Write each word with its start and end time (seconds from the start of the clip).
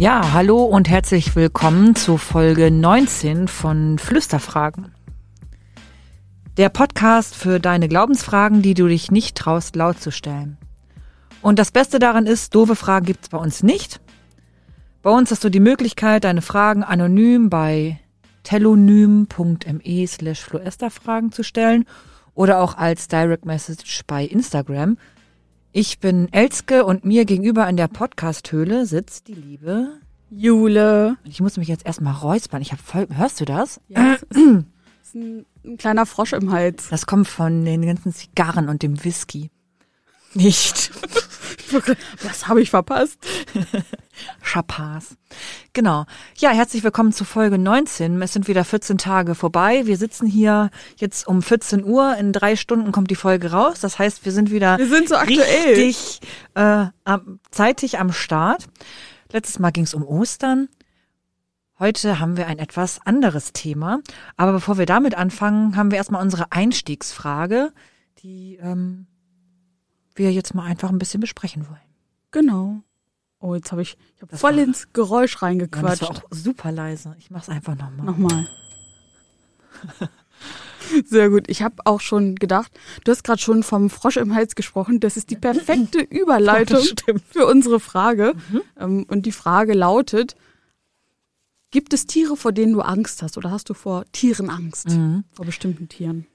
Ja, 0.00 0.32
hallo 0.32 0.64
und 0.64 0.88
herzlich 0.88 1.36
willkommen 1.36 1.94
zu 1.94 2.16
Folge 2.16 2.70
19 2.70 3.48
von 3.48 3.98
Flüsterfragen. 3.98 4.94
Der 6.56 6.70
Podcast 6.70 7.34
für 7.34 7.60
deine 7.60 7.86
Glaubensfragen, 7.86 8.62
die 8.62 8.72
du 8.72 8.88
dich 8.88 9.10
nicht 9.10 9.36
traust, 9.36 9.76
laut 9.76 10.00
zu 10.00 10.10
stellen. 10.10 10.56
Und 11.42 11.58
das 11.58 11.70
Beste 11.70 11.98
daran 11.98 12.24
ist, 12.24 12.54
doofe 12.54 12.76
Fragen 12.76 13.04
gibt's 13.04 13.28
bei 13.28 13.36
uns 13.36 13.62
nicht. 13.62 14.00
Bei 15.02 15.10
uns 15.10 15.30
hast 15.30 15.42
du 15.42 15.48
die 15.48 15.60
Möglichkeit, 15.60 16.24
deine 16.24 16.42
Fragen 16.42 16.84
anonym 16.84 17.48
bei 17.48 17.98
telonym.me 18.42 20.06
slash 20.06 20.44
Fragen 20.44 21.32
zu 21.32 21.42
stellen 21.42 21.86
oder 22.34 22.60
auch 22.60 22.76
als 22.76 23.08
Direct 23.08 23.46
Message 23.46 24.02
bei 24.06 24.26
Instagram. 24.26 24.98
Ich 25.72 26.00
bin 26.00 26.30
Elske 26.34 26.84
und 26.84 27.06
mir 27.06 27.24
gegenüber 27.24 27.66
in 27.66 27.78
der 27.78 27.88
Podcast-Höhle 27.88 28.84
sitzt 28.84 29.28
die 29.28 29.34
liebe 29.34 29.88
Jule. 30.28 31.16
Ich 31.24 31.40
muss 31.40 31.56
mich 31.56 31.68
jetzt 31.68 31.86
erstmal 31.86 32.14
räuspern. 32.14 32.60
Ich 32.60 32.72
hab 32.72 32.80
voll, 32.80 33.08
hörst 33.10 33.40
du 33.40 33.46
das? 33.46 33.80
Ja, 33.88 34.18
das 34.28 34.38
ist, 34.38 34.64
ist 35.02 35.14
ein, 35.14 35.46
ein 35.64 35.76
kleiner 35.78 36.04
Frosch 36.04 36.34
im 36.34 36.52
Hals. 36.52 36.88
Das 36.90 37.06
kommt 37.06 37.26
von 37.26 37.64
den 37.64 37.86
ganzen 37.86 38.12
Zigarren 38.12 38.68
und 38.68 38.82
dem 38.82 39.02
Whisky. 39.02 39.50
Nicht. 40.34 40.90
Was 42.22 42.48
habe 42.48 42.60
ich 42.60 42.70
verpasst? 42.70 43.18
Chapas. 44.42 45.16
Genau. 45.72 46.04
Ja, 46.36 46.50
herzlich 46.50 46.82
willkommen 46.84 47.12
zu 47.12 47.24
Folge 47.24 47.58
19. 47.58 48.20
Es 48.22 48.32
sind 48.32 48.48
wieder 48.48 48.64
14 48.64 48.98
Tage 48.98 49.34
vorbei. 49.34 49.86
Wir 49.86 49.96
sitzen 49.96 50.26
hier 50.26 50.70
jetzt 50.96 51.26
um 51.26 51.42
14 51.42 51.84
Uhr. 51.84 52.16
In 52.16 52.32
drei 52.32 52.56
Stunden 52.56 52.92
kommt 52.92 53.10
die 53.10 53.16
Folge 53.16 53.52
raus. 53.52 53.80
Das 53.80 53.98
heißt, 53.98 54.24
wir 54.24 54.32
sind 54.32 54.50
wieder 54.50 54.78
Wir 54.78 54.88
sind 54.88 55.08
so 55.08 55.16
aktuell. 55.16 55.74
richtig 55.74 56.20
äh, 56.54 56.86
zeitig 57.50 57.98
am 57.98 58.12
Start. 58.12 58.66
Letztes 59.32 59.58
Mal 59.58 59.70
ging 59.70 59.84
es 59.84 59.94
um 59.94 60.04
Ostern. 60.04 60.68
Heute 61.78 62.20
haben 62.20 62.36
wir 62.36 62.46
ein 62.46 62.58
etwas 62.58 63.00
anderes 63.06 63.52
Thema. 63.52 64.00
Aber 64.36 64.52
bevor 64.52 64.76
wir 64.76 64.86
damit 64.86 65.14
anfangen, 65.16 65.76
haben 65.76 65.90
wir 65.90 65.98
erstmal 65.98 66.22
unsere 66.22 66.52
Einstiegsfrage, 66.52 67.72
die 68.22 68.58
ähm, 68.62 69.06
wir 70.20 70.32
jetzt 70.32 70.54
mal 70.54 70.64
einfach 70.64 70.90
ein 70.90 70.98
bisschen 70.98 71.20
besprechen 71.20 71.66
wollen. 71.68 71.80
Genau. 72.30 72.82
Oh, 73.40 73.54
jetzt 73.54 73.72
habe 73.72 73.82
ich, 73.82 73.96
ich 74.16 74.22
hab 74.22 74.28
Das 74.28 74.40
voll 74.40 74.56
war- 74.56 74.62
ins 74.62 74.92
Geräusch 74.92 75.32
Ja, 75.32 75.36
das 75.38 75.42
reingequatscht. 75.42 76.02
war 76.02 76.10
auch 76.10 76.22
super 76.30 76.70
leise. 76.70 77.16
Ich 77.18 77.30
mach's 77.30 77.48
einfach 77.48 77.74
nochmal. 77.74 78.04
Nochmal. 78.06 78.46
Sehr 81.06 81.30
gut. 81.30 81.48
Ich 81.48 81.62
habe 81.62 81.76
auch 81.84 82.00
schon 82.00 82.34
gedacht, 82.36 82.72
du 83.04 83.12
hast 83.12 83.22
gerade 83.22 83.40
schon 83.40 83.62
vom 83.62 83.90
Frosch 83.90 84.16
im 84.16 84.34
Hals 84.34 84.54
gesprochen. 84.54 84.98
Das 85.00 85.16
ist 85.16 85.30
die 85.30 85.36
perfekte 85.36 86.00
Überleitung 86.10 86.82
für 87.30 87.46
unsere 87.46 87.80
Frage. 87.80 88.34
Ähm, 88.78 89.04
Und 89.08 89.26
die 89.26 89.32
Frage 89.32 89.72
lautet, 89.74 90.36
gibt 91.70 91.92
es 91.94 92.06
Tiere, 92.06 92.36
vor 92.36 92.52
denen 92.52 92.72
du 92.72 92.80
Angst 92.80 93.22
hast 93.22 93.38
oder 93.38 93.50
hast 93.50 93.68
du 93.70 93.74
vor 93.74 94.04
Tieren 94.12 94.50
Angst? 94.50 94.88
Mhm. 94.88 95.24
Vor 95.32 95.44
bestimmten 95.46 95.88
Tieren? 95.88 96.26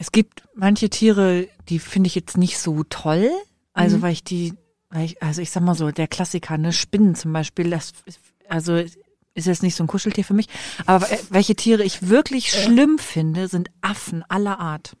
Es 0.00 0.10
gibt 0.12 0.44
manche 0.54 0.88
Tiere, 0.90 1.48
die 1.68 1.78
finde 1.80 2.06
ich 2.06 2.14
jetzt 2.14 2.36
nicht 2.38 2.58
so 2.58 2.84
toll. 2.84 3.30
Also 3.74 3.98
Mhm. 3.98 4.02
weil 4.02 4.12
ich 4.12 4.24
die, 4.24 4.54
weil 4.90 5.04
ich, 5.04 5.22
also 5.22 5.42
ich 5.42 5.50
sag 5.50 5.62
mal 5.62 5.74
so, 5.74 5.90
der 5.90 6.08
Klassiker, 6.08 6.56
ne, 6.56 6.72
Spinnen 6.72 7.14
zum 7.14 7.32
Beispiel, 7.32 7.68
das 7.68 7.92
ist, 8.06 8.20
also 8.48 8.76
ist 8.76 9.46
jetzt 9.46 9.62
nicht 9.62 9.74
so 9.76 9.84
ein 9.84 9.88
Kuscheltier 9.88 10.24
für 10.24 10.34
mich. 10.34 10.46
Aber 10.86 11.06
welche 11.30 11.54
Tiere 11.54 11.84
ich 11.84 12.08
wirklich 12.08 12.50
schlimm 12.50 12.98
finde, 12.98 13.46
sind 13.48 13.70
Affen 13.82 14.24
aller 14.28 14.58
Art. 14.58 14.96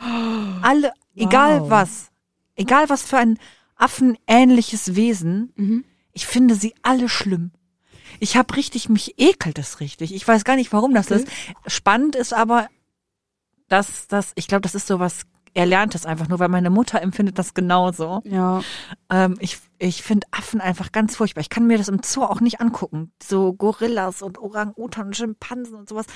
Alle, 0.62 0.92
egal 1.14 1.60
Wow. 1.62 1.70
was, 1.70 2.10
egal 2.56 2.88
was 2.88 3.02
für 3.02 3.18
ein 3.18 3.38
affenähnliches 3.76 4.94
Wesen, 4.94 5.52
Mhm. 5.56 5.84
ich 6.12 6.26
finde 6.26 6.54
sie 6.54 6.74
alle 6.82 7.08
schlimm. 7.08 7.52
Ich 8.18 8.36
habe 8.36 8.56
richtig, 8.56 8.88
mich 8.88 9.14
ekelt 9.18 9.58
es 9.58 9.80
richtig. 9.80 10.12
Ich 10.14 10.26
weiß 10.26 10.44
gar 10.44 10.56
nicht, 10.56 10.72
warum 10.72 10.92
das 10.94 11.10
Okay. 11.10 11.22
ist. 11.22 11.28
Spannend 11.74 12.16
ist 12.16 12.34
aber, 12.34 12.68
dass 13.70 14.08
das, 14.08 14.32
ich 14.34 14.46
glaube, 14.46 14.62
das 14.62 14.74
ist 14.74 14.86
sowas 14.86 15.22
Erlerntes 15.54 16.06
einfach 16.06 16.28
nur, 16.28 16.38
weil 16.38 16.48
meine 16.48 16.70
Mutter 16.70 17.02
empfindet 17.02 17.38
das 17.38 17.54
genauso. 17.54 18.20
Ja. 18.24 18.62
Ähm, 19.10 19.36
ich 19.40 19.58
ich 19.78 20.02
finde 20.02 20.26
Affen 20.30 20.60
einfach 20.60 20.92
ganz 20.92 21.16
furchtbar. 21.16 21.40
Ich 21.40 21.48
kann 21.48 21.66
mir 21.66 21.78
das 21.78 21.88
im 21.88 22.02
Zoo 22.04 22.22
auch 22.22 22.40
nicht 22.40 22.60
angucken. 22.60 23.12
So 23.22 23.54
Gorillas 23.54 24.22
und 24.22 24.38
Orang-Utan 24.38 25.06
und 25.08 25.16
Schimpansen 25.16 25.74
und 25.74 25.88
sowas. 25.88 26.06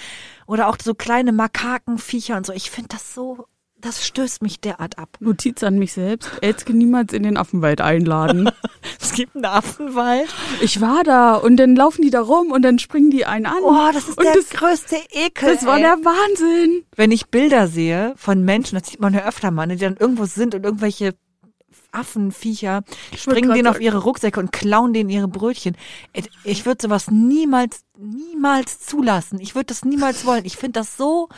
Oder 0.46 0.68
auch 0.68 0.76
so 0.80 0.94
kleine 0.94 1.32
Makakenviecher 1.32 2.36
und 2.36 2.44
so. 2.46 2.52
Ich 2.52 2.70
finde 2.70 2.88
das 2.90 3.14
so, 3.14 3.46
das 3.84 4.06
stößt 4.06 4.42
mich 4.42 4.60
derart 4.60 4.98
ab. 4.98 5.18
Notiz 5.20 5.62
an 5.62 5.78
mich 5.78 5.92
selbst. 5.92 6.30
Elske 6.40 6.72
niemals 6.72 7.12
in 7.12 7.22
den 7.22 7.36
Affenwald 7.36 7.80
einladen. 7.80 8.50
Es 9.00 9.12
gibt 9.12 9.34
einen 9.34 9.44
Affenwald. 9.44 10.28
Ich 10.60 10.80
war 10.80 11.04
da 11.04 11.34
und 11.34 11.56
dann 11.56 11.76
laufen 11.76 12.02
die 12.02 12.10
da 12.10 12.20
rum 12.20 12.52
und 12.52 12.62
dann 12.62 12.78
springen 12.78 13.10
die 13.10 13.26
einen 13.26 13.46
an. 13.46 13.62
Oh, 13.62 13.90
das 13.92 14.08
ist 14.08 14.18
und 14.18 14.24
der 14.24 14.34
das, 14.34 14.50
größte 14.50 14.96
Ekel. 15.10 15.54
das 15.54 15.64
war 15.64 15.76
ey. 15.76 15.82
der 15.82 15.98
Wahnsinn. 16.04 16.84
wenn 16.96 17.12
ich 17.12 17.28
Bilder 17.28 17.68
sehe 17.68 18.14
von 18.16 18.44
Menschen, 18.44 18.78
das 18.78 18.88
sieht 18.88 19.00
man 19.00 19.14
ja 19.14 19.26
öfter 19.26 19.50
mal, 19.50 19.66
ne, 19.66 19.76
die 19.76 19.84
dann 19.84 19.96
irgendwo 19.96 20.24
sind 20.24 20.54
und 20.54 20.64
irgendwelche 20.64 21.14
Affenviecher 21.92 22.82
springen 23.16 23.52
denen 23.52 23.68
auf 23.68 23.80
ihre 23.80 23.98
Rucksäcke 23.98 24.40
und 24.40 24.52
klauen 24.52 24.92
denen 24.92 25.10
ihre 25.10 25.28
Brötchen. 25.28 25.76
Ich 26.42 26.66
würde 26.66 26.82
sowas 26.82 27.10
niemals, 27.10 27.84
niemals 27.96 28.80
zulassen. 28.80 29.38
Ich 29.40 29.54
würde 29.54 29.66
das 29.66 29.84
niemals 29.84 30.26
wollen. 30.26 30.44
Ich 30.44 30.56
finde 30.56 30.80
das 30.80 30.96
so 30.96 31.28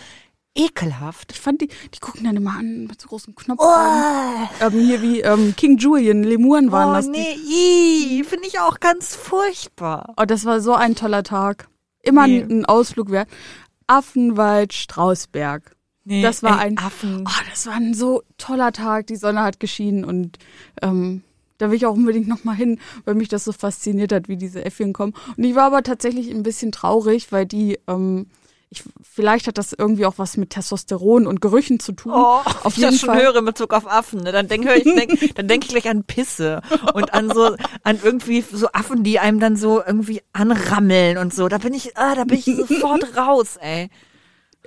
ekelhaft. 0.57 1.33
Ich 1.33 1.41
fand 1.41 1.61
die, 1.61 1.69
die 1.95 1.99
gucken 2.01 2.25
dann 2.25 2.37
immer 2.37 2.57
an 2.59 2.87
mit 2.87 3.01
so 3.01 3.09
großen 3.09 3.35
Knopfaugen. 3.35 4.49
Ähm, 4.61 4.73
hier 4.73 5.03
wie 5.03 5.21
ähm, 5.21 5.55
King 5.57 5.77
Julian, 5.79 6.23
Lemuren 6.25 6.73
waren 6.73 6.91
oh 6.91 6.95
das. 6.95 7.07
Nee, 7.07 8.25
finde 8.25 8.49
ich 8.49 8.59
auch 8.61 8.81
ganz 8.81 9.15
furchtbar. 9.15 10.15
Oh, 10.17 10.25
das 10.25 10.45
war 10.45 10.61
so 10.61 10.75
ein 10.75 10.95
toller 10.97 11.23
Tag. 11.23 11.69
Immer 12.03 12.27
Nee. 12.27 12.43
ein, 12.43 12.65
Ausflug 12.65 13.11
wert. 13.11 13.29
Affenwald, 13.87 14.73
Strausberg. 14.73 15.77
Nee, 16.05 16.23
Das 16.23 16.43
war 16.43 16.59
ein- 16.59 16.79
Affen. 16.79 17.25
Oh, 17.27 17.43
das 17.51 17.67
war 17.67 17.75
ein 17.75 17.95
so 17.95 18.23
toller 18.39 18.73
Tag. 18.73 19.07
Die 19.09 19.17
Sonne 19.17 19.43
hat 19.43 19.59
geschienen 19.61 20.05
und 20.05 20.39
ähm, 20.83 21.23
da 21.59 21.71
will 21.71 21.77
ich 21.77 21.87
auch 21.87 21.95
unbedingt 21.95 22.29
noch 22.29 22.45
mal 22.45 22.55
hin, 22.55 22.79
weil 23.05 23.15
mich 23.15 23.29
das 23.29 23.45
so 23.45 23.53
fasziniert 23.53 24.13
hat, 24.13 24.29
wie 24.29 24.37
diese 24.37 24.65
Äffchen 24.65 24.93
kommen. 24.93 25.15
Und 25.37 25.43
ich 25.45 25.55
war 25.55 25.65
aber 25.65 25.83
tatsächlich 25.83 26.31
ein 26.31 26.43
bisschen 26.43 26.71
traurig, 26.71 27.33
weil 27.33 27.47
die, 27.47 27.79
ähm, 27.89 28.27
ich, 28.71 28.83
vielleicht 29.01 29.47
hat 29.47 29.59
das 29.59 29.73
irgendwie 29.73 30.07
auch 30.07 30.15
was 30.17 30.37
mit 30.37 30.51
Testosteron 30.51 31.27
und 31.27 31.41
Gerüchen 31.41 31.79
zu 31.79 31.93
tun. 31.93 32.13
Oh, 32.15 32.41
Auf 32.65 32.73
ich 32.73 32.79
jeden 32.79 32.91
das 32.91 33.01
schon 33.01 33.11
Fall. 33.11 33.23
höre 33.23 33.37
in 33.37 33.45
Bezug 33.45 33.73
auf 33.73 33.87
Affen, 33.87 34.23
ne? 34.23 34.33
dann 34.33 34.49
denke 34.49 34.75
ich, 34.75 34.83
denk, 34.83 35.35
dann 35.37 35.47
denke 35.49 35.67
ich 35.67 35.73
gleich 35.73 35.89
an 35.89 36.05
Pisse 36.05 36.63
und 36.95 37.15
an 37.15 37.31
so, 37.33 37.55
an 37.85 38.01
irgendwie 38.03 38.41
so 38.41 38.69
Affen, 38.73 39.05
die 39.05 39.19
einem 39.21 39.39
dann 39.39 39.57
so 39.57 39.83
irgendwie 39.85 40.23
anrammeln 40.33 41.17
und 41.19 41.33
so. 41.33 41.49
Da 41.49 41.59
bin 41.59 41.75
ich, 41.75 41.97
ah, 41.97 42.15
da 42.15 42.25
bin 42.25 42.39
ich 42.39 42.45
sofort 42.45 43.05
raus, 43.17 43.57
ey. 43.61 43.89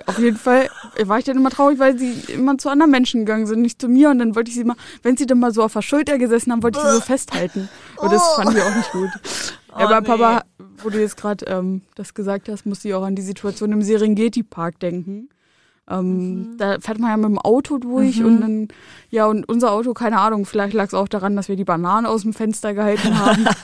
Auf 0.06 0.18
jeden 0.18 0.38
Fall 0.38 0.70
war 1.04 1.18
ich 1.18 1.26
dann 1.26 1.36
immer 1.36 1.50
traurig, 1.50 1.78
weil 1.78 1.98
sie 1.98 2.12
immer 2.32 2.56
zu 2.56 2.70
anderen 2.70 2.90
Menschen 2.90 3.26
gegangen 3.26 3.46
sind, 3.46 3.60
nicht 3.60 3.80
zu 3.80 3.86
mir. 3.86 4.08
Und 4.08 4.18
dann 4.18 4.34
wollte 4.34 4.48
ich 4.48 4.54
sie 4.56 4.64
mal, 4.64 4.76
wenn 5.02 5.18
sie 5.18 5.26
dann 5.26 5.38
mal 5.38 5.52
so 5.52 5.62
auf 5.62 5.74
der 5.74 5.82
Schulter 5.82 6.16
gesessen 6.16 6.52
haben, 6.52 6.62
wollte 6.62 6.78
ich 6.78 6.86
sie 6.86 6.94
so 6.94 7.00
festhalten. 7.02 7.68
Und 7.98 8.10
das 8.10 8.22
fand 8.34 8.56
ich 8.56 8.62
auch 8.62 8.74
nicht 8.74 8.92
gut. 8.92 9.10
Oh, 9.72 9.74
Aber 9.74 10.00
nee. 10.00 10.06
Papa, 10.06 10.42
wo 10.84 10.90
du 10.90 11.00
jetzt 11.00 11.16
gerade 11.16 11.44
ähm, 11.46 11.82
das 11.94 12.14
gesagt 12.14 12.48
hast, 12.48 12.66
musste 12.66 12.88
ich 12.88 12.94
auch 12.94 13.02
an 13.04 13.16
die 13.16 13.22
Situation 13.22 13.72
im 13.72 13.82
Serengeti-Park 13.82 14.78
denken. 14.80 15.28
Ähm, 15.88 16.54
Da 16.58 16.78
fährt 16.80 16.98
man 16.98 17.10
ja 17.10 17.16
mit 17.16 17.26
dem 17.26 17.38
Auto 17.38 17.78
durch 17.78 18.22
und 18.22 18.40
dann, 18.40 18.68
ja, 19.10 19.26
und 19.26 19.48
unser 19.48 19.72
Auto, 19.72 19.92
keine 19.92 20.20
Ahnung, 20.20 20.46
vielleicht 20.46 20.72
lag 20.74 20.86
es 20.86 20.94
auch 20.94 21.08
daran, 21.08 21.34
dass 21.36 21.48
wir 21.48 21.56
die 21.56 21.64
Bananen 21.64 22.06
aus 22.06 22.22
dem 22.22 22.32
Fenster 22.32 22.74
gehalten 22.74 23.18
haben. 23.18 23.46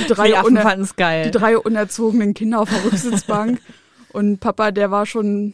Die 0.00 0.06
drei, 0.06 0.28
Die 0.28 0.36
Affen 0.36 0.52
uner 0.52 0.62
fanden 0.62 0.84
es 0.84 0.94
geil. 0.96 1.24
die 1.26 1.30
drei 1.32 1.58
unerzogenen 1.58 2.32
Kinder 2.32 2.60
auf 2.60 2.70
der 2.70 2.84
Rücksitzbank. 2.84 3.60
und 4.12 4.38
Papa, 4.38 4.70
der 4.70 4.90
war 4.92 5.04
schon 5.04 5.52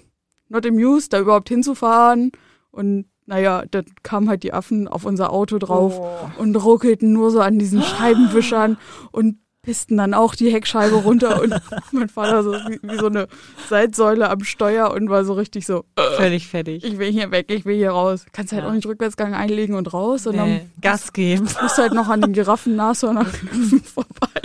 not 0.50 0.66
amused, 0.66 1.12
da 1.14 1.20
überhaupt 1.20 1.48
hinzufahren. 1.48 2.32
Und 2.70 3.06
naja, 3.25 3.64
dann 3.70 3.86
kamen 4.02 4.28
halt 4.28 4.42
die 4.42 4.52
Affen 4.52 4.88
auf 4.88 5.04
unser 5.06 5.32
Auto 5.32 5.58
drauf 5.58 5.98
Oh. 5.98 6.40
und 6.40 6.54
ruckelten 6.54 7.12
nur 7.12 7.31
so 7.31 7.40
an 7.40 7.58
diesen 7.58 7.82
Scheibenwischern 7.96 8.76
und 9.10 9.38
pissten 9.66 9.96
dann 9.98 10.14
auch 10.14 10.34
die 10.34 10.50
Heckscheibe 10.52 10.94
runter. 10.94 11.42
Und 11.42 11.54
mein 11.92 12.08
Vater 12.08 12.42
so 12.42 12.52
wie, 12.52 12.78
wie 12.82 12.96
so 12.98 13.06
eine 13.06 13.26
Seitsäule 13.68 14.30
am 14.30 14.42
Steuer 14.44 14.92
und 14.92 15.10
war 15.10 15.24
so 15.24 15.34
richtig 15.34 15.66
so, 15.66 15.84
Völlig 16.16 16.46
fertig. 16.48 16.84
ich 16.84 16.98
will 16.98 17.10
hier 17.12 17.30
weg, 17.32 17.50
ich 17.50 17.64
will 17.66 17.76
hier 17.76 17.90
raus. 17.90 18.24
Kannst 18.32 18.52
halt 18.52 18.62
Ja. 18.62 18.68
auch 18.70 18.72
nicht 18.72 18.86
Rückwärtsgang 18.86 19.34
einlegen 19.34 19.74
und 19.74 19.92
raus. 19.92 20.26
Und 20.26 20.36
Nee, 20.36 20.60
dann 20.60 20.80
Gas 20.80 21.12
geben. 21.12 21.44
musst 21.60 21.76
halt 21.78 21.92
noch 21.92 22.08
an 22.08 22.22
den 22.22 22.32
Giraffen, 22.32 22.76
Nashörnern 22.76 23.26
vorbei. 23.84 24.40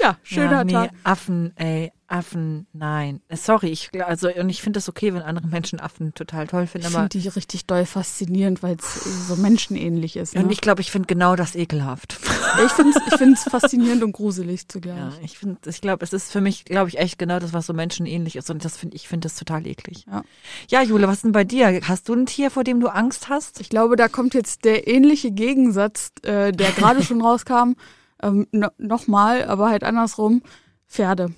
Ja, 0.00 0.18
schöner 0.22 0.50
ja, 0.58 0.64
nee, 0.64 0.72
Tag. 0.72 0.90
Affen, 1.02 1.52
ey, 1.56 1.90
Affen, 2.08 2.66
nein. 2.74 3.22
Äh, 3.28 3.36
Sorry, 3.36 3.68
ich, 3.68 3.90
also, 4.04 4.28
und 4.28 4.50
ich 4.50 4.60
finde 4.60 4.78
es 4.78 4.88
okay, 4.88 5.14
wenn 5.14 5.22
andere 5.22 5.46
Menschen 5.46 5.80
Affen 5.80 6.12
total 6.12 6.46
toll 6.46 6.66
finden, 6.66 6.88
Ich 6.88 6.92
finde 6.92 7.08
die 7.08 7.26
richtig 7.28 7.64
doll 7.66 7.86
faszinierend, 7.86 8.62
weil 8.62 8.76
es 8.76 9.28
so 9.28 9.36
menschenähnlich 9.36 10.16
ist. 10.16 10.34
Ne? 10.34 10.42
und 10.42 10.52
ich 10.52 10.60
glaube, 10.60 10.82
ich 10.82 10.90
finde 10.90 11.06
genau 11.06 11.36
das 11.36 11.54
ekelhaft. 11.56 12.18
Ich 12.64 12.72
finde 12.72 12.98
es 12.98 13.12
ich 13.12 13.18
find's 13.18 13.44
faszinierend 13.44 14.02
und 14.02 14.12
gruselig 14.12 14.68
zugleich. 14.68 14.96
Ja, 14.96 15.12
ich 15.22 15.38
finde, 15.38 15.58
ich 15.68 15.80
glaube, 15.80 16.04
es 16.04 16.12
ist 16.12 16.30
für 16.30 16.40
mich, 16.40 16.64
glaube 16.64 16.88
ich, 16.88 16.98
echt 16.98 17.18
genau 17.18 17.38
das, 17.38 17.52
was 17.52 17.66
so 17.66 17.72
menschenähnlich 17.72 18.36
ist. 18.36 18.50
Und 18.50 18.64
das 18.64 18.76
finde 18.76 18.96
ich 18.96 19.08
finde 19.08 19.26
das 19.26 19.36
total 19.36 19.66
eklig. 19.66 20.06
Ja. 20.10 20.22
ja, 20.68 20.82
Jule, 20.82 21.08
was 21.08 21.16
ist 21.16 21.24
denn 21.24 21.32
bei 21.32 21.44
dir? 21.44 21.80
Hast 21.84 22.08
du 22.08 22.14
ein 22.14 22.26
Tier, 22.26 22.50
vor 22.50 22.64
dem 22.64 22.80
du 22.80 22.88
Angst 22.88 23.28
hast? 23.28 23.60
Ich 23.60 23.68
glaube, 23.68 23.96
da 23.96 24.08
kommt 24.08 24.34
jetzt 24.34 24.64
der 24.64 24.86
ähnliche 24.88 25.30
Gegensatz, 25.30 26.12
äh, 26.22 26.52
der 26.52 26.70
gerade 26.76 27.02
schon 27.02 27.22
rauskam, 27.22 27.74
ähm, 28.22 28.46
no, 28.52 28.68
nochmal, 28.78 29.44
aber 29.44 29.68
halt 29.68 29.84
andersrum. 29.84 30.42
Pferde. 30.86 31.34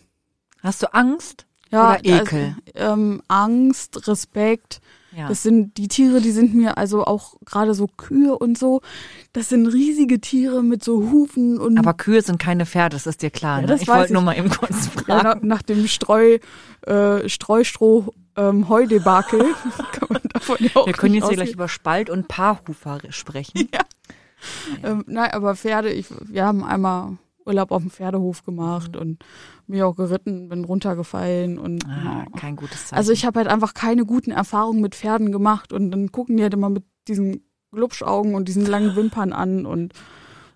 Hast 0.62 0.82
du 0.82 0.92
Angst? 0.92 1.46
Ja, 1.70 1.92
Oder 1.92 2.04
Ekel? 2.04 2.56
Also, 2.74 2.92
ähm, 2.92 3.22
Angst, 3.28 4.06
Respekt. 4.08 4.80
Ja. 5.16 5.28
Das 5.28 5.42
sind 5.42 5.78
die 5.78 5.88
Tiere, 5.88 6.20
die 6.20 6.30
sind 6.30 6.54
mir 6.54 6.76
also 6.76 7.04
auch 7.04 7.36
gerade 7.46 7.72
so 7.72 7.86
Kühe 7.86 8.36
und 8.36 8.58
so. 8.58 8.82
Das 9.32 9.48
sind 9.48 9.66
riesige 9.66 10.20
Tiere 10.20 10.62
mit 10.62 10.84
so 10.84 11.10
Hufen 11.10 11.58
und 11.58 11.78
Aber 11.78 11.94
Kühe 11.94 12.20
sind 12.20 12.38
keine 12.38 12.66
Pferde, 12.66 12.96
das 12.96 13.06
ist 13.06 13.22
dir 13.22 13.30
klar. 13.30 13.56
Ja, 13.56 13.62
ne? 13.62 13.66
das 13.68 13.80
Ich 13.80 13.88
wollte 13.88 14.12
nur 14.12 14.20
mal 14.20 14.36
eben 14.36 14.50
kurz 14.50 14.86
ja, 15.08 15.18
fragen. 15.20 15.40
nach, 15.40 15.56
nach 15.56 15.62
dem 15.62 15.86
Streu, 15.86 16.38
äh, 16.82 17.28
Streustroh 17.28 18.12
ähm, 18.36 18.68
Heudebakel 18.68 19.40
kann 19.92 20.08
man 20.10 20.20
davon 20.34 20.58
ja 20.60 20.70
auch 20.74 20.86
Wir 20.86 20.92
können 20.92 21.14
jetzt 21.14 21.28
hier 21.28 21.36
gleich 21.36 21.52
über 21.52 21.68
Spalt 21.68 22.10
und 22.10 22.28
Paarhufer 22.28 23.00
sprechen. 23.10 23.68
Ähm, 24.84 25.02
nein, 25.08 25.30
aber 25.32 25.56
Pferde, 25.56 25.90
ich, 25.90 26.06
wir 26.28 26.44
haben 26.44 26.62
einmal 26.62 27.16
Urlaub 27.46 27.70
auf 27.70 27.82
dem 27.82 27.90
Pferdehof 27.90 28.44
gemacht 28.44 28.92
Mhm. 28.94 29.00
und 29.00 29.18
mich 29.68 29.82
auch 29.82 29.96
geritten, 29.96 30.48
bin 30.48 30.64
runtergefallen 30.64 31.58
und 31.58 31.84
Ah, 31.86 32.24
ja. 32.32 32.38
kein 32.38 32.56
gutes 32.56 32.86
Zeichen. 32.86 32.96
also 32.98 33.12
ich 33.12 33.24
habe 33.26 33.38
halt 33.40 33.48
einfach 33.48 33.74
keine 33.74 34.04
guten 34.04 34.30
Erfahrungen 34.30 34.80
mit 34.80 34.94
Pferden 34.94 35.32
gemacht 35.32 35.72
und 35.72 35.90
dann 35.90 36.12
gucken 36.12 36.36
die 36.36 36.42
halt 36.42 36.54
immer 36.54 36.70
mit 36.70 36.84
diesen 37.08 37.42
Glubschaugen 37.72 38.34
und 38.34 38.48
diesen 38.48 38.64
langen 38.66 38.96
Wimpern 38.96 39.32
an 39.32 39.66
und 39.66 39.92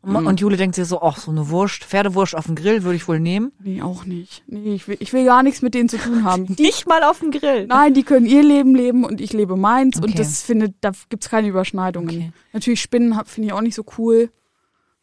und, 0.03 0.17
und 0.27 0.41
Jule 0.41 0.57
denkt 0.57 0.77
sich 0.77 0.87
so, 0.87 1.03
ach, 1.03 1.19
so 1.19 1.31
eine 1.31 1.51
Wurst, 1.51 1.85
Pferdewurst 1.85 2.35
auf 2.35 2.47
dem 2.47 2.55
Grill 2.55 2.85
würde 2.85 2.97
ich 2.97 3.07
wohl 3.07 3.21
nehmen. 3.21 3.53
nee, 3.63 3.83
auch 3.83 4.07
nicht. 4.07 4.43
Nee, 4.47 4.73
ich 4.73 4.89
will, 4.89 4.97
ich 4.99 5.13
will 5.13 5.27
gar 5.27 5.43
nichts 5.43 5.61
mit 5.61 5.75
denen 5.75 5.91
zu 5.91 5.99
tun 5.99 6.25
haben. 6.25 6.47
Die, 6.47 6.63
Nicht 6.63 6.89
mal 6.89 7.03
auf 7.05 7.19
dem 7.21 7.31
Grill. 7.31 7.67
nein, 7.67 7.93
die 7.93 8.03
können 8.03 8.25
ihr 8.25 8.43
Leben 8.43 8.75
leben 8.75 9.05
und 9.05 9.21
ich 9.21 9.35
lebe 9.35 9.57
meins 9.57 9.99
Okay. 9.99 10.07
und 10.07 10.19
das 10.19 10.43
findet, 10.43 10.75
da 10.81 10.93
gibt's 11.11 11.29
keine 11.29 11.49
Überschneidungen. 11.49 12.09
Okay. 12.09 12.33
Natürlich 12.55 12.81
Spinnen 12.81 13.13
finde 13.27 13.49
ich 13.49 13.53
auch 13.53 13.61
nicht 13.61 13.75
so 13.75 13.85
cool. 13.99 14.31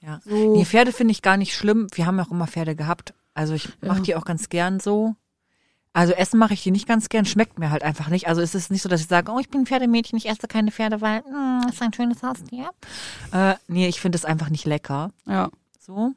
Ja. 0.02 0.20
So. 0.26 0.56
Nee, 0.56 0.66
Pferde 0.66 0.92
finde 0.92 1.12
ich 1.12 1.22
gar 1.22 1.38
nicht 1.38 1.54
schlimm. 1.54 1.86
Wir 1.94 2.08
haben 2.08 2.18
ja 2.18 2.24
auch 2.26 2.32
immer 2.32 2.48
Pferde 2.48 2.76
gehabt. 2.76 3.14
Also 3.38 3.54
ich 3.54 3.70
mache 3.82 3.98
Ja. 4.00 4.04
die 4.04 4.16
auch 4.16 4.26
ganz 4.26 4.50
gern 4.50 4.80
so. 4.80 5.16
Also 5.94 6.14
essen 6.14 6.38
mache 6.38 6.54
ich 6.54 6.62
die 6.62 6.72
nicht 6.72 6.88
ganz 6.88 7.10
gern, 7.10 7.26
schmeckt 7.26 7.58
mir 7.58 7.72
halt 7.72 7.82
einfach 7.84 8.10
nicht. 8.10 8.28
Also 8.28 8.42
es 8.42 8.54
ist 8.54 8.70
nicht 8.70 8.82
so, 8.84 8.90
dass 8.90 9.02
ich 9.02 9.08
sage, 9.08 9.32
oh, 9.32 9.40
ich 9.40 9.50
bin 9.50 9.62
ein 9.62 9.66
Pferdemädchen, 9.66 10.18
ich 10.18 10.30
esse 10.30 10.48
keine 10.48 10.72
Pferde, 10.72 11.02
weil 11.02 11.22
mm, 11.22 11.70
ist 11.70 11.82
ein 11.82 11.94
schönes 11.94 12.22
Haustier. 12.22 12.70
Äh, 13.32 13.56
nee, 13.68 13.88
ich 13.88 14.00
finde 14.00 14.16
es 14.18 14.26
einfach 14.26 14.50
nicht 14.50 14.66
lecker. 14.66 15.12
Ja. 15.26 15.50
So. 15.80 16.12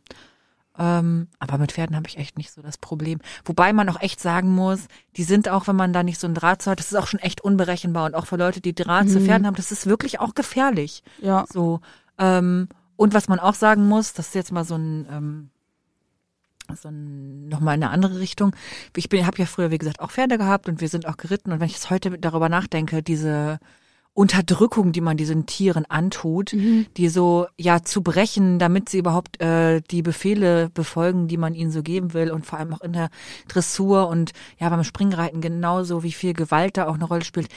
Ähm, 0.78 1.28
aber 1.38 1.58
mit 1.58 1.72
Pferden 1.72 1.96
habe 1.96 2.08
ich 2.08 2.16
echt 2.18 2.38
nicht 2.38 2.52
so 2.52 2.62
das 2.62 2.78
Problem. 2.78 3.20
Wobei 3.44 3.72
man 3.72 3.88
auch 3.88 4.00
echt 4.00 4.20
sagen 4.20 4.54
muss, 4.54 4.80
die 5.16 5.24
sind 5.24 5.48
auch, 5.48 5.66
wenn 5.66 5.76
man 5.76 5.92
da 5.92 6.02
nicht 6.02 6.18
so 6.20 6.26
ein 6.26 6.34
Draht 6.34 6.62
zu 6.62 6.70
hat, 6.70 6.78
das 6.78 6.92
ist 6.92 6.96
auch 6.98 7.06
schon 7.06 7.20
echt 7.20 7.40
unberechenbar. 7.42 8.06
Und 8.06 8.14
auch 8.14 8.26
für 8.26 8.36
Leute, 8.36 8.60
die 8.60 8.74
Draht 8.74 9.08
zu 9.10 9.18
Mhm. 9.20 9.24
Pferden 9.26 9.46
haben, 9.46 9.56
das 9.56 9.72
ist 9.72 9.86
wirklich 9.86 10.20
auch 10.20 10.34
gefährlich. 10.34 11.02
Ja. 11.20 11.44
So. 11.52 11.80
Ähm, 12.18 12.68
und 12.96 13.14
was 13.14 13.28
man 13.28 13.40
auch 13.40 13.54
sagen 13.54 13.88
muss, 13.88 14.12
das 14.14 14.28
ist 14.28 14.34
jetzt 14.34 14.52
mal 14.52 14.64
so 14.64 14.76
ein, 14.76 15.06
ähm, 15.10 15.50
so 16.76 16.88
ein, 16.88 17.48
nochmal 17.48 17.76
in 17.76 17.82
eine 17.82 17.92
andere 17.92 18.18
Richtung. 18.18 18.54
Ich 18.96 19.08
bin, 19.08 19.26
habe 19.26 19.38
ja 19.38 19.46
früher, 19.46 19.70
wie 19.70 19.78
gesagt, 19.78 20.00
auch 20.00 20.10
Pferde 20.10 20.38
gehabt 20.38 20.68
und 20.68 20.80
wir 20.80 20.88
sind 20.88 21.06
auch 21.06 21.16
geritten. 21.16 21.52
Und 21.52 21.60
wenn 21.60 21.66
ich 21.66 21.74
jetzt 21.74 21.90
heute 21.90 22.18
darüber 22.18 22.48
nachdenke, 22.48 23.02
diese 23.02 23.58
Unterdrückung, 24.12 24.90
die 24.92 25.00
man 25.00 25.16
diesen 25.16 25.46
Tieren 25.46 25.86
antut, 25.88 26.52
die 26.96 27.08
so 27.08 27.46
ja 27.56 27.82
zu 27.82 28.02
brechen, 28.02 28.58
damit 28.58 28.88
sie 28.88 28.98
überhaupt 28.98 29.40
äh, 29.40 29.80
die 29.82 30.02
Befehle 30.02 30.68
befolgen, 30.68 31.28
die 31.28 31.36
man 31.36 31.54
ihnen 31.54 31.70
so 31.70 31.82
geben 31.82 32.12
will 32.12 32.30
und 32.30 32.44
vor 32.44 32.58
allem 32.58 32.74
auch 32.74 32.80
in 32.80 32.92
der 32.92 33.08
Dressur 33.46 34.08
und 34.08 34.32
ja 34.58 34.68
beim 34.68 34.82
Springreiten 34.82 35.40
genauso 35.40 36.02
wie 36.02 36.12
viel 36.12 36.32
Gewalt 36.32 36.76
da 36.76 36.88
auch 36.88 36.94
eine 36.94 37.04
Rolle 37.04 37.24
spielt, 37.24 37.48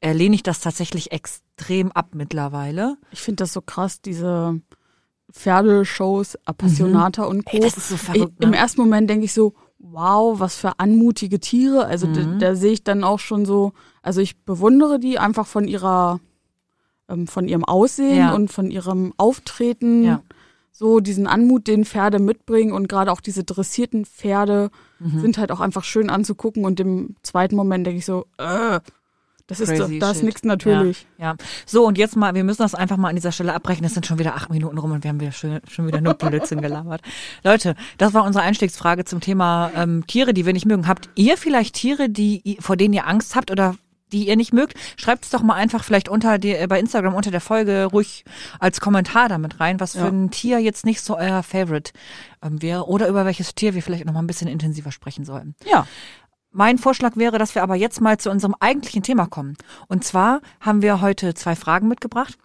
äh, 0.00 0.12
lehne 0.12 0.34
ich 0.34 0.42
das 0.42 0.60
tatsächlich 0.60 1.12
extrem 1.12 1.92
ab 1.92 2.08
mittlerweile. 2.14 2.96
Ich 3.12 3.20
finde 3.20 3.44
das 3.44 3.52
so 3.52 3.60
krass, 3.60 4.00
diese 4.00 4.60
Pferdeshows, 5.32 6.36
Appassionata 6.46 7.24
und 7.24 7.44
Co. 7.44 7.56
Mhm. 7.56 7.62
Ey, 7.62 7.68
das 7.68 7.76
ist 7.76 7.88
so 7.88 7.96
verrückt, 7.96 8.32
ich, 8.38 8.44
Im 8.44 8.50
ne? 8.50 8.56
ersten 8.56 8.80
Moment 8.80 9.08
denke 9.10 9.24
ich 9.24 9.32
so, 9.32 9.54
wow, 9.78 10.38
was 10.40 10.56
für 10.56 10.78
anmutige 10.78 11.38
Tiere. 11.40 11.86
Also 11.86 12.06
da, 12.06 12.20
Mhm. 12.22 12.38
da 12.38 12.54
sehe 12.54 12.72
ich 12.72 12.84
dann 12.84 13.04
auch 13.04 13.18
schon 13.18 13.46
so, 13.46 13.72
also 14.02 14.20
ich 14.20 14.38
bewundere 14.44 14.98
die 14.98 15.18
einfach 15.18 15.46
von 15.46 15.68
ihrer, 15.68 16.20
ähm, 17.08 17.26
von 17.26 17.48
ihrem 17.48 17.64
Aussehen 17.64 18.16
Ja. 18.18 18.34
und 18.34 18.50
von 18.50 18.70
ihrem 18.70 19.12
Auftreten. 19.16 20.02
Ja. 20.04 20.22
So 20.72 21.00
diesen 21.00 21.26
Anmut, 21.26 21.66
den 21.66 21.84
Pferde 21.84 22.20
mitbringen 22.20 22.72
und 22.72 22.88
gerade 22.88 23.10
auch 23.10 23.20
diese 23.20 23.42
dressierten 23.44 24.04
Pferde 24.04 24.70
Mhm. 25.00 25.20
sind 25.20 25.38
halt 25.38 25.50
auch 25.52 25.60
einfach 25.60 25.84
schön 25.84 26.08
anzugucken 26.10 26.64
und 26.64 26.78
im 26.80 27.16
zweiten 27.22 27.56
Moment 27.56 27.86
denke 27.86 27.98
ich 27.98 28.04
so, 28.04 28.26
äh, 28.38 28.78
das 29.48 29.60
ist, 29.60 29.72
das 30.00 30.16
ist 30.18 30.22
nichts 30.22 30.44
natürlich. 30.44 31.06
Ja, 31.18 31.30
ja. 31.32 31.36
So, 31.66 31.86
und 31.86 31.98
jetzt 31.98 32.16
mal, 32.16 32.34
wir 32.34 32.44
müssen 32.44 32.62
das 32.62 32.74
einfach 32.74 32.98
mal 32.98 33.08
an 33.08 33.16
dieser 33.16 33.32
Stelle 33.32 33.54
abbrechen. 33.54 33.84
Es 33.84 33.94
sind 33.94 34.06
schon 34.06 34.18
wieder 34.18 34.36
acht 34.36 34.50
Minuten 34.50 34.78
rum 34.78 34.92
und 34.92 35.02
wir 35.02 35.08
haben 35.08 35.20
wieder 35.20 35.32
schön, 35.32 35.60
schon 35.68 35.86
wieder 35.86 36.00
nur 36.00 36.14
Blödsinn 36.14 36.60
gelabert. 36.60 37.00
Leute, 37.42 37.74
das 37.96 38.14
war 38.14 38.24
unsere 38.24 38.44
Einstiegsfrage 38.44 39.04
zum 39.06 39.20
Thema 39.20 39.72
ähm, 39.74 40.06
Tiere, 40.06 40.34
die 40.34 40.46
wir 40.46 40.52
nicht 40.52 40.66
mögen. 40.66 40.86
Habt 40.86 41.08
ihr 41.16 41.36
vielleicht 41.36 41.74
Tiere, 41.74 42.08
die 42.10 42.58
vor 42.60 42.76
denen 42.76 42.94
ihr 42.94 43.06
Angst 43.08 43.34
habt 43.34 43.50
oder 43.50 43.74
die 44.12 44.28
ihr 44.28 44.36
nicht 44.36 44.52
mögt? 44.52 44.74
Schreibt 44.96 45.24
es 45.24 45.30
doch 45.30 45.42
mal 45.42 45.54
einfach 45.54 45.82
vielleicht 45.84 46.08
unter 46.08 46.38
die, 46.38 46.54
äh, 46.54 46.66
bei 46.66 46.78
Instagram 46.78 47.14
unter 47.14 47.30
der 47.30 47.40
Folge 47.40 47.84
ruhig 47.86 48.24
als 48.58 48.80
Kommentar 48.80 49.28
damit 49.28 49.60
rein, 49.60 49.80
was 49.80 49.92
für 49.92 49.98
Ja. 50.00 50.08
ein 50.08 50.30
Tier 50.30 50.58
jetzt 50.60 50.84
nicht 50.86 51.00
so 51.00 51.16
euer 51.16 51.42
Favorite 51.42 51.92
ähm, 52.42 52.60
wäre 52.62 52.86
oder 52.86 53.08
über 53.08 53.24
welches 53.24 53.54
Tier 53.54 53.74
wir 53.74 53.82
vielleicht 53.82 54.04
noch 54.04 54.12
mal 54.12 54.20
ein 54.20 54.26
bisschen 54.26 54.48
intensiver 54.48 54.92
sprechen 54.92 55.24
sollten. 55.24 55.54
Ja. 55.70 55.86
Mein 56.58 56.76
Vorschlag 56.76 57.14
wäre, 57.14 57.38
dass 57.38 57.54
wir 57.54 57.62
aber 57.62 57.76
jetzt 57.76 58.00
mal 58.00 58.18
zu 58.18 58.32
unserem 58.32 58.56
eigentlichen 58.58 59.04
Thema 59.04 59.26
kommen. 59.26 59.56
Und 59.86 60.02
zwar 60.02 60.40
haben 60.58 60.82
wir 60.82 61.00
heute 61.00 61.34
zwei 61.34 61.54
Fragen 61.54 61.86
mitgebracht, 61.86 62.36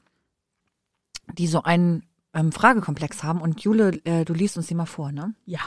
die 1.39 1.47
so 1.47 1.63
einen 1.63 2.03
ähm, 2.35 2.51
Fragekomplex 2.51 3.23
haben. 3.23 3.41
Und 3.41 3.61
Jule, 3.61 3.99
äh, 4.05 4.23
du 4.23 4.35
liest 4.35 4.55
uns 4.55 4.67
die 4.67 4.75
mal 4.75 4.85
vor, 4.85 5.11
ne? 5.11 5.33
Ja. 5.45 5.61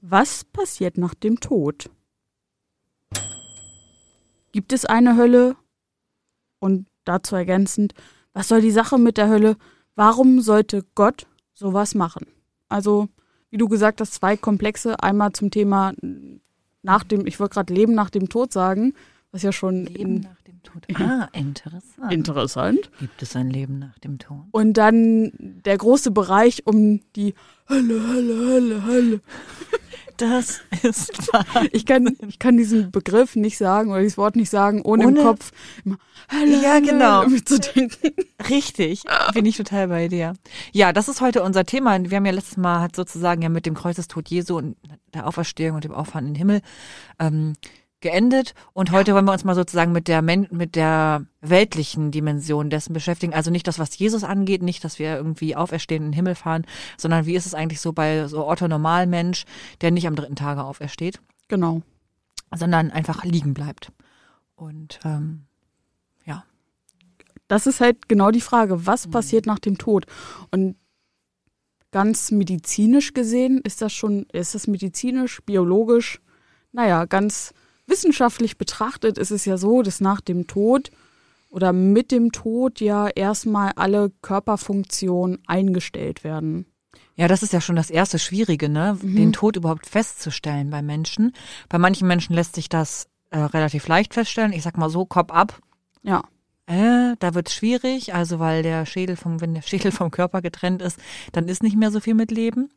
Was 0.00 0.42
passiert 0.42 0.98
nach 0.98 1.14
dem 1.14 1.38
Tod? 1.38 1.90
Gibt 4.50 4.72
es 4.72 4.84
eine 4.84 5.16
Hölle? 5.16 5.54
Und 6.58 6.88
dazu 7.04 7.36
ergänzend, 7.36 7.94
was 8.32 8.48
soll 8.48 8.62
die 8.62 8.72
Sache 8.72 8.98
mit 8.98 9.16
der 9.16 9.28
Hölle? 9.28 9.56
Warum 9.94 10.40
sollte 10.40 10.84
Gott 10.96 11.28
sowas 11.54 11.94
machen? 11.94 12.26
Also, 12.68 13.06
wie 13.48 13.58
du 13.58 13.68
gesagt 13.68 14.00
hast, 14.00 14.14
zwei 14.14 14.36
Komplexe. 14.36 15.00
Einmal 15.00 15.30
zum 15.30 15.52
Thema 15.52 15.92
nach 16.82 17.04
dem, 17.04 17.26
ich 17.26 17.40
wollte 17.40 17.54
gerade 17.54 17.72
Leben 17.72 17.94
nach 17.94 18.10
dem 18.10 18.28
Tod 18.28 18.52
sagen, 18.52 18.94
was 19.30 19.42
ja 19.42 19.52
schon 19.52 19.86
in, 19.86 20.20
nach 20.20 20.40
dem 20.42 20.62
Tod. 20.62 20.86
Ah, 20.94 21.28
interessant. 21.32 22.12
interessant. 22.12 22.90
Gibt 22.98 23.22
es 23.22 23.36
ein 23.36 23.50
Leben 23.50 23.78
nach 23.78 23.98
dem 23.98 24.18
Tod? 24.18 24.44
Und 24.52 24.74
dann 24.74 25.32
der 25.36 25.76
große 25.76 26.10
Bereich 26.10 26.66
um 26.66 27.00
die 27.14 27.34
Hölle, 27.68 28.00
Hölle, 28.08 28.46
Hölle, 28.46 28.84
Hölle. 28.86 29.20
Das 30.18 30.60
ist 30.82 31.32
wahr. 31.32 31.44
Ich 31.72 31.86
kann, 31.86 32.14
ich 32.28 32.38
kann 32.38 32.56
diesen 32.56 32.90
Begriff 32.90 33.36
nicht 33.36 33.56
sagen 33.56 33.90
oder 33.90 34.00
dieses 34.02 34.18
Wort 34.18 34.36
nicht 34.36 34.50
sagen, 34.50 34.82
ohne, 34.82 35.06
Ohne- 35.06 35.18
im 35.20 35.24
Kopf 35.26 35.52
immer 35.84 35.96
Ja, 36.62 36.80
genau. 36.80 37.20
Hölle 37.22 37.30
mitzudenken. 37.30 38.12
Richtig, 38.50 39.04
bin 39.32 39.46
ich 39.46 39.56
total 39.56 39.88
bei 39.88 40.08
dir. 40.08 40.34
Ja, 40.72 40.92
das 40.92 41.08
ist 41.08 41.20
heute 41.20 41.42
unser 41.42 41.64
Thema. 41.64 41.98
Wir 42.10 42.16
haben 42.16 42.26
ja 42.26 42.32
letztes 42.32 42.56
Mal 42.56 42.80
hat 42.80 42.96
sozusagen 42.96 43.40
ja 43.42 43.48
mit 43.48 43.64
dem 43.64 43.74
Kreuzestod 43.74 44.28
Jesu 44.28 44.56
und 44.58 44.76
der 45.14 45.26
Auferstehung 45.26 45.76
und 45.76 45.84
dem 45.84 45.92
Auffahren 45.92 46.26
in 46.26 46.34
den 46.34 46.38
Himmel 46.38 46.60
ähm, 47.18 47.54
geendet. 48.00 48.54
Und 48.72 48.92
heute 48.92 49.14
wollen 49.14 49.24
wir 49.24 49.32
uns 49.32 49.44
mal 49.44 49.54
sozusagen 49.54 49.92
mit 49.92 50.06
der 50.08 50.22
Men 50.22 50.46
mit 50.50 50.76
der 50.76 51.26
weltlichen 51.40 52.10
Dimension 52.10 52.70
dessen 52.70 52.92
beschäftigen. 52.92 53.34
Also 53.34 53.50
nicht 53.50 53.66
das, 53.66 53.78
was 53.78 53.98
Jesus 53.98 54.24
angeht, 54.24 54.62
nicht, 54.62 54.84
dass 54.84 54.98
wir 54.98 55.16
irgendwie 55.16 55.56
auferstehen 55.56 56.04
in 56.04 56.10
den 56.10 56.14
Himmel 56.16 56.34
fahren, 56.34 56.64
sondern 56.96 57.26
wie 57.26 57.34
ist 57.34 57.46
es 57.46 57.54
eigentlich 57.54 57.80
so 57.80 57.92
bei 57.92 58.26
so 58.28 58.46
Otto 58.46 58.68
Normalmensch, 58.68 59.44
der 59.80 59.90
nicht 59.90 60.06
am 60.06 60.14
dritten 60.16 60.36
Tage 60.36 60.62
aufersteht, 60.64 61.20
Genau. 61.48 61.82
sondern 62.54 62.90
einfach 62.90 63.24
liegen 63.24 63.54
bleibt. 63.54 63.92
Und 64.54 65.00
ähm, 65.04 65.44
ja, 66.24 66.44
Das 67.48 67.66
ist 67.66 67.80
halt 67.80 68.08
genau 68.08 68.30
die 68.30 68.40
Frage, 68.40 68.86
was 68.86 69.06
Mhm. 69.06 69.10
passiert 69.10 69.46
nach 69.46 69.58
dem 69.58 69.78
Tod? 69.78 70.06
Und 70.50 70.76
ganz 71.90 72.30
medizinisch 72.30 73.14
gesehen 73.14 73.60
ist 73.64 73.80
das 73.80 73.92
schon, 73.92 74.26
ist 74.32 74.54
das 74.54 74.66
medizinisch, 74.66 75.40
biologisch, 75.46 76.20
naja, 76.72 77.06
ganz 77.06 77.54
wissenschaftlich 77.88 78.58
betrachtet 78.58 79.18
ist 79.18 79.30
es 79.30 79.44
ja 79.44 79.56
so, 79.56 79.82
dass 79.82 80.00
nach 80.00 80.20
dem 80.20 80.46
Tod 80.46 80.90
oder 81.50 81.72
mit 81.72 82.12
dem 82.12 82.32
Tod 82.32 82.80
ja 82.80 83.08
erstmal 83.08 83.72
alle 83.76 84.10
Körperfunktionen 84.22 85.38
eingestellt 85.46 86.24
werden. 86.24 86.66
Ja, 87.14 87.26
das 87.26 87.42
ist 87.42 87.52
ja 87.52 87.60
schon 87.60 87.76
das 87.76 87.90
erste 87.90 88.18
Schwierige, 88.18 88.68
ne? 88.68 88.96
Den 89.02 89.32
Tod 89.32 89.56
überhaupt 89.56 89.86
festzustellen 89.86 90.70
bei 90.70 90.82
Menschen. 90.82 91.32
Bei 91.68 91.78
manchen 91.78 92.06
Menschen 92.06 92.34
lässt 92.34 92.54
sich 92.54 92.68
das 92.68 93.08
äh, 93.30 93.38
relativ 93.38 93.88
leicht 93.88 94.14
feststellen. 94.14 94.52
Ich 94.52 94.62
sag 94.62 94.78
mal 94.78 94.88
so, 94.88 95.04
Kopf 95.04 95.32
ab. 95.32 95.58
Ja. 96.02 96.22
Äh, 96.66 97.16
da 97.18 97.34
wird's 97.34 97.54
schwierig, 97.54 98.14
also 98.14 98.38
weil 98.38 98.62
der 98.62 98.86
Schädel 98.86 99.16
vom, 99.16 99.40
wenn 99.40 99.54
der 99.54 99.62
Schädel 99.62 99.90
vom 99.90 100.10
Körper 100.10 100.42
getrennt 100.42 100.80
ist, 100.80 100.98
dann 101.32 101.48
ist 101.48 101.62
nicht 101.62 101.76
mehr 101.76 101.90
so 101.90 101.98
viel 101.98 102.14
mit 102.14 102.30
Leben. 102.30 102.70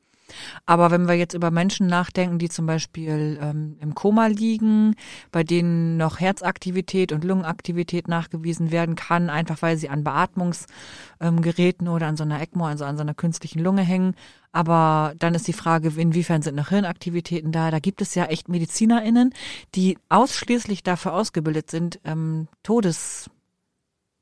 Aber 0.65 0.91
wenn 0.91 1.07
wir 1.07 1.15
jetzt 1.15 1.33
über 1.33 1.51
Menschen 1.51 1.87
nachdenken, 1.87 2.39
die 2.39 2.49
zum 2.49 2.65
Beispiel 2.65 3.39
ähm, 3.41 3.77
im 3.79 3.95
Koma 3.95 4.27
liegen, 4.27 4.95
bei 5.31 5.43
denen 5.43 5.97
noch 5.97 6.19
Herzaktivität 6.19 7.11
und 7.11 7.23
Lungenaktivität 7.23 8.07
nachgewiesen 8.07 8.71
werden 8.71 8.95
kann, 8.95 9.29
einfach 9.29 9.61
weil 9.61 9.77
sie 9.77 9.89
an 9.89 10.03
Beatmungsgeräten 10.03 11.87
ähm, 11.87 11.93
oder 11.93 12.07
an 12.07 12.17
so 12.17 12.23
einer 12.23 12.41
ECMO, 12.41 12.65
also 12.65 12.85
an 12.85 12.97
so 12.97 13.01
einer 13.01 13.13
künstlichen 13.13 13.59
Lunge 13.59 13.81
hängen. 13.81 14.15
Aber 14.51 15.13
dann 15.17 15.33
ist 15.33 15.47
die 15.47 15.53
Frage, 15.53 15.93
inwiefern 15.95 16.41
sind 16.41 16.55
noch 16.55 16.69
Hirnaktivitäten 16.69 17.51
da? 17.51 17.71
Da 17.71 17.79
gibt 17.79 18.01
es 18.01 18.15
ja 18.15 18.25
echt 18.25 18.49
MedizinerInnen, 18.49 19.33
die 19.75 19.97
ausschließlich 20.09 20.83
dafür 20.83 21.13
ausgebildet 21.13 21.71
sind, 21.71 21.99
ähm, 22.03 22.47
Todes 22.63 23.29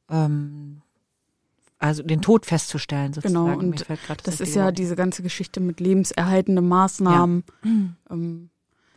ähm, 0.09 0.81
also 1.79 2.03
den 2.03 2.21
Tod 2.21 2.45
festzustellen 2.45 3.13
sozusagen. 3.13 3.45
Genau, 3.45 3.59
und 3.59 3.85
das, 3.89 4.17
das 4.23 4.41
ist 4.41 4.55
ja 4.55 4.71
diese 4.71 4.95
ganze 4.95 5.23
Geschichte 5.23 5.59
mit 5.61 5.79
lebenserhaltenden 5.79 6.67
Maßnahmen. 6.67 7.43
Ja. 7.63 7.69
Ähm, 8.11 8.49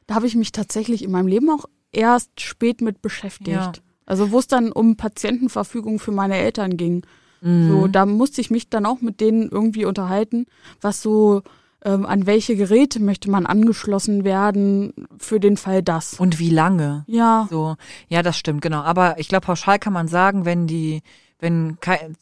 da 0.07 0.17
habe 0.17 0.27
ich 0.27 0.35
mich 0.35 0.53
tatsächlich 0.53 1.03
in 1.05 1.13
meinem 1.13 1.29
Leben 1.29 1.49
auch 1.51 1.65
erst 1.93 2.41
spät 2.41 2.81
mit 2.81 3.01
beschäftigt. 3.01 3.49
Ja. 3.49 3.73
Also 4.05 4.33
wo 4.33 4.41
es 4.41 4.49
dann 4.49 4.73
um 4.73 4.97
Patientenverfügung 4.97 6.01
für 6.01 6.11
meine 6.11 6.37
Eltern 6.37 6.77
ging. 6.77 7.07
Mhm. 7.41 7.69
So, 7.69 7.87
da 7.87 8.05
musste 8.05 8.41
ich 8.41 8.51
mich 8.51 8.69
dann 8.69 8.85
auch 8.85 9.01
mit 9.01 9.21
denen 9.21 9.49
irgendwie 9.49 9.85
unterhalten, 9.85 10.47
was 10.81 11.03
so 11.03 11.43
ähm, 11.85 12.05
an 12.07 12.27
welche 12.27 12.57
Geräte 12.57 13.01
möchte 13.01 13.31
man 13.31 13.47
angeschlossen 13.47 14.25
werden 14.25 14.93
für 15.19 15.41
den 15.41 15.57
Fall 15.57 15.83
das. 15.83 16.15
Und 16.15 16.39
wie 16.39 16.51
lange? 16.51 17.05
Ja. 17.07 17.47
So, 17.51 17.77
ja, 18.09 18.23
das 18.23 18.37
stimmt, 18.37 18.63
genau. 18.63 18.83
Aber 18.83 19.19
ich 19.19 19.29
glaube, 19.29 19.47
pauschal 19.47 19.79
kann 19.79 19.93
man 19.93 20.09
sagen, 20.09 20.45
wenn 20.45 20.67
die 20.67 21.03
wenn 21.43 21.79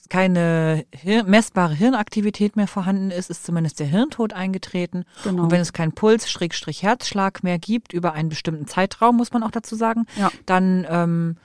keine 0.08 0.86
messbare 1.26 1.74
Hirnaktivität 1.74 2.56
mehr 2.56 2.66
vorhanden 2.66 3.10
ist, 3.10 3.28
ist 3.28 3.44
zumindest 3.44 3.78
der 3.78 3.86
Hirntod 3.86 4.32
eingetreten. 4.32 5.04
Genau. 5.24 5.42
Und 5.42 5.50
wenn 5.50 5.60
es 5.60 5.74
keinen 5.74 5.92
Puls, 5.92 6.30
Schrägstrich 6.30 6.82
Herzschlag 6.82 7.42
mehr 7.42 7.58
gibt 7.58 7.92
über 7.92 8.14
einen 8.14 8.30
bestimmten 8.30 8.66
Zeitraum, 8.66 9.18
muss 9.18 9.32
man 9.32 9.42
auch 9.42 9.50
dazu 9.50 9.76
sagen, 9.76 10.06
ja. 10.16 10.30
dann 10.46 10.86
ähm, 10.88 11.36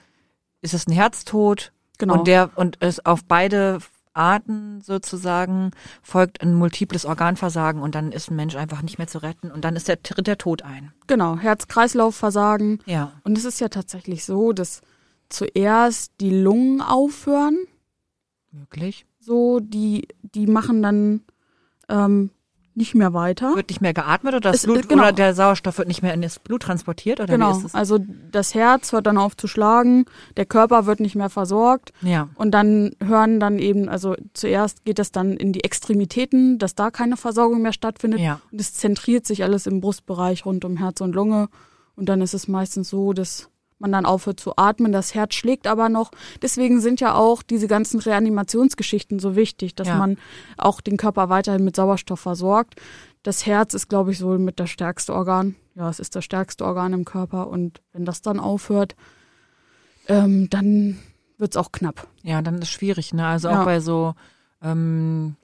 ist 0.62 0.72
es 0.72 0.86
ein 0.86 0.92
Herztod. 0.92 1.72
Genau. 1.98 2.14
Und 2.14 2.26
der 2.26 2.50
und 2.56 2.78
es 2.80 3.04
auf 3.04 3.24
beide 3.24 3.80
Arten 4.14 4.80
sozusagen 4.80 5.72
folgt 6.02 6.40
ein 6.40 6.54
multiples 6.54 7.04
Organversagen 7.04 7.82
und 7.82 7.94
dann 7.94 8.10
ist 8.10 8.30
ein 8.30 8.36
Mensch 8.36 8.56
einfach 8.56 8.80
nicht 8.80 8.96
mehr 8.96 9.06
zu 9.06 9.18
retten 9.18 9.50
und 9.50 9.66
dann 9.66 9.76
ist 9.76 9.88
der 9.88 10.02
tritt 10.02 10.26
der 10.26 10.38
Tod 10.38 10.62
ein. 10.62 10.92
Genau, 11.08 11.36
Herz-Kreislauf-Versagen. 11.36 12.78
Ja. 12.86 13.12
Und 13.22 13.36
es 13.36 13.44
ist 13.44 13.60
ja 13.60 13.68
tatsächlich 13.68 14.24
so, 14.24 14.54
dass 14.54 14.80
zuerst 15.28 16.12
die 16.20 16.30
Lungen 16.30 16.80
aufhören. 16.80 17.58
Möglich. 18.52 19.06
So, 19.18 19.60
die, 19.60 20.08
die 20.22 20.46
machen 20.46 20.82
dann 20.82 21.22
ähm, 21.88 22.30
nicht 22.76 22.94
mehr 22.94 23.14
weiter. 23.14 23.56
Wird 23.56 23.70
nicht 23.70 23.80
mehr 23.80 23.94
geatmet 23.94 24.34
oder 24.34 24.52
das 24.52 24.56
es, 24.56 24.62
Blut 24.64 24.88
genau. 24.88 25.04
oder 25.04 25.12
der 25.12 25.34
Sauerstoff 25.34 25.78
wird 25.78 25.88
nicht 25.88 26.02
mehr 26.02 26.12
in 26.12 26.20
das 26.20 26.38
Blut 26.38 26.62
transportiert 26.62 27.20
oder 27.20 27.32
genau. 27.32 27.52
wie 27.52 27.56
ist 27.56 27.64
das? 27.64 27.74
Also 27.74 27.98
das 28.30 28.54
Herz 28.54 28.92
hört 28.92 29.06
dann 29.06 29.16
auf 29.16 29.36
zu 29.36 29.46
schlagen, 29.46 30.04
der 30.36 30.44
Körper 30.44 30.84
wird 30.84 31.00
nicht 31.00 31.16
mehr 31.16 31.30
versorgt. 31.30 31.92
Ja. 32.02 32.28
Und 32.34 32.50
dann 32.50 32.92
hören 33.02 33.40
dann 33.40 33.58
eben, 33.58 33.88
also 33.88 34.14
zuerst 34.34 34.84
geht 34.84 34.98
es 34.98 35.10
dann 35.10 35.32
in 35.32 35.54
die 35.54 35.64
Extremitäten, 35.64 36.58
dass 36.58 36.74
da 36.74 36.90
keine 36.90 37.16
Versorgung 37.16 37.62
mehr 37.62 37.72
stattfindet. 37.72 38.20
Ja. 38.20 38.40
Und 38.52 38.60
es 38.60 38.74
zentriert 38.74 39.26
sich 39.26 39.42
alles 39.42 39.66
im 39.66 39.80
Brustbereich 39.80 40.44
rund 40.44 40.64
um 40.66 40.76
Herz 40.76 41.00
und 41.00 41.14
Lunge. 41.14 41.48
Und 41.94 42.10
dann 42.10 42.20
ist 42.20 42.34
es 42.34 42.46
meistens 42.46 42.90
so, 42.90 43.14
dass 43.14 43.48
man 43.78 43.92
dann 43.92 44.06
aufhört 44.06 44.40
zu 44.40 44.56
atmen, 44.56 44.92
das 44.92 45.14
Herz 45.14 45.34
schlägt 45.34 45.66
aber 45.66 45.88
noch. 45.88 46.10
Deswegen 46.42 46.80
sind 46.80 47.00
ja 47.00 47.14
auch 47.14 47.42
diese 47.42 47.68
ganzen 47.68 48.00
Reanimationsgeschichten 48.00 49.18
so 49.18 49.36
wichtig, 49.36 49.74
dass 49.74 49.88
ja. 49.88 49.96
man 49.96 50.16
auch 50.56 50.80
den 50.80 50.96
Körper 50.96 51.28
weiterhin 51.28 51.64
mit 51.64 51.76
Sauerstoff 51.76 52.20
versorgt. 52.20 52.76
Das 53.22 53.44
Herz 53.44 53.74
ist, 53.74 53.88
glaube 53.88 54.12
ich, 54.12 54.18
so 54.18 54.38
mit 54.38 54.60
das 54.60 54.70
stärkste 54.70 55.12
Organ. 55.12 55.56
Ja, 55.74 55.90
es 55.90 56.00
ist 56.00 56.16
das 56.16 56.24
stärkste 56.24 56.64
Organ 56.64 56.92
im 56.92 57.04
Körper 57.04 57.48
und 57.48 57.82
wenn 57.92 58.04
das 58.04 58.22
dann 58.22 58.40
aufhört, 58.40 58.96
ähm, 60.08 60.48
dann 60.48 60.98
wird's 61.36 61.56
auch 61.56 61.72
knapp. 61.72 62.06
Ja, 62.22 62.40
dann 62.40 62.56
ist 62.56 62.64
es 62.64 62.70
schwierig, 62.70 63.12
ne? 63.12 63.26
Also 63.26 63.48
auch 63.48 63.54
ja. 63.54 63.64
bei 63.64 63.80
so 63.80 64.14
ähm, 64.62 65.36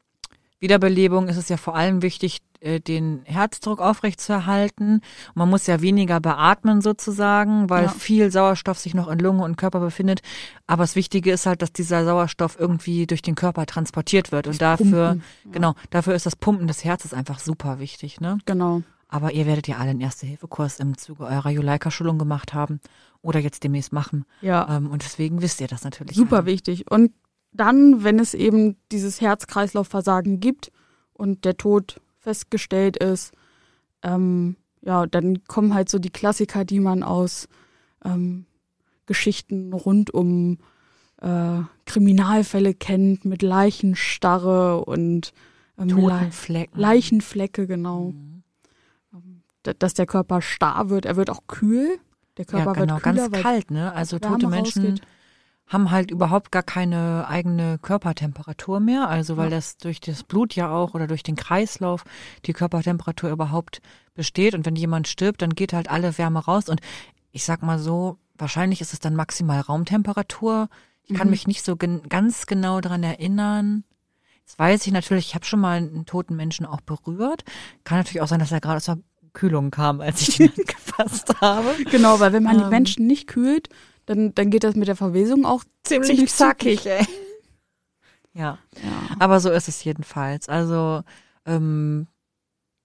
Wiederbelebung 0.58 1.28
ist 1.28 1.36
es 1.36 1.48
ja 1.48 1.56
vor 1.56 1.74
allem 1.74 2.02
wichtig, 2.02 2.40
äh, 2.62 2.80
den 2.80 3.22
Herzdruck 3.24 3.80
aufrechtzuerhalten. 3.80 5.00
Man 5.34 5.50
muss 5.50 5.66
ja 5.66 5.80
weniger 5.80 6.20
beatmen 6.20 6.80
sozusagen, 6.80 7.68
weil 7.68 7.84
ja. 7.84 7.88
viel 7.90 8.30
Sauerstoff 8.30 8.78
sich 8.78 8.94
noch 8.94 9.08
in 9.08 9.18
Lunge 9.18 9.42
und 9.42 9.56
Körper 9.56 9.80
befindet. 9.80 10.20
Aber 10.66 10.84
das 10.84 10.94
Wichtige 10.94 11.32
ist 11.32 11.46
halt, 11.46 11.60
dass 11.60 11.72
dieser 11.72 12.04
Sauerstoff 12.04 12.58
irgendwie 12.58 13.06
durch 13.06 13.22
den 13.22 13.34
Körper 13.34 13.66
transportiert 13.66 14.32
wird. 14.32 14.46
Und 14.46 14.62
dafür, 14.62 15.08
Pumpen. 15.08 15.52
genau, 15.52 15.74
dafür 15.90 16.14
ist 16.14 16.26
das 16.26 16.36
Pumpen 16.36 16.66
des 16.68 16.84
Herzens 16.84 17.12
einfach 17.12 17.40
super 17.40 17.78
wichtig, 17.80 18.20
ne? 18.20 18.38
Genau. 18.46 18.82
Aber 19.08 19.32
ihr 19.32 19.44
werdet 19.46 19.68
ja 19.68 19.76
alle 19.76 19.90
einen 19.90 20.00
Erste-Hilfe-Kurs 20.00 20.78
im 20.78 20.96
Zuge 20.96 21.24
eurer 21.24 21.50
Juleika-Schulung 21.50 22.18
gemacht 22.18 22.54
haben 22.54 22.80
oder 23.20 23.40
jetzt 23.40 23.62
demnächst 23.62 23.92
machen. 23.92 24.24
Ja. 24.40 24.76
Ähm, 24.76 24.90
und 24.90 25.02
deswegen 25.02 25.42
wisst 25.42 25.60
ihr 25.60 25.66
das 25.66 25.84
natürlich. 25.84 26.16
Super 26.16 26.36
alle. 26.36 26.46
wichtig. 26.46 26.90
Und 26.90 27.12
dann, 27.52 28.04
wenn 28.04 28.18
es 28.18 28.32
eben 28.34 28.76
dieses 28.90 29.20
Herz-Kreislauf-Versagen 29.20 30.40
gibt 30.40 30.72
und 31.12 31.44
der 31.44 31.56
Tod 31.56 32.00
festgestellt 32.22 32.96
ist, 32.96 33.32
ähm, 34.02 34.56
ja, 34.80 35.06
dann 35.06 35.44
kommen 35.44 35.74
halt 35.74 35.88
so 35.88 35.98
die 35.98 36.10
Klassiker, 36.10 36.64
die 36.64 36.80
man 36.80 37.02
aus 37.02 37.48
ähm, 38.04 38.46
Geschichten 39.06 39.72
rund 39.72 40.12
um 40.12 40.58
äh, 41.20 41.60
Kriminalfälle 41.84 42.74
kennt, 42.74 43.24
mit 43.24 43.42
Leichenstarre 43.42 44.84
und 44.84 45.32
ähm, 45.78 45.88
Totenflecken. 45.88 46.80
Leichenflecke, 46.80 47.66
genau. 47.66 48.10
Mhm. 48.10 48.42
Ähm, 49.12 49.42
dass 49.78 49.94
der 49.94 50.06
Körper 50.06 50.42
starr 50.42 50.88
wird, 50.88 51.06
er 51.06 51.16
wird 51.16 51.30
auch 51.30 51.46
kühl. 51.46 51.98
Der 52.38 52.44
Körper 52.46 52.74
ja, 52.74 52.80
genau, 52.80 52.94
wird 52.94 53.02
kühler, 53.02 53.28
ganz 53.28 53.42
kalt, 53.42 53.70
ne? 53.70 53.92
Also 53.92 54.18
tote 54.18 54.48
Menschen 54.48 54.84
rausgeht 54.84 55.06
haben 55.66 55.90
halt 55.90 56.10
überhaupt 56.10 56.52
gar 56.52 56.62
keine 56.62 57.26
eigene 57.28 57.78
Körpertemperatur 57.78 58.80
mehr, 58.80 59.08
also 59.08 59.36
weil 59.36 59.50
ja. 59.50 59.56
das 59.56 59.78
durch 59.78 60.00
das 60.00 60.22
Blut 60.22 60.54
ja 60.54 60.70
auch 60.70 60.94
oder 60.94 61.06
durch 61.06 61.22
den 61.22 61.36
Kreislauf 61.36 62.04
die 62.44 62.52
Körpertemperatur 62.52 63.30
überhaupt 63.30 63.80
besteht 64.14 64.54
und 64.54 64.66
wenn 64.66 64.76
jemand 64.76 65.08
stirbt, 65.08 65.40
dann 65.40 65.54
geht 65.54 65.72
halt 65.72 65.88
alle 65.88 66.18
Wärme 66.18 66.44
raus 66.44 66.68
und 66.68 66.80
ich 67.30 67.44
sag 67.44 67.62
mal 67.62 67.78
so, 67.78 68.18
wahrscheinlich 68.36 68.80
ist 68.80 68.92
es 68.92 69.00
dann 69.00 69.16
maximal 69.16 69.60
Raumtemperatur. 69.60 70.68
Ich 71.04 71.16
kann 71.16 71.28
mhm. 71.28 71.32
mich 71.32 71.46
nicht 71.46 71.64
so 71.64 71.76
gen 71.76 72.02
ganz 72.08 72.46
genau 72.46 72.80
dran 72.80 73.02
erinnern. 73.02 73.84
Jetzt 74.40 74.58
weiß 74.58 74.86
ich 74.86 74.92
natürlich, 74.92 75.28
ich 75.28 75.34
habe 75.34 75.46
schon 75.46 75.60
mal 75.60 75.78
einen 75.78 76.04
toten 76.04 76.36
Menschen 76.36 76.66
auch 76.66 76.80
berührt. 76.80 77.44
Kann 77.84 77.98
natürlich 77.98 78.20
auch 78.20 78.28
sein, 78.28 78.40
dass 78.40 78.52
er 78.52 78.60
gerade 78.60 78.76
aus 78.76 78.84
der 78.84 78.98
Kühlung 79.32 79.70
kam, 79.70 80.00
als 80.00 80.28
ich 80.28 80.40
ihn 80.40 80.52
gefasst 80.66 81.40
habe. 81.40 81.74
Genau, 81.90 82.20
weil 82.20 82.32
wenn 82.32 82.42
man 82.42 82.56
ähm, 82.56 82.64
die 82.64 82.70
Menschen 82.70 83.06
nicht 83.06 83.26
kühlt, 83.26 83.68
dann, 84.06 84.34
dann 84.34 84.50
geht 84.50 84.64
das 84.64 84.74
mit 84.74 84.88
der 84.88 84.96
Verwesung 84.96 85.44
auch 85.44 85.64
ziemlich, 85.84 86.10
ziemlich 86.10 86.32
zackig, 86.32 86.86
ey. 86.86 87.06
Ja. 88.34 88.58
ja. 88.82 89.16
Aber 89.18 89.40
so 89.40 89.50
ist 89.50 89.68
es 89.68 89.84
jedenfalls. 89.84 90.48
Also, 90.48 91.02
ähm, 91.46 92.06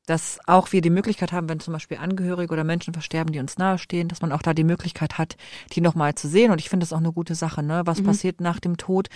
dass 0.05 0.39
auch 0.45 0.71
wir 0.71 0.81
die 0.81 0.89
Möglichkeit 0.89 1.33
haben, 1.33 1.49
wenn 1.49 1.59
zum 1.59 1.73
Beispiel 1.73 1.97
Angehörige 1.97 2.53
oder 2.53 2.63
Menschen 2.63 2.93
versterben, 2.93 3.33
die 3.33 3.39
uns 3.39 3.57
nahestehen, 3.57 4.07
dass 4.07 4.21
man 4.21 4.31
auch 4.31 4.41
da 4.41 4.53
die 4.53 4.63
Möglichkeit 4.63 5.17
hat, 5.17 5.35
die 5.73 5.81
nochmal 5.81 6.15
zu 6.15 6.29
sehen. 6.29 6.51
Und 6.51 6.59
ich 6.59 6.69
finde 6.69 6.85
das 6.85 6.93
auch 6.93 6.99
eine 6.99 7.11
gute 7.11 7.35
Sache, 7.35 7.61
ne? 7.61 7.81
Was 7.85 8.01
mhm. 8.01 8.05
passiert 8.05 8.41
nach 8.41 8.59
dem 8.59 8.77
Tod? 8.77 9.09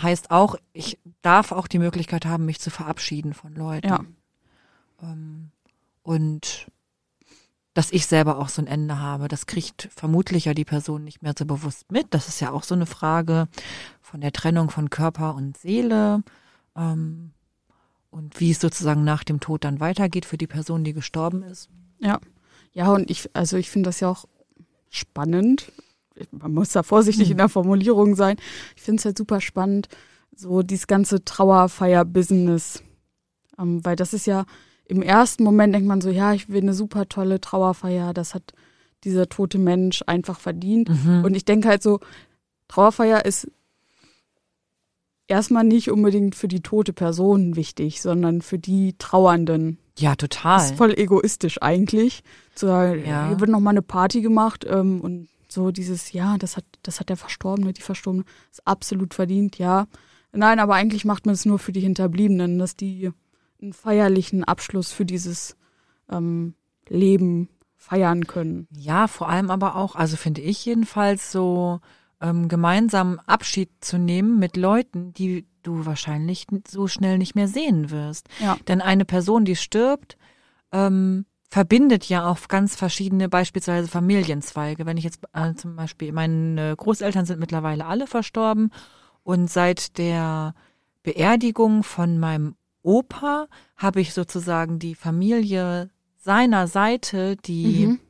Heißt 0.00 0.30
auch, 0.30 0.56
ich 0.72 0.98
darf 1.22 1.50
auch 1.50 1.66
die 1.66 1.78
Möglichkeit 1.78 2.26
haben, 2.26 2.44
mich 2.44 2.60
zu 2.60 2.70
verabschieden 2.70 3.32
von 3.32 3.54
Leuten. 3.54 3.88
Ja. 3.88 4.04
Ähm, 5.02 5.50
und 6.02 6.68
dass 7.78 7.92
ich 7.92 8.08
selber 8.08 8.38
auch 8.38 8.48
so 8.48 8.60
ein 8.60 8.66
Ende 8.66 8.98
habe. 8.98 9.28
Das 9.28 9.46
kriegt 9.46 9.88
vermutlich 9.94 10.46
ja 10.46 10.52
die 10.52 10.64
Person 10.64 11.04
nicht 11.04 11.22
mehr 11.22 11.34
so 11.38 11.46
bewusst 11.46 11.92
mit. 11.92 12.08
Das 12.10 12.26
ist 12.26 12.40
ja 12.40 12.50
auch 12.50 12.64
so 12.64 12.74
eine 12.74 12.86
Frage 12.86 13.46
von 14.00 14.20
der 14.20 14.32
Trennung 14.32 14.68
von 14.68 14.90
Körper 14.90 15.36
und 15.36 15.56
Seele 15.56 16.24
ähm, 16.74 17.30
und 18.10 18.40
wie 18.40 18.50
es 18.50 18.58
sozusagen 18.58 19.04
nach 19.04 19.22
dem 19.22 19.38
Tod 19.38 19.62
dann 19.62 19.78
weitergeht 19.78 20.24
für 20.24 20.36
die 20.36 20.48
Person, 20.48 20.82
die 20.82 20.92
gestorben 20.92 21.44
ist. 21.44 21.68
Ja, 22.00 22.18
ja 22.72 22.90
und 22.90 23.08
ich, 23.12 23.30
also 23.34 23.56
ich 23.56 23.70
finde 23.70 23.90
das 23.90 24.00
ja 24.00 24.08
auch 24.08 24.24
spannend. 24.90 25.70
Man 26.32 26.52
muss 26.52 26.72
da 26.72 26.82
vorsichtig 26.82 27.26
hm. 27.26 27.32
in 27.32 27.38
der 27.38 27.48
Formulierung 27.48 28.16
sein. 28.16 28.38
Ich 28.74 28.82
finde 28.82 28.98
es 28.98 29.04
halt 29.04 29.16
super 29.16 29.40
spannend, 29.40 29.86
so 30.34 30.64
dieses 30.64 30.88
ganze 30.88 31.24
Trauerfeier-Business, 31.24 32.82
ähm, 33.56 33.84
weil 33.84 33.94
das 33.94 34.14
ist 34.14 34.26
ja 34.26 34.46
im 34.88 35.02
ersten 35.02 35.44
Moment 35.44 35.74
denkt 35.74 35.86
man 35.86 36.00
so, 36.00 36.10
ja, 36.10 36.32
ich 36.32 36.48
will 36.48 36.62
eine 36.62 36.74
super 36.74 37.08
tolle 37.08 37.40
Trauerfeier, 37.40 38.14
das 38.14 38.34
hat 38.34 38.54
dieser 39.04 39.28
tote 39.28 39.58
Mensch 39.58 40.02
einfach 40.06 40.40
verdient. 40.40 40.88
Mhm. 40.88 41.24
Und 41.24 41.36
ich 41.36 41.44
denke 41.44 41.68
halt 41.68 41.82
so, 41.82 42.00
Trauerfeier 42.68 43.24
ist 43.24 43.48
erstmal 45.28 45.64
nicht 45.64 45.90
unbedingt 45.90 46.34
für 46.34 46.48
die 46.48 46.62
tote 46.62 46.92
Person 46.92 47.54
wichtig, 47.54 48.00
sondern 48.00 48.40
für 48.42 48.58
die 48.58 48.96
Trauernden. 48.98 49.78
Ja, 49.98 50.16
total. 50.16 50.58
Das 50.58 50.70
ist 50.70 50.78
voll 50.78 50.98
egoistisch 50.98 51.60
eigentlich, 51.60 52.22
zu 52.54 52.66
sagen, 52.66 53.04
ja. 53.06 53.28
hier 53.28 53.40
wird 53.40 53.50
noch 53.50 53.60
mal 53.60 53.70
eine 53.70 53.82
Party 53.82 54.22
gemacht 54.22 54.64
ähm, 54.68 55.00
und 55.00 55.28
so 55.48 55.70
dieses, 55.70 56.12
ja, 56.12 56.38
das 56.38 56.56
hat, 56.56 56.64
das 56.82 56.98
hat 57.00 57.08
der 57.08 57.16
Verstorbene, 57.16 57.72
die 57.72 57.82
Verstorbene, 57.82 58.24
ist 58.50 58.66
absolut 58.66 59.14
verdient, 59.14 59.58
ja. 59.58 59.86
Nein, 60.32 60.60
aber 60.60 60.74
eigentlich 60.74 61.04
macht 61.04 61.26
man 61.26 61.34
es 61.34 61.46
nur 61.46 61.58
für 61.58 61.72
die 61.72 61.80
Hinterbliebenen, 61.80 62.58
dass 62.58 62.76
die 62.76 63.10
einen 63.60 63.72
feierlichen 63.72 64.44
Abschluss 64.44 64.92
für 64.92 65.04
dieses 65.04 65.56
ähm, 66.10 66.54
Leben 66.88 67.48
feiern 67.76 68.26
können. 68.26 68.66
Ja, 68.70 69.06
vor 69.06 69.28
allem 69.28 69.50
aber 69.50 69.76
auch, 69.76 69.94
also 69.96 70.16
finde 70.16 70.40
ich 70.40 70.64
jedenfalls 70.64 71.32
so 71.32 71.80
ähm, 72.20 72.48
gemeinsam 72.48 73.20
Abschied 73.26 73.70
zu 73.80 73.98
nehmen 73.98 74.38
mit 74.38 74.56
Leuten, 74.56 75.12
die 75.12 75.46
du 75.62 75.86
wahrscheinlich 75.86 76.46
so 76.66 76.88
schnell 76.88 77.18
nicht 77.18 77.34
mehr 77.34 77.48
sehen 77.48 77.90
wirst. 77.90 78.28
Ja. 78.40 78.56
Denn 78.66 78.80
eine 78.80 79.04
Person, 79.04 79.44
die 79.44 79.56
stirbt, 79.56 80.16
ähm, 80.72 81.24
verbindet 81.50 82.04
ja 82.08 82.28
auch 82.28 82.48
ganz 82.48 82.76
verschiedene, 82.76 83.28
beispielsweise 83.28 83.88
Familienzweige. 83.88 84.84
Wenn 84.84 84.96
ich 84.96 85.04
jetzt 85.04 85.20
äh, 85.32 85.54
zum 85.54 85.76
Beispiel, 85.76 86.12
meine 86.12 86.74
Großeltern 86.76 87.24
sind 87.24 87.40
mittlerweile 87.40 87.86
alle 87.86 88.06
verstorben 88.06 88.70
und 89.22 89.50
seit 89.50 89.98
der 89.98 90.54
Beerdigung 91.02 91.84
von 91.84 92.18
meinem 92.18 92.54
Opa 92.88 93.48
habe 93.76 94.00
ich 94.00 94.14
sozusagen 94.14 94.78
die 94.78 94.94
Familie 94.94 95.90
seiner 96.16 96.66
Seite, 96.68 97.36
die 97.36 97.86
mhm. 97.86 98.00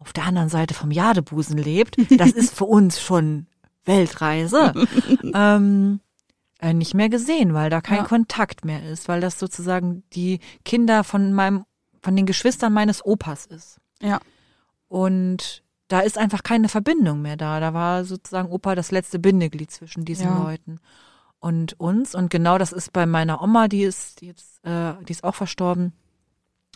auf 0.00 0.12
der 0.12 0.24
anderen 0.24 0.48
Seite 0.48 0.74
vom 0.74 0.90
Jadebusen 0.90 1.56
lebt. 1.56 1.96
Das 2.18 2.32
ist 2.32 2.52
für 2.52 2.64
uns 2.64 3.00
schon 3.00 3.46
Weltreise. 3.84 4.74
ähm, 5.34 6.00
äh, 6.58 6.74
nicht 6.74 6.94
mehr 6.94 7.08
gesehen, 7.08 7.54
weil 7.54 7.70
da 7.70 7.80
kein 7.80 7.98
ja. 7.98 8.04
Kontakt 8.04 8.64
mehr 8.64 8.82
ist, 8.82 9.06
weil 9.06 9.20
das 9.20 9.38
sozusagen 9.38 10.02
die 10.14 10.40
Kinder 10.64 11.04
von 11.04 11.32
meinem 11.32 11.64
von 12.02 12.16
den 12.16 12.26
Geschwistern 12.26 12.72
meines 12.72 13.04
Opas 13.04 13.46
ist. 13.46 13.78
Ja. 14.02 14.18
Und 14.88 15.62
da 15.86 16.00
ist 16.00 16.18
einfach 16.18 16.42
keine 16.42 16.68
Verbindung 16.68 17.22
mehr 17.22 17.36
da. 17.36 17.60
Da 17.60 17.72
war 17.72 18.04
sozusagen 18.04 18.48
Opa 18.48 18.74
das 18.74 18.90
letzte 18.90 19.20
Bindeglied 19.20 19.70
zwischen 19.70 20.04
diesen 20.04 20.26
ja. 20.26 20.42
Leuten 20.42 20.80
und 21.44 21.78
uns. 21.78 22.14
Und 22.14 22.30
genau 22.30 22.56
das 22.56 22.72
ist 22.72 22.94
bei 22.94 23.04
meiner 23.04 23.42
Oma, 23.42 23.68
die 23.68 23.82
ist 23.82 24.22
jetzt, 24.22 24.64
äh, 24.64 24.94
die 25.06 25.12
ist 25.12 25.24
auch 25.24 25.34
verstorben. 25.34 25.92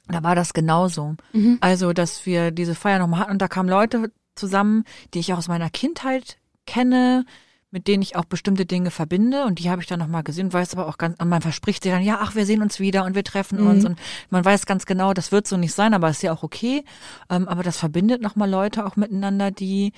Da 0.08 0.22
war 0.22 0.34
das 0.34 0.52
genauso. 0.52 1.16
Mhm. 1.32 1.56
Also, 1.62 1.94
dass 1.94 2.26
wir 2.26 2.50
diese 2.50 2.75
Feier 2.75 2.98
nochmal 2.98 3.20
hatten 3.20 3.32
und 3.32 3.42
da 3.42 3.48
kamen 3.48 3.70
Leute 3.70 4.12
zusammen, 4.34 4.84
die 5.14 5.20
ich 5.20 5.32
auch 5.32 5.38
aus 5.38 5.48
meiner 5.48 5.70
Kindheit 5.70 6.37
kenne, 6.66 7.25
mit 7.70 7.88
denen 7.88 8.02
ich 8.02 8.16
auch 8.16 8.26
bestimmte 8.26 8.66
Dinge 8.66 8.90
verbinde 8.90 9.44
und 9.44 9.58
die 9.58 9.70
habe 9.70 9.80
ich 9.80 9.88
dann 9.88 9.98
nochmal 9.98 10.22
gesehen, 10.22 10.52
weiß 10.52 10.75
aber 10.75 10.87
auch 10.87 10.98
ganz, 10.98 11.18
und 11.18 11.28
man 11.28 11.42
verspricht 11.42 11.82
sich 11.82 11.92
dann, 11.92 12.02
ja, 12.02 12.18
ach, 12.20 12.34
wir 12.34 12.46
sehen 12.46 12.62
uns 12.62 12.78
wieder 12.78 13.04
und 13.04 13.14
wir 13.14 13.25
treffen 13.25 13.60
mhm. 13.60 13.66
uns 13.68 13.84
und 13.84 13.98
man 14.28 14.44
weiß 14.44 14.66
ganz 14.66 14.87
genau, 14.87 15.14
das 15.14 15.32
wird 15.32 15.46
so 15.46 15.56
nicht 15.56 15.75
sein, 15.75 15.94
aber 15.94 16.10
ist 16.10 16.22
ja 16.22 16.32
auch 16.32 16.42
okay. 16.42 16.84
Ähm, 17.30 17.48
aber 17.48 17.62
das 17.62 17.78
verbindet 17.78 18.20
nochmal 18.22 18.50
Leute 18.50 18.87
auch 18.87 18.96
miteinander, 18.96 19.50
die 19.50 19.92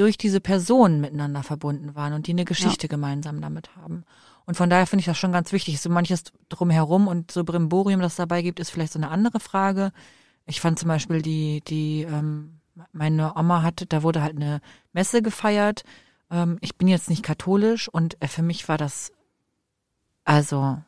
durch 0.00 0.18
diese 0.18 0.40
Personen 0.40 1.00
miteinander 1.00 1.42
verbunden 1.42 1.94
waren 1.94 2.12
und 2.12 2.26
die 2.26 2.32
eine 2.32 2.44
Geschichte 2.44 2.86
ja. 2.86 2.90
gemeinsam 2.90 3.40
damit 3.40 3.76
haben. 3.76 4.04
Und 4.46 4.56
von 4.56 4.70
daher 4.70 4.86
finde 4.86 5.00
ich 5.00 5.06
das 5.06 5.18
schon 5.18 5.32
ganz 5.32 5.52
wichtig. 5.52 5.80
So 5.80 5.90
manches 5.90 6.24
drumherum 6.48 7.06
und 7.06 7.30
so 7.30 7.44
Brimborium, 7.44 8.00
das 8.00 8.16
dabei 8.16 8.42
gibt, 8.42 8.58
ist 8.58 8.70
vielleicht 8.70 8.92
so 8.92 8.98
eine 8.98 9.10
andere 9.10 9.38
Frage. 9.38 9.92
Ich 10.46 10.60
fand 10.60 10.78
zum 10.78 10.88
Beispiel 10.88 11.22
die, 11.22 11.62
die, 11.68 12.02
ähm, 12.02 12.60
meine 12.92 13.36
Oma 13.36 13.62
hatte, 13.62 13.86
da 13.86 14.02
wurde 14.02 14.22
halt 14.22 14.36
eine 14.36 14.60
Messe 14.92 15.22
gefeiert 15.22 15.84
ähm, 16.30 16.58
ich 16.60 16.76
bin 16.76 16.88
jetzt 16.88 17.10
nicht 17.10 17.22
katholisch 17.22 17.88
und 17.88 18.16
äh, 18.20 18.28
für 18.28 18.42
mich 18.42 18.68
war 18.68 18.78
das, 18.78 19.12
also, 20.24 20.78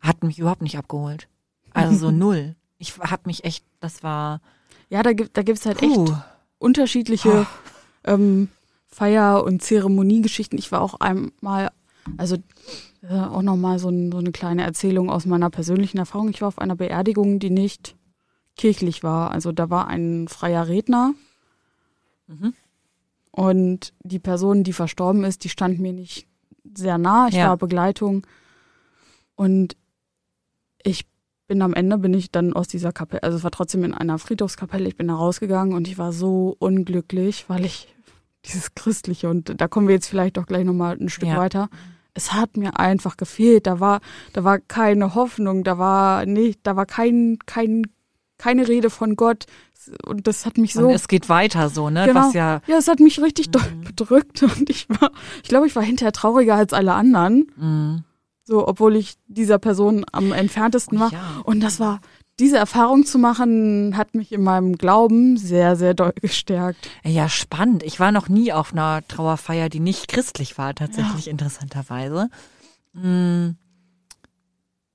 hat 0.00 0.22
mich 0.22 0.38
überhaupt 0.38 0.62
nicht 0.62 0.78
abgeholt. 0.78 1.28
Also 1.72 1.96
so 1.96 2.10
null. 2.10 2.56
Ich 2.78 2.98
habe 2.98 3.22
mich 3.26 3.44
echt, 3.44 3.64
das 3.80 4.02
war. 4.02 4.40
Ja, 4.90 5.02
da 5.02 5.14
gibt 5.14 5.36
da 5.36 5.42
gibt's 5.42 5.66
halt 5.66 5.78
puh. 5.78 6.04
echt 6.04 6.14
unterschiedliche 6.58 7.46
oh. 7.46 7.46
Ähm, 8.06 8.48
Feier- 8.86 9.44
und 9.44 9.62
Zeremoniegeschichten. 9.62 10.58
Ich 10.58 10.72
war 10.72 10.80
auch 10.80 10.94
einmal, 11.00 11.70
also 12.16 12.36
äh, 13.02 13.14
auch 13.14 13.42
nochmal 13.42 13.78
so, 13.78 13.88
ein, 13.88 14.10
so 14.10 14.18
eine 14.18 14.32
kleine 14.32 14.62
Erzählung 14.62 15.10
aus 15.10 15.26
meiner 15.26 15.50
persönlichen 15.50 15.98
Erfahrung. 15.98 16.30
Ich 16.30 16.40
war 16.40 16.48
auf 16.48 16.58
einer 16.58 16.76
Beerdigung, 16.76 17.38
die 17.38 17.50
nicht 17.50 17.96
kirchlich 18.56 19.02
war. 19.02 19.30
Also 19.30 19.52
da 19.52 19.70
war 19.70 19.88
ein 19.88 20.28
freier 20.28 20.68
Redner. 20.68 21.14
Mhm. 22.26 22.54
Und 23.30 23.92
die 24.02 24.18
Person, 24.18 24.64
die 24.64 24.72
verstorben 24.72 25.24
ist, 25.24 25.44
die 25.44 25.50
stand 25.50 25.78
mir 25.78 25.92
nicht 25.92 26.26
sehr 26.74 26.96
nah. 26.98 27.28
Ich 27.28 27.34
ja. 27.34 27.48
war 27.48 27.56
Begleitung. 27.58 28.26
Und 29.34 29.76
ich 30.82 31.06
bin 31.46 31.62
am 31.62 31.74
Ende, 31.74 31.98
bin 31.98 32.14
ich 32.14 32.30
dann 32.30 32.54
aus 32.54 32.66
dieser 32.66 32.92
Kapelle, 32.92 33.22
also 33.22 33.36
es 33.38 33.44
war 33.44 33.50
trotzdem 33.50 33.84
in 33.84 33.94
einer 33.94 34.18
Friedhofskapelle, 34.18 34.88
ich 34.88 34.96
bin 34.96 35.08
da 35.08 35.14
rausgegangen 35.14 35.74
und 35.74 35.86
ich 35.86 35.98
war 35.98 36.12
so 36.12 36.56
unglücklich, 36.58 37.44
weil 37.48 37.64
ich 37.64 37.94
dieses 38.46 38.74
Christliche 38.74 39.28
und 39.28 39.60
da 39.60 39.68
kommen 39.68 39.88
wir 39.88 39.94
jetzt 39.94 40.08
vielleicht 40.08 40.36
doch 40.36 40.46
gleich 40.46 40.64
nochmal 40.64 40.96
ein 41.00 41.08
Stück 41.08 41.28
ja. 41.28 41.36
weiter. 41.36 41.68
Es 42.14 42.32
hat 42.32 42.56
mir 42.56 42.78
einfach 42.78 43.18
gefehlt. 43.18 43.66
Da 43.66 43.78
war, 43.78 44.00
da 44.32 44.42
war 44.42 44.58
keine 44.58 45.14
Hoffnung, 45.14 45.64
da 45.64 45.76
war 45.76 46.24
nicht, 46.24 46.60
da 46.62 46.74
war 46.74 46.86
kein, 46.86 47.38
kein, 47.44 47.82
keine 48.38 48.68
Rede 48.68 48.88
von 48.88 49.16
Gott 49.16 49.46
und 50.04 50.26
das 50.26 50.46
hat 50.46 50.58
mich 50.58 50.72
so. 50.72 50.88
Und 50.88 50.94
es 50.94 51.08
geht 51.08 51.28
weiter 51.28 51.68
so, 51.68 51.90
ne? 51.90 52.06
Genau. 52.06 52.26
Was 52.26 52.34
ja, 52.34 52.60
ja, 52.66 52.76
es 52.78 52.88
hat 52.88 53.00
mich 53.00 53.20
richtig 53.20 53.50
doll 53.50 53.70
mhm. 53.70 53.84
bedrückt 53.84 54.42
und 54.42 54.68
ich 54.70 54.88
war, 54.88 55.10
ich 55.42 55.48
glaube, 55.48 55.66
ich 55.66 55.76
war 55.76 55.82
hinterher 55.82 56.12
trauriger 56.12 56.54
als 56.54 56.72
alle 56.72 56.94
anderen. 56.94 57.50
Mhm. 57.56 58.04
So, 58.44 58.66
obwohl 58.66 58.94
ich 58.94 59.16
dieser 59.26 59.58
Person 59.58 60.06
am 60.12 60.32
entferntesten 60.32 60.98
oh, 60.98 61.00
war. 61.02 61.12
Ja. 61.12 61.40
Und 61.42 61.60
das 61.60 61.80
war, 61.80 62.00
diese 62.38 62.58
Erfahrung 62.58 63.06
zu 63.06 63.18
machen, 63.18 63.96
hat 63.96 64.14
mich 64.14 64.32
in 64.32 64.42
meinem 64.42 64.76
Glauben 64.76 65.36
sehr, 65.36 65.76
sehr 65.76 65.94
doll 65.94 66.12
gestärkt. 66.20 66.90
Ja, 67.02 67.28
spannend. 67.28 67.82
Ich 67.82 67.98
war 67.98 68.12
noch 68.12 68.28
nie 68.28 68.52
auf 68.52 68.72
einer 68.72 69.06
Trauerfeier, 69.08 69.68
die 69.68 69.80
nicht 69.80 70.08
christlich 70.08 70.58
war, 70.58 70.74
tatsächlich 70.74 71.26
ja. 71.26 71.32
interessanterweise. 71.32 72.28
Mhm. 72.92 73.56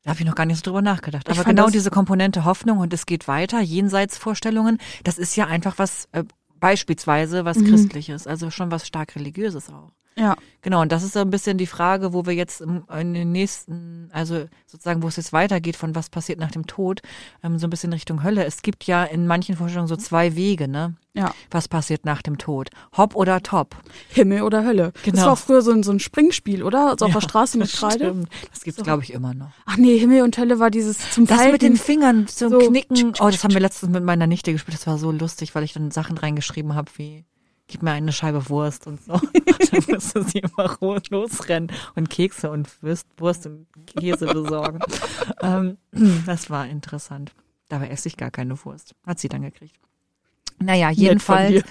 Da 0.04 0.12
habe 0.12 0.20
ich 0.20 0.26
noch 0.26 0.36
gar 0.36 0.46
nicht 0.46 0.58
so 0.58 0.64
drüber 0.64 0.82
nachgedacht. 0.82 1.30
Aber 1.30 1.44
genau 1.44 1.70
diese 1.70 1.92
Komponente 1.92 2.44
Hoffnung 2.44 2.80
und 2.80 2.92
es 2.94 3.06
geht 3.06 3.28
weiter, 3.28 3.62
Jenseitsvorstellungen, 3.62 4.80
das 5.04 5.20
ist 5.20 5.36
ja 5.36 5.46
einfach 5.46 5.78
was, 5.78 6.08
äh, 6.12 6.24
beispielsweise 6.60 7.46
was 7.46 7.58
mhm. 7.58 7.68
Christliches, 7.68 8.26
also 8.26 8.50
schon 8.50 8.72
was 8.72 8.88
stark 8.88 9.16
Religiöses 9.16 9.70
auch. 9.70 9.92
Ja. 10.18 10.36
Genau, 10.64 10.82
und 10.82 10.92
das 10.92 11.02
ist 11.02 11.14
so 11.14 11.20
ein 11.20 11.32
bisschen 11.32 11.58
die 11.58 11.66
Frage, 11.66 12.14
wo 12.14 12.26
wir 12.28 12.34
jetzt 12.34 12.62
in 12.62 13.14
den 13.14 13.32
nächsten, 13.32 14.10
also 14.14 14.46
sozusagen, 14.68 15.02
wo 15.02 15.08
es 15.08 15.16
jetzt 15.16 15.34
weitergeht, 15.34 15.76
von 15.76 15.96
was 15.96 16.10
passiert 16.10 16.40
nach 16.40 16.52
dem 16.52 16.68
Tod, 16.68 17.02
ähm, 17.44 17.58
so 17.58 17.66
ein 17.66 17.72
bisschen 17.72 17.92
Richtung 17.94 18.24
Hölle. 18.24 18.46
Es 18.46 18.62
gibt 18.62 18.84
ja 18.84 19.04
in 19.04 19.26
manchen 19.26 19.56
Vorstellungen 19.56 19.88
so 19.88 19.96
zwei 19.96 20.36
Wege, 20.36 20.68
ne? 20.68 20.96
Ja. 21.14 21.34
Was 21.50 21.68
passiert 21.68 22.06
nach 22.06 22.22
dem 22.22 22.38
Tod? 22.38 22.70
Hopp 22.96 23.16
oder 23.16 23.42
top? 23.42 23.76
Himmel 24.10 24.44
oder 24.44 24.64
Hölle. 24.64 24.94
Genau. 25.04 25.16
Das 25.16 25.26
war 25.26 25.36
früher 25.36 25.62
so 25.62 25.72
ein, 25.72 25.82
so 25.82 25.92
ein 25.92 26.00
Springspiel, 26.00 26.62
oder? 26.62 26.92
Also 26.92 27.06
auf 27.06 27.12
ja, 27.12 27.20
der 27.20 27.28
Straße 27.28 27.58
mit 27.58 27.72
Kreide. 27.72 28.24
Das 28.52 28.62
gibt's, 28.64 28.78
so. 28.78 28.84
glaube 28.84 29.04
ich, 29.04 29.14
immer 29.14 29.34
noch. 29.34 29.52
Ach 29.66 29.78
nee, 29.78 29.98
Himmel 29.98 30.22
und 30.22 30.38
Hölle 30.38 30.60
war 30.60 30.70
dieses 30.70 31.12
zum 31.12 31.26
Das 31.26 31.38
Falten. 31.38 31.54
mit 31.54 31.62
den 31.64 31.76
Fingern, 31.76 32.28
so, 32.30 32.50
so 32.50 32.60
Knicken. 32.60 33.14
Oh, 33.20 33.30
das 33.30 33.44
haben 33.44 33.54
wir 33.54 33.62
letztens 33.62 33.92
mit 33.92 34.04
meiner 34.04 34.28
Nichte 34.28 34.52
gespielt. 34.52 34.78
Das 34.78 34.86
war 34.86 35.00
so 35.00 35.12
lustig, 35.12 35.56
weil 35.56 35.64
ich 35.64 35.74
dann 35.74 35.90
Sachen 35.90 36.18
reingeschrieben 36.18 36.76
habe 36.76 36.92
wie 36.98 37.26
gib 37.72 37.82
mir 37.82 37.92
eine 37.92 38.12
Scheibe 38.12 38.50
Wurst 38.50 38.86
und 38.86 39.04
so. 39.04 39.14
dann 39.72 39.84
musste 39.88 40.24
sie 40.24 40.40
immer 40.40 40.78
losrennen 41.10 41.72
und 41.96 42.10
Kekse 42.10 42.52
und 42.52 42.70
Wurst, 42.84 43.08
Wurst 43.18 43.48
und 43.48 43.68
Käse 43.88 44.28
besorgen. 44.28 44.80
ähm, 45.42 45.78
das 46.26 46.50
war 46.50 46.68
interessant. 46.68 47.32
Dabei 47.70 47.90
esse 47.90 48.10
ich 48.10 48.18
gar 48.18 48.32
keine 48.32 48.64
Wurst. 48.66 48.94
Hat 49.08 49.20
sie 49.20 49.30
dann 49.30 49.42
gekriegt. 49.42 49.76
Naja, 50.60 50.92
jedenfalls. 50.92 51.64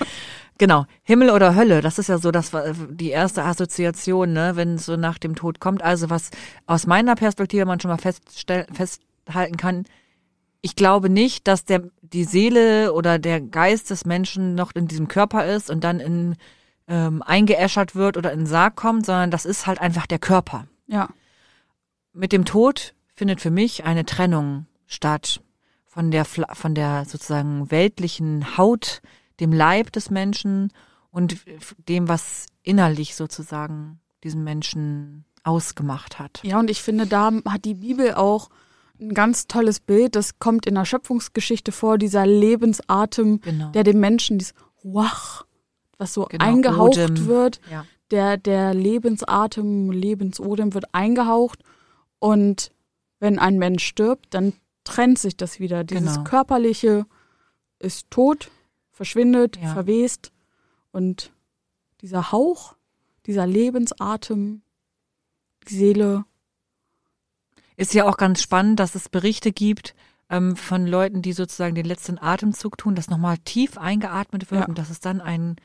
Genau, 0.59 0.85
Himmel 1.05 1.31
oder 1.31 1.55
Hölle, 1.55 1.81
das 1.81 1.99
ist 1.99 2.09
ja 2.09 2.19
so 2.19 2.31
das 2.31 2.53
die 2.91 3.09
erste 3.09 3.45
Assoziation, 3.45 4.35
ne, 4.35 4.57
wenn 4.57 4.75
es 4.75 4.85
so 4.85 4.97
nach 4.97 5.17
dem 5.17 5.35
Tod 5.35 5.59
kommt. 5.59 5.83
Also 5.83 6.11
was 6.11 6.31
aus 6.67 6.87
meiner 6.87 7.15
Perspektive 7.15 7.65
man 7.65 7.81
schon 7.81 7.91
mal 7.91 7.97
festhalten 7.97 9.57
kann, 9.57 9.85
ich 10.63 10.77
glaube 10.77 11.09
nicht, 11.09 11.47
dass 11.49 11.65
der, 11.65 11.83
die 12.03 12.25
Seele 12.25 12.93
oder 12.93 13.19
der 13.19 13.41
Geist 13.41 13.91
des 13.91 14.05
Menschen 14.05 14.55
noch 14.55 14.75
in 14.75 14.89
diesem 14.89 15.09
Körper 15.09 15.47
ist 15.47 15.71
und 15.71 15.85
dann 15.85 16.01
in, 16.01 16.37
ähm, 16.87 17.23
eingeäschert 17.23 17.95
wird 17.95 18.17
oder 18.17 18.33
in 18.33 18.41
den 18.41 18.47
Sarg 18.47 18.77
kommt, 18.77 19.07
sondern 19.07 19.31
das 19.31 19.47
ist 19.47 19.67
halt 19.67 19.81
einfach 19.81 20.07
der 20.07 20.19
Körper. 20.19 20.67
Ja. 20.87 21.09
Mit 22.13 22.33
dem 22.33 22.45
Tod 22.45 22.95
findet 23.15 23.41
für 23.41 23.51
mich 23.51 23.85
eine 23.85 24.05
Trennung 24.05 24.67
statt 24.87 25.41
von 25.87 26.11
der, 26.11 26.25
von 26.25 26.75
der 26.75 27.05
sozusagen 27.05 27.71
weltlichen 27.71 28.57
Haut, 28.57 29.03
dem 29.41 29.53
Leib 29.53 29.93
des 29.93 30.11
Menschen 30.11 30.73
und 31.11 31.39
dem, 31.89 32.09
was 32.09 32.47
innerlich 32.63 33.15
sozusagen 33.15 34.01
diesen 34.23 34.45
Menschen 34.45 35.25
ausgemacht 35.43 36.19
hat. 36.19 36.41
Ja, 36.43 36.59
und 36.59 36.71
ich 36.71 36.83
finde, 36.83 37.07
da 37.07 37.31
hat 37.49 37.65
die 37.65 37.75
Bibel 37.75 38.15
auch 38.15 38.51
ein 39.01 39.15
ganz 39.15 39.47
tolles 39.47 39.81
Bild, 39.81 40.17
das 40.17 40.39
kommt 40.39 40.67
in 40.67 40.75
der 40.75 40.85
Schöpfungsgeschichte 40.85 41.73
vor, 41.73 41.99
dieser 41.99 42.27
Lebensatem, 42.27 43.41
genau. 43.41 43.71
der 43.71 43.85
dem 43.85 44.01
Menschen, 44.01 44.39
dieses 44.39 44.55
Wach, 44.83 45.45
was 45.99 46.15
so 46.15 46.25
genau, 46.25 46.45
eingehaucht 46.45 46.99
Odem. 46.99 47.27
wird, 47.27 47.61
ja. 47.71 47.85
der, 48.11 48.37
der 48.37 48.75
Lebensatem, 48.75 49.91
Lebensodem 49.91 50.75
wird 50.75 50.87
eingehaucht 50.93 51.63
und 52.19 52.73
wenn 53.19 53.39
ein 53.39 53.59
Mensch 53.59 53.85
stirbt, 53.85 54.35
dann 54.35 54.55
trennt 54.85 55.19
sich 55.19 55.37
das 55.37 55.61
wieder. 55.61 55.85
Dieses 55.85 56.15
genau. 56.15 56.25
körperliche 56.25 57.07
ist 57.79 58.11
tot, 58.11 58.51
verschwindet, 58.91 59.57
ja. 59.57 59.73
verwest 59.73 60.33
Und 60.93 61.33
dieser 62.01 62.33
Hauch, 62.33 62.75
dieser 63.27 63.47
Lebensatem, 63.47 64.63
die 65.69 65.75
Seele. 65.75 66.25
Ist 67.81 67.95
ja 67.95 68.05
auch 68.07 68.19
ganz 68.19 68.43
spannend, 68.43 68.79
dass 68.79 68.95
es 68.95 69.09
Berichte 69.09 69.53
gibt 69.53 69.95
ähm, 70.29 70.55
von 70.55 70.87
Leuten, 70.87 71.23
die 71.23 71.33
sozusagen 71.33 71.75
den 71.75 71.87
letzten 71.87 72.19
Atemzug 72.19 72.77
tun, 72.77 72.95
dass 72.95 73.09
nochmal 73.09 73.39
tief 73.39 73.79
eingeatmet 73.79 74.51
wird 74.51 74.61
Ja. 74.63 74.67
und 74.69 74.77
dass 74.77 74.91
es 74.91 75.01
dann 75.01 75.23
ein 75.23 75.57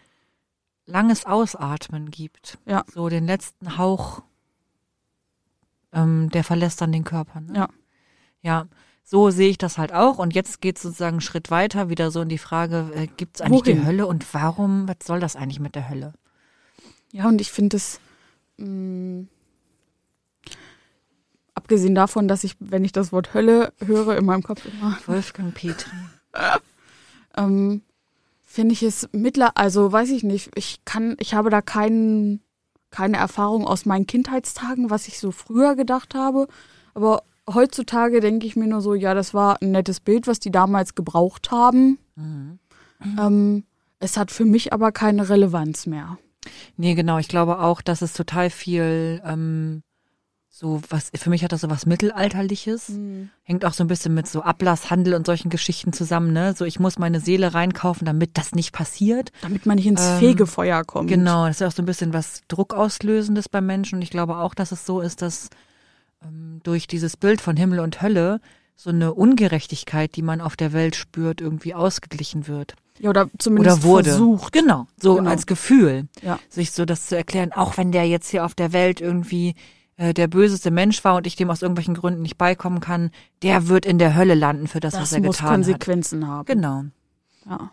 langes 0.86 1.26
Ausatmen 1.26 2.12
gibt. 2.12 2.58
Ja. 2.66 2.86
So 2.94 3.10
den 3.10 3.26
letzten 3.26 3.78
Hauch, 3.78 4.22
ähm, 5.92 6.30
der 6.30 6.44
verlässt 6.46 6.80
dann 6.80 6.94
den 6.94 7.04
Körper. 7.04 7.42
Ne? 7.42 7.54
Ja. 7.54 7.70
Ja, 8.42 8.68
so 9.04 9.30
sehe 9.30 9.50
ich 9.50 9.58
das 9.58 9.78
halt 9.78 9.92
auch. 9.92 10.18
Und 10.18 10.34
jetzt 10.36 10.62
geht 10.62 10.78
es 10.78 10.84
sozusagen 10.84 11.16
einen 11.16 11.22
Schritt 11.22 11.52
weiter, 11.52 11.90
wieder 11.90 12.12
so 12.12 12.22
in 12.22 12.30
die 12.30 12.38
Frage, 12.38 12.92
äh, 12.96 13.08
gibt 13.08 13.36
es 13.38 13.42
eigentlich 13.42 13.64
die 13.64 13.72
Wohin? 13.74 13.86
Hölle 13.86 14.08
und 14.08 14.34
warum, 14.34 14.88
was 14.88 14.98
soll 15.04 15.20
das 15.20 15.36
eigentlich 15.36 15.60
mit 15.60 15.76
der 15.76 15.90
Hölle? 15.90 16.14
Ja, 17.12 17.28
und 17.28 17.42
ich 17.42 17.52
finde 17.52 17.76
es, 17.78 18.00
mh, 18.58 19.26
abgesehen 21.56 21.96
davon, 21.96 22.28
dass 22.28 22.44
ich, 22.44 22.56
wenn 22.60 22.86
ich 22.86 22.92
das 22.92 23.12
Wort 23.12 23.34
Hölle 23.34 23.74
höre, 23.84 24.18
in 24.18 24.26
meinem 24.26 24.44
Kopf 24.44 24.66
immer, 24.66 24.98
Wolfgang 25.08 25.54
Petri. 25.54 25.92
ähm, 27.38 27.82
finde 28.44 28.74
ich 28.74 28.84
es 28.84 29.10
mittler, 29.12 29.54
also 29.56 29.92
weiß 29.92 30.12
ich 30.12 30.24
nicht, 30.24 30.52
ich 30.56 30.86
kann, 30.86 31.16
ich 31.20 31.34
habe 31.34 31.50
da 31.50 31.62
keinen, 31.62 32.42
keine 32.92 33.18
Erfahrung 33.18 33.66
aus 33.66 33.86
meinen 33.86 34.08
Kindheitstagen, 34.08 34.90
was 34.90 35.08
ich 35.08 35.20
so 35.20 35.32
früher 35.32 35.76
gedacht 35.76 36.14
habe, 36.14 36.48
aber 36.94 37.24
heutzutage 37.52 38.20
denke 38.20 38.46
ich 38.46 38.56
mir 38.56 38.68
nur 38.68 38.82
so, 38.82 38.94
ja, 38.94 39.14
das 39.14 39.34
war 39.34 39.62
ein 39.62 39.72
nettes 39.72 40.00
Bild, 40.00 40.28
was 40.28 40.40
die 40.40 40.52
damals 40.52 40.96
gebraucht 40.96 41.52
haben. 41.52 42.00
Mhm. 42.16 42.60
Ähm, 43.20 43.64
es 44.00 44.18
hat 44.18 44.32
für 44.32 44.46
mich 44.46 44.74
aber 44.74 44.92
keine 44.92 45.30
Relevanz 45.30 45.86
mehr. 45.86 46.18
Nee, 46.78 46.96
genau. 46.96 47.18
Ich 47.18 47.28
glaube 47.28 47.60
auch, 47.60 47.82
dass 47.82 48.02
es 48.02 48.14
total 48.14 48.50
viel 48.50 49.22
ähm, 49.26 49.84
so 50.58 50.82
was, 50.90 51.12
für 51.14 51.30
mich 51.30 51.44
hat 51.44 51.52
das 51.52 51.60
so 51.60 51.70
was 51.70 51.86
Mittelalterliches. 51.86 52.90
Hängt 53.44 53.66
auch 53.66 53.74
so 53.74 53.84
ein 53.84 53.88
bisschen 53.88 54.14
mit 54.14 54.26
so 54.26 54.42
Ablasshandel 54.42 55.14
und 55.14 55.26
solchen 55.26 55.50
Geschichten 55.50 55.92
zusammen, 55.92 56.32
ne? 56.32 56.54
So, 56.56 56.64
ich 56.64 56.80
muss 56.80 56.98
meine 56.98 57.20
Seele 57.20 57.54
reinkaufen, 57.54 58.06
damit 58.06 58.38
das 58.38 58.54
nicht 58.54 58.72
passiert. 58.72 59.34
Damit 59.42 59.66
man 59.66 59.76
nicht 59.76 59.88
ins 59.88 60.02
Ähm, 60.02 60.20
Fegefeuer 60.20 60.86
kommt. 60.86 61.10
Genau, 61.10 61.46
das 61.48 61.60
ist 61.60 61.68
auch 61.68 61.74
so 61.74 61.82
ein 61.82 61.86
bisschen 61.86 62.14
was 62.14 62.42
Druckauslösendes 62.48 63.50
beim 63.50 63.66
Menschen. 63.66 63.96
Und 63.98 64.02
ich 64.02 64.10
glaube 64.12 64.38
auch, 64.38 64.56
dass 64.56 64.72
es 64.72 64.86
so 64.86 65.02
ist, 65.02 65.22
dass 65.22 65.50
ähm, 66.24 66.62
durch 66.64 66.88
dieses 66.88 67.18
Bild 67.18 67.42
von 67.42 67.58
Himmel 67.58 67.82
und 67.82 68.02
Hölle 68.02 68.40
so 68.78 68.92
eine 68.92 69.14
Ungerechtigkeit, 69.14 70.16
die 70.16 70.22
man 70.22 70.40
auf 70.40 70.56
der 70.56 70.72
Welt 70.72 70.96
spürt, 70.96 71.42
irgendwie 71.42 71.74
ausgeglichen 71.74 72.48
wird. 72.48 72.76
Ja, 73.00 73.10
oder 73.10 73.30
zumindest 73.40 73.80
Oder 73.80 73.84
wurde. 73.84 74.10
versucht. 74.12 74.54
Genau, 74.54 74.88
so 74.98 75.16
Genau. 75.16 75.30
als 75.30 75.48
Gefühl. 75.48 76.08
Ja. 76.22 76.40
Sich 76.48 76.72
so 76.72 76.86
das 76.86 77.08
zu 77.08 77.18
erklären, 77.18 77.52
auch 77.52 77.76
wenn 77.76 77.92
der 77.92 78.08
jetzt 78.08 78.30
hier 78.30 78.46
auf 78.46 78.56
der 78.56 78.72
Welt 78.72 79.02
irgendwie 79.02 79.56
der 79.98 80.28
böseste 80.28 80.72
Mensch 80.72 81.04
war 81.04 81.16
und 81.16 81.26
ich 81.28 81.36
dem 81.36 81.50
aus 81.50 81.62
irgendwelchen 81.62 81.94
Gründen 81.96 82.22
nicht 82.22 82.38
beikommen 82.38 82.80
kann, 82.82 83.12
der 83.42 83.68
wird 83.68 83.86
in 83.86 83.98
der 83.98 84.16
Hölle 84.16 84.36
landen 84.36 84.68
für 84.68 84.80
das, 84.80 84.94
Das 84.94 85.02
was 85.04 85.14
er 85.14 85.22
muss 85.22 85.38
getan 85.38 85.48
hat. 85.50 85.56
Konsequenzen 85.56 86.28
haben. 86.28 86.46
Genau. 86.46 86.84
Ja. 87.50 87.72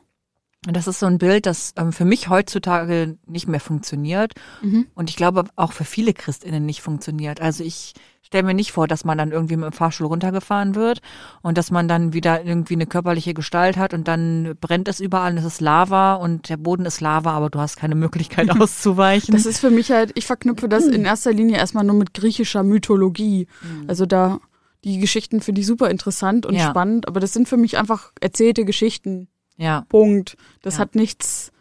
Und 0.66 0.76
das 0.76 0.86
ist 0.86 1.00
so 1.00 1.06
ein 1.06 1.18
Bild, 1.18 1.46
das 1.46 1.72
ähm, 1.76 1.92
für 1.92 2.04
mich 2.04 2.28
heutzutage 2.28 3.18
nicht 3.26 3.48
mehr 3.48 3.58
funktioniert 3.58 4.34
Mhm. 4.62 4.86
und 4.94 5.10
ich 5.10 5.16
glaube 5.16 5.44
auch 5.56 5.72
für 5.72 5.84
viele 5.84 6.14
Christinnen 6.14 6.64
nicht 6.64 6.82
funktioniert. 6.82 7.40
Also 7.40 7.64
ich 7.64 7.94
stelle 8.32 8.44
mir 8.44 8.54
nicht 8.54 8.72
vor, 8.72 8.88
dass 8.88 9.04
man 9.04 9.18
dann 9.18 9.30
irgendwie 9.30 9.56
mit 9.56 9.66
dem 9.66 9.72
Fahrstuhl 9.72 10.06
runtergefahren 10.06 10.74
wird 10.74 11.00
und 11.42 11.58
dass 11.58 11.70
man 11.70 11.86
dann 11.86 12.14
wieder 12.14 12.42
irgendwie 12.44 12.72
eine 12.74 12.86
körperliche 12.86 13.34
Gestalt 13.34 13.76
hat 13.76 13.92
und 13.92 14.08
dann 14.08 14.54
brennt 14.58 14.88
es 14.88 15.00
überall 15.00 15.32
und 15.32 15.38
es 15.38 15.44
ist 15.44 15.60
Lava 15.60 16.14
und 16.14 16.48
der 16.48 16.56
Boden 16.56 16.86
ist 16.86 17.02
Lava, 17.02 17.32
aber 17.32 17.50
du 17.50 17.60
hast 17.60 17.76
keine 17.76 17.94
Möglichkeit 17.94 18.48
auszuweichen. 18.58 19.34
Das 19.34 19.44
ist 19.44 19.58
für 19.58 19.68
mich 19.70 19.90
halt, 19.90 20.12
ich 20.14 20.24
verknüpfe 20.24 20.66
das 20.68 20.86
in 20.86 21.04
erster 21.04 21.32
Linie 21.32 21.58
erstmal 21.58 21.84
nur 21.84 21.94
mit 21.96 22.14
griechischer 22.14 22.62
Mythologie. 22.62 23.46
Also 23.86 24.06
da, 24.06 24.38
die 24.84 24.98
Geschichten 24.98 25.42
finde 25.42 25.60
ich 25.60 25.66
super 25.66 25.90
interessant 25.90 26.46
und 26.46 26.54
Ja. 26.54 26.70
spannend, 26.70 27.06
aber 27.08 27.20
das 27.20 27.34
sind 27.34 27.48
für 27.48 27.58
mich 27.58 27.76
einfach 27.76 28.12
erzählte 28.20 28.64
Geschichten. 28.64 29.28
ja. 29.58 29.84
Punkt. 29.90 30.38
Das 30.62 30.74
Ja. 30.76 30.80
hat 30.80 30.94
nichts 30.94 31.52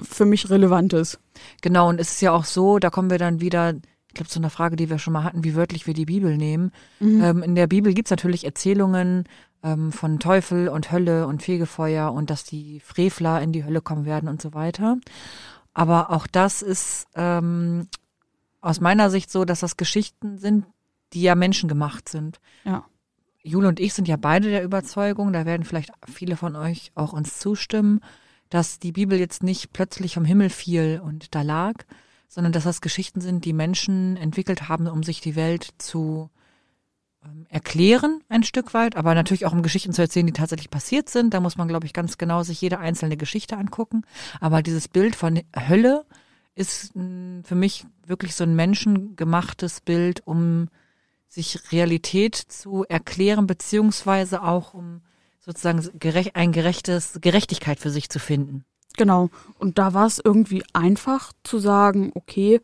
für 0.00 0.24
mich 0.26 0.48
Relevantes. 0.48 1.18
Genau, 1.60 1.88
und 1.88 2.00
es 2.00 2.12
ist 2.12 2.22
ja 2.22 2.30
auch 2.30 2.44
so, 2.44 2.78
da 2.78 2.88
kommen 2.90 3.10
wir 3.10 3.18
dann 3.18 3.40
wieder, 3.40 3.74
ich 4.10 4.14
glaube, 4.14 4.28
zu 4.28 4.40
einer 4.40 4.50
Frage, 4.50 4.74
die 4.74 4.90
wir 4.90 4.98
schon 4.98 5.12
mal 5.12 5.22
hatten, 5.22 5.44
wie 5.44 5.54
wörtlich 5.54 5.86
wir 5.86 5.94
die 5.94 6.04
Bibel 6.04 6.36
nehmen. 6.36 6.72
Ähm, 7.00 7.44
in 7.44 7.54
der 7.54 7.68
Bibel 7.68 7.94
gibt's 7.94 8.10
natürlich 8.10 8.44
Erzählungen 8.44 9.24
ähm, 9.62 9.92
von 9.92 10.18
Teufel 10.18 10.68
und 10.68 10.90
Hölle 10.90 11.28
und 11.28 11.44
Fegefeuer 11.44 12.12
und 12.12 12.28
dass 12.28 12.42
die 12.42 12.80
Frevler 12.80 13.40
in 13.40 13.52
die 13.52 13.64
Hölle 13.64 13.80
kommen 13.80 14.06
werden 14.06 14.28
und 14.28 14.42
so 14.42 14.52
weiter. 14.52 14.96
Aber 15.74 16.10
auch 16.10 16.26
das 16.26 16.60
ist 16.60 17.06
ähm, 17.14 17.86
aus 18.60 18.80
meiner 18.80 19.10
Sicht 19.10 19.30
so, 19.30 19.44
dass 19.44 19.60
das 19.60 19.76
Geschichten 19.76 20.38
sind, 20.38 20.66
die 21.12 21.22
ja 21.22 21.36
menschengemacht 21.36 22.08
sind. 22.08 22.40
Ja. 22.64 22.84
Jule 23.44 23.68
und 23.68 23.78
ich 23.78 23.94
sind 23.94 24.08
ja 24.08 24.16
beide 24.16 24.50
der 24.50 24.64
Überzeugung, 24.64 25.32
da 25.32 25.46
werden 25.46 25.64
vielleicht 25.64 25.92
viele 26.12 26.36
von 26.36 26.56
euch 26.56 26.90
auch 26.96 27.12
uns 27.12 27.38
zustimmen, 27.38 28.00
dass 28.48 28.80
die 28.80 28.90
Bibel 28.90 29.20
jetzt 29.20 29.44
nicht 29.44 29.72
plötzlich 29.72 30.14
vom 30.14 30.24
Himmel 30.24 30.50
fiel 30.50 31.00
und 31.02 31.32
da 31.36 31.42
lag, 31.42 31.74
sondern 32.30 32.52
dass 32.52 32.64
das 32.64 32.80
Geschichten 32.80 33.20
sind, 33.20 33.44
die 33.44 33.52
Menschen 33.52 34.16
entwickelt 34.16 34.68
haben, 34.68 34.86
um 34.86 35.02
sich 35.02 35.20
die 35.20 35.34
Welt 35.34 35.68
zu 35.78 36.30
ähm, 37.24 37.44
erklären, 37.48 38.22
ein 38.28 38.44
Stück 38.44 38.72
weit, 38.72 38.96
aber 38.96 39.14
natürlich 39.16 39.46
auch 39.46 39.52
um 39.52 39.64
Geschichten 39.64 39.92
zu 39.92 40.00
erzählen, 40.00 40.26
die 40.26 40.32
tatsächlich 40.32 40.70
passiert 40.70 41.08
sind. 41.10 41.34
Da 41.34 41.40
muss 41.40 41.56
man, 41.56 41.66
glaube 41.66 41.86
ich, 41.86 41.92
ganz 41.92 42.18
genau 42.18 42.44
sich 42.44 42.60
jede 42.60 42.78
einzelne 42.78 43.16
Geschichte 43.16 43.56
angucken. 43.58 44.02
Aber 44.40 44.62
dieses 44.62 44.86
Bild 44.86 45.16
von 45.16 45.40
Hölle 45.68 46.06
ist 46.54 46.94
mh, 46.94 47.42
für 47.42 47.56
mich 47.56 47.84
wirklich 48.06 48.36
so 48.36 48.44
ein 48.44 48.54
menschengemachtes 48.54 49.80
Bild, 49.80 50.24
um 50.24 50.68
sich 51.26 51.72
Realität 51.72 52.36
zu 52.36 52.84
erklären, 52.88 53.48
beziehungsweise 53.48 54.42
auch 54.44 54.72
um 54.72 55.02
sozusagen 55.40 55.98
gerecht, 55.98 56.36
ein 56.36 56.52
gerechtes 56.52 57.18
Gerechtigkeit 57.20 57.80
für 57.80 57.90
sich 57.90 58.08
zu 58.08 58.20
finden. 58.20 58.64
Genau. 59.00 59.30
Und 59.58 59.78
da 59.78 59.94
war 59.94 60.06
es 60.06 60.20
irgendwie 60.22 60.62
einfach 60.74 61.32
zu 61.42 61.58
sagen, 61.58 62.12
okay, 62.14 62.60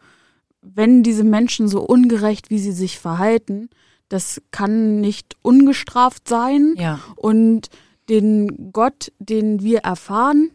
wenn 0.61 1.03
diese 1.03 1.25
Menschen 1.25 1.66
so 1.66 1.81
ungerecht, 1.81 2.51
wie 2.51 2.59
sie 2.59 2.72
sich 2.72 2.99
verhalten, 2.99 3.70
das 4.11 4.42
kann 4.51 5.01
nicht 5.01 5.35
ungestraft 5.40 6.29
sein. 6.29 6.75
Ja, 6.77 7.01
Und 7.16 7.70
den 8.11 8.70
Gott, 8.70 9.12
den 9.18 9.62
wir 9.62 9.79
erfahren, 9.79 10.51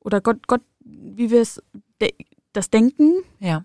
oder 0.00 0.20
Gott, 0.20 0.46
Gott, 0.48 0.60
wie 0.84 1.30
wir 1.30 1.40
es, 1.40 1.62
de 1.98 2.12
das 2.52 2.68
denken, 2.68 3.14
ja, 3.40 3.64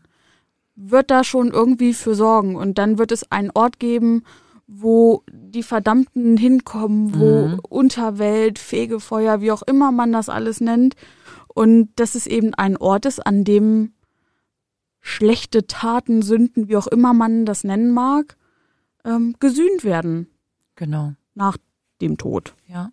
wird 0.78 1.12
da 1.12 1.26
schon 1.26 1.52
irgendwie 1.52 1.94
für 1.94 2.16
sorgen. 2.16 2.56
Und 2.56 2.78
dann 2.78 2.98
wird 2.98 3.12
es 3.12 3.30
einen 3.30 3.52
Ort 3.54 3.78
geben, 3.80 4.24
wo 4.68 5.24
die 5.30 5.64
Verdammten 5.64 6.38
hinkommen, 6.38 7.20
wo 7.20 7.48
Mhm. 7.48 7.60
Unterwelt, 7.68 8.58
Fegefeuer, 8.58 9.42
wie 9.42 9.52
auch 9.52 9.64
immer 9.64 9.92
man 9.92 10.14
das 10.14 10.30
alles 10.30 10.62
nennt. 10.62 10.96
Und 11.58 11.90
dass 11.96 12.14
es 12.14 12.28
eben 12.28 12.54
ein 12.54 12.78
Ort 12.78 13.08
ist, 13.08 13.26
an 13.26 13.44
dem 13.44 13.94
schlechte 15.02 15.66
Taten, 15.66 16.22
Sünden, 16.22 16.68
wie 16.68 16.78
auch 16.78 16.86
immer 16.86 17.16
man 17.16 17.48
das 17.48 17.64
nennen 17.64 17.96
mag, 17.96 18.38
ähm, 19.04 19.36
gesühnt 19.40 19.84
werden 19.84 20.28
genau. 20.76 21.16
nach 21.34 21.58
dem 22.00 22.20
Tod. 22.20 22.54
Ja. 22.68 22.92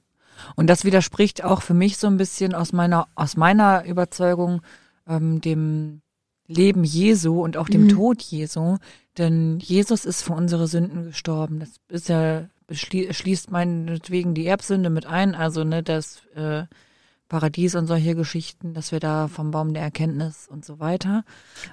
Und 0.56 0.68
das 0.68 0.86
widerspricht 0.86 1.44
auch 1.44 1.60
für 1.60 1.74
mich 1.74 1.98
so 1.98 2.06
ein 2.06 2.16
bisschen 2.16 2.54
aus 2.54 2.72
meiner, 2.72 3.06
aus 3.16 3.36
meiner 3.36 3.84
Überzeugung 3.84 4.62
ähm, 5.06 5.42
dem 5.42 6.00
Leben 6.46 6.84
Jesu 6.84 7.44
und 7.44 7.58
auch 7.58 7.68
dem 7.68 7.82
Mhm. 7.84 7.88
Tod 7.90 8.22
Jesu. 8.22 8.78
Denn 9.18 9.58
Jesus 9.58 10.06
ist 10.06 10.22
für 10.22 10.32
unsere 10.32 10.68
Sünden 10.68 11.04
gestorben. 11.04 11.60
Das 11.60 11.72
ist 11.88 12.08
ja, 12.08 12.48
schließt 12.70 13.50
meinetwegen 13.50 14.32
die 14.32 14.46
Erbsünde 14.46 14.88
mit 14.88 15.04
ein, 15.04 15.34
also 15.34 15.64
ne, 15.64 15.82
das 15.82 16.24
äh, 16.34 16.64
Paradies 17.34 17.74
und 17.74 17.88
solche 17.88 18.14
Geschichten, 18.14 18.74
dass 18.74 18.92
wir 18.92 19.00
da 19.00 19.26
vom 19.26 19.50
Baum 19.50 19.74
der 19.74 19.82
Erkenntnis 19.82 20.46
und 20.46 20.64
so 20.64 20.78
weiter. 20.78 21.24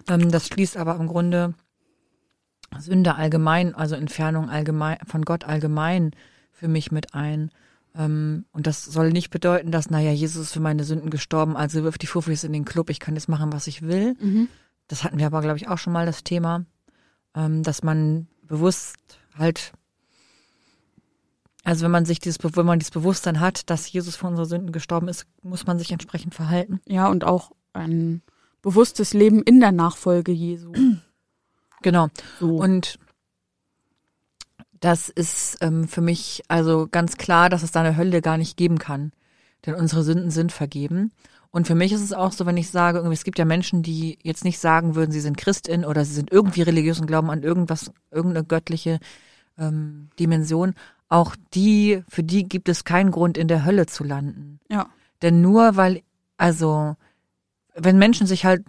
Ähm, 0.10 0.32
das 0.32 0.47
schließt 0.47 0.76
aber 0.76 0.95
im 0.95 1.06
Grunde 1.06 1.54
Sünde 2.80 3.13
allgemein, 3.13 3.76
also 3.76 3.93
Entfernung 3.93 4.50
allgemein, 4.50 4.97
von 5.06 5.24
Gott 5.24 5.43
allgemein 5.43 6.15
für 6.52 6.67
mich 6.67 6.91
mit 6.91 7.13
ein. 7.13 7.52
Ähm, 7.95 8.45
und 8.52 8.65
das 8.65 8.84
soll 8.84 9.12
nicht 9.12 9.30
bedeuten, 9.30 9.69
dass, 9.71 9.91
naja, 9.91 10.12
Jesus 10.12 10.47
ist 10.47 10.54
für 10.54 10.62
meine 10.62 10.84
Sünden 10.84 11.12
gestorben, 11.12 11.56
also 11.56 11.84
wirf 11.84 12.00
die 12.00 12.08
Fuffis 12.08 12.43
in 12.43 12.54
den 12.54 12.65
Club, 12.65 12.89
ich 12.89 13.00
kann 13.00 13.13
jetzt 13.13 13.30
machen, 13.30 13.54
was 13.54 13.67
ich 13.67 13.84
will. 13.84 14.15
Das 14.88 15.04
hatten 15.04 15.19
wir 15.19 15.28
aber, 15.28 15.41
glaube 15.41 15.58
ich, 15.58 15.67
auch 15.67 15.78
schon 15.78 15.93
mal 15.93 16.08
das 16.08 16.24
Thema, 16.24 16.65
ähm, 17.36 17.62
dass 17.62 17.84
man 17.84 18.28
bewusst 18.47 18.97
halt, 19.38 19.74
also 21.63 21.84
wenn 21.84 21.91
man 21.91 22.06
sich 22.06 22.19
dieses, 22.19 22.39
wenn 22.41 22.65
man 22.65 22.80
dieses 22.80 22.91
Bewusstsein 22.91 23.39
hat, 23.39 23.69
dass 23.69 23.91
Jesus 23.91 24.15
für 24.15 24.28
unsere 24.28 24.47
Sünden 24.47 24.71
gestorben 24.71 25.08
ist, 25.08 25.26
muss 25.43 25.67
man 25.67 25.78
sich 25.78 25.91
entsprechend 25.91 26.34
verhalten. 26.34 26.82
Ja, 26.88 27.08
und 27.08 27.24
auch 27.24 27.52
ein 27.74 28.21
bewusstes 28.62 29.13
Leben 29.13 29.41
in 29.43 29.60
der 29.60 29.71
Nachfolge 29.71 30.32
Jesu. 30.32 30.74
Genau. 31.84 32.10
So. 32.39 32.58
Und 32.58 33.00
das 34.80 35.10
ist 35.10 35.58
ähm, 35.62 35.88
für 35.88 36.02
mich 36.02 36.43
also 36.47 36.88
ganz 36.91 37.17
klar, 37.17 37.50
dass 37.50 37.63
es 37.63 37.71
da 37.71 37.80
eine 37.80 37.97
Hölle 37.97 38.21
gar 38.21 38.38
nicht 38.38 38.56
geben 38.56 38.78
kann. 38.78 39.12
Denn 39.65 39.74
unsere 39.74 40.04
Sünden 40.04 40.30
sind 40.30 40.52
vergeben. 40.52 41.12
Und 41.52 41.67
für 41.67 41.76
mich 41.76 41.91
ist 41.91 42.02
es 42.02 42.13
auch 42.13 42.32
so, 42.32 42.45
wenn 42.45 42.58
ich 42.58 42.69
sage, 42.69 43.00
irgendwie, 43.00 43.15
es 43.15 43.24
gibt 43.24 43.38
ja 43.38 43.45
Menschen, 43.45 43.84
die 43.84 44.17
jetzt 44.24 44.43
nicht 44.43 44.60
sagen 44.60 44.95
würden, 44.95 45.12
sie 45.12 45.19
sind 45.19 45.38
Christin 45.38 45.84
oder 45.84 46.06
sie 46.06 46.13
sind 46.13 46.32
irgendwie 46.32 46.62
religiös 46.62 47.00
und 47.00 47.08
glauben 47.08 47.30
an 47.30 47.43
irgendwas, 47.43 47.91
irgendeine 48.10 48.45
göttliche 48.45 49.00
ähm, 49.58 50.10
Dimension. 50.19 50.76
Auch 51.12 51.36
die, 51.54 52.06
für 52.08 52.24
die 52.24 52.47
gibt 52.47 52.69
es 52.69 52.86
keinen 52.86 53.12
Grund, 53.12 53.38
in 53.38 53.50
der 53.50 53.65
Hölle 53.65 53.86
zu 53.86 54.06
landen. 54.06 54.62
Ja. 54.69 54.88
Denn 55.21 55.41
nur 55.41 55.76
weil, 55.76 56.04
also, 56.38 56.95
wenn 57.76 57.97
Menschen 57.97 58.28
sich 58.28 58.45
halt 58.45 58.63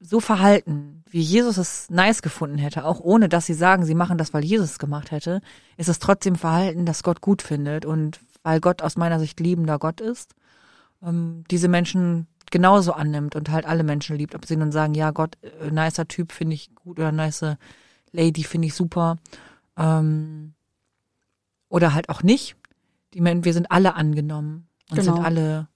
so 0.00 0.20
verhalten, 0.20 1.04
wie 1.10 1.20
Jesus 1.20 1.58
es 1.58 1.90
nice 1.90 2.22
gefunden 2.22 2.56
hätte, 2.56 2.86
auch 2.86 3.00
ohne 3.00 3.28
dass 3.28 3.44
sie 3.44 3.52
sagen, 3.52 3.84
sie 3.84 3.94
machen 3.94 4.16
das, 4.16 4.32
weil 4.32 4.42
Jesus 4.42 4.70
es 4.70 4.78
gemacht 4.78 5.10
hätte, 5.10 5.42
ist 5.76 5.90
es 5.90 5.98
trotzdem 5.98 6.36
Verhalten, 6.36 6.86
das 6.86 7.02
Gott 7.02 7.20
gut 7.20 7.42
findet 7.42 7.84
und 7.84 8.20
weil 8.42 8.60
Gott 8.60 8.80
aus 8.80 8.96
meiner 8.96 9.20
Sicht 9.20 9.38
liebender 9.38 9.78
Gott 9.78 10.00
ist, 10.00 10.34
ähm, 11.02 11.44
diese 11.50 11.68
Menschen 11.68 12.26
genauso 12.50 12.94
annimmt 12.94 13.36
und 13.36 13.50
halt 13.50 13.66
alle 13.66 13.84
Menschen 13.84 14.16
liebt, 14.16 14.34
ob 14.34 14.46
sie 14.46 14.56
nun 14.56 14.72
sagen, 14.72 14.94
ja 14.94 15.10
Gott, 15.10 15.36
äh, 15.42 15.70
nicer 15.70 16.08
Typ 16.08 16.32
finde 16.32 16.54
ich 16.54 16.74
gut 16.74 16.98
oder 16.98 17.12
nice 17.12 17.44
Lady 18.12 18.44
finde 18.44 18.68
ich 18.68 18.74
super, 18.74 19.18
ähm, 19.76 20.54
oder 21.76 21.92
halt 21.94 22.08
auch 22.08 22.22
nicht. 22.22 22.56
Die 23.14 23.20
Men 23.20 23.44
wir 23.44 23.52
sind 23.52 23.70
alle 23.70 23.94
angenommen 23.94 24.66
und 24.90 24.98
Genau. 24.98 25.14
sind 25.16 25.24
alle 25.24 25.68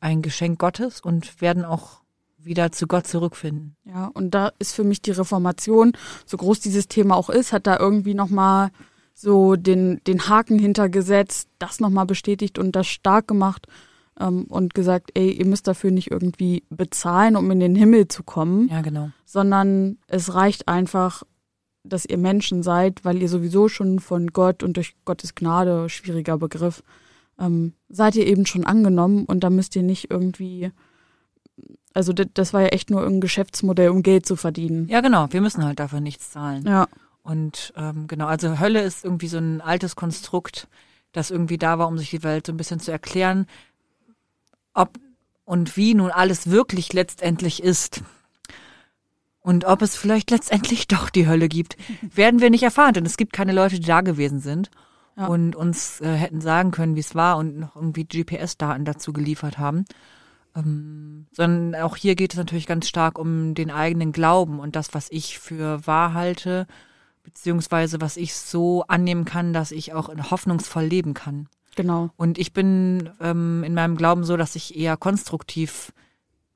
ein 0.00 0.20
Geschenk 0.22 0.58
Gottes 0.58 1.00
und 1.00 1.40
werden 1.40 1.64
auch 1.64 2.00
wieder 2.38 2.72
zu 2.72 2.86
Gott 2.86 3.06
zurückfinden. 3.06 3.76
Ja, 3.84 4.06
und 4.14 4.32
da 4.34 4.52
ist 4.58 4.72
für 4.74 4.84
mich 4.84 5.00
die 5.02 5.12
Reformation, 5.12 5.92
so 6.26 6.36
groß 6.36 6.60
dieses 6.60 6.88
Thema 6.88 7.16
auch 7.16 7.30
ist, 7.30 7.52
hat 7.52 7.66
da 7.66 7.78
irgendwie 7.78 8.14
nochmal 8.14 8.70
so 9.14 9.56
den, 9.56 10.00
den 10.06 10.28
Haken 10.28 10.58
hintergesetzt, 10.58 11.48
das 11.58 11.80
nochmal 11.80 12.06
bestätigt 12.06 12.58
und 12.58 12.76
das 12.76 12.86
stark 12.86 13.26
gemacht 13.28 13.66
ähm, 14.20 14.44
und 14.44 14.74
gesagt, 14.74 15.10
ey, 15.14 15.30
ihr 15.30 15.46
müsst 15.46 15.66
dafür 15.68 15.90
nicht 15.90 16.10
irgendwie 16.10 16.64
bezahlen, 16.68 17.36
um 17.36 17.50
in 17.50 17.60
den 17.60 17.74
Himmel 17.76 18.08
zu 18.08 18.22
kommen, 18.24 18.68
Ja, 18.68 18.80
genau. 18.82 19.10
sondern 19.24 19.98
es 20.08 20.34
reicht 20.34 20.68
einfach, 20.68 21.22
dass 21.86 22.06
ihr 22.06 22.18
Menschen 22.18 22.62
seid, 22.62 23.04
weil 23.04 23.20
ihr 23.22 23.28
sowieso 23.28 23.68
schon 23.68 24.00
von 24.00 24.28
Gott 24.28 24.62
und 24.62 24.76
durch 24.76 24.94
Gottes 25.04 25.34
Gnade, 25.34 25.88
schwieriger 25.88 26.38
Begriff, 26.38 26.82
ähm, 27.38 27.74
seid 27.88 28.16
ihr 28.16 28.26
eben 28.26 28.46
schon 28.46 28.64
angenommen 28.64 29.24
und 29.24 29.40
da 29.44 29.50
müsst 29.50 29.76
ihr 29.76 29.82
nicht 29.82 30.10
irgendwie, 30.10 30.72
also 31.94 32.12
das, 32.12 32.26
das 32.34 32.52
war 32.52 32.62
ja 32.62 32.68
echt 32.68 32.90
nur 32.90 33.06
ein 33.06 33.20
Geschäftsmodell, 33.20 33.90
um 33.90 34.02
Geld 34.02 34.26
zu 34.26 34.36
verdienen. 34.36 34.88
Ja, 34.88 35.00
genau. 35.00 35.26
Wir 35.30 35.40
müssen 35.40 35.64
halt 35.64 35.78
dafür 35.80 36.00
nichts 36.00 36.30
zahlen. 36.30 36.64
Ja, 36.66 36.88
Und 37.22 37.72
ähm, 37.76 38.06
genau, 38.06 38.26
also 38.26 38.60
Hölle 38.60 38.82
ist 38.82 39.04
irgendwie 39.04 39.28
so 39.28 39.38
ein 39.38 39.60
altes 39.60 39.96
Konstrukt, 39.96 40.68
das 41.12 41.30
irgendwie 41.30 41.58
da 41.58 41.78
war, 41.78 41.88
um 41.88 41.98
sich 41.98 42.10
die 42.10 42.22
Welt 42.22 42.46
so 42.46 42.52
ein 42.52 42.56
bisschen 42.56 42.80
zu 42.80 42.92
erklären, 42.92 43.46
ob 44.74 44.98
und 45.44 45.76
wie 45.76 45.94
nun 45.94 46.10
alles 46.10 46.50
wirklich 46.50 46.92
letztendlich 46.92 47.62
ist. 47.62 48.02
Und 49.46 49.64
ob 49.64 49.80
es 49.80 49.94
vielleicht 49.96 50.32
letztendlich 50.32 50.88
doch 50.94 51.08
die 51.08 51.28
Hölle 51.28 51.46
gibt, 51.48 51.76
werden 52.02 52.40
wir 52.40 52.50
nicht 52.50 52.64
erfahren, 52.64 52.94
denn 52.94 53.06
es 53.06 53.16
gibt 53.16 53.32
keine 53.32 53.52
Leute, 53.52 53.76
die 53.78 53.86
da 53.86 54.00
gewesen 54.00 54.40
sind 54.40 54.72
Ja. 55.16 55.26
und 55.26 55.54
uns 55.54 56.00
äh, 56.00 56.12
hätten 56.14 56.40
sagen 56.40 56.72
können, 56.72 56.96
wie 56.96 57.00
es 57.00 57.14
war 57.14 57.36
und 57.36 57.56
noch 57.60 57.76
irgendwie 57.76 58.04
GPS-Daten 58.04 58.84
dazu 58.84 59.12
geliefert 59.12 59.56
haben. 59.56 59.84
Ähm, 60.56 61.26
sondern 61.30 61.80
auch 61.80 61.94
hier 61.94 62.16
geht 62.16 62.32
es 62.32 62.38
natürlich 62.38 62.66
ganz 62.66 62.88
stark 62.88 63.20
um 63.20 63.54
den 63.54 63.70
eigenen 63.70 64.10
Glauben 64.10 64.58
und 64.58 64.74
das, 64.74 64.94
was 64.94 65.06
ich 65.12 65.38
für 65.38 65.86
wahr 65.86 66.12
halte, 66.12 66.66
beziehungsweise 67.22 68.00
was 68.00 68.16
ich 68.16 68.34
so 68.34 68.82
annehmen 68.88 69.24
kann, 69.24 69.52
dass 69.52 69.70
ich 69.70 69.92
auch 69.94 70.08
hoffnungsvoll 70.30 70.84
leben 70.84 71.14
kann. 71.14 71.48
genau. 71.76 72.10
Und 72.16 72.36
ich 72.38 72.52
bin 72.52 73.10
ähm, 73.20 73.62
in 73.62 73.74
meinem 73.74 73.96
Glauben 73.96 74.24
so, 74.24 74.36
dass 74.36 74.56
ich 74.56 74.76
eher 74.76 74.96
konstruktiv 74.96 75.92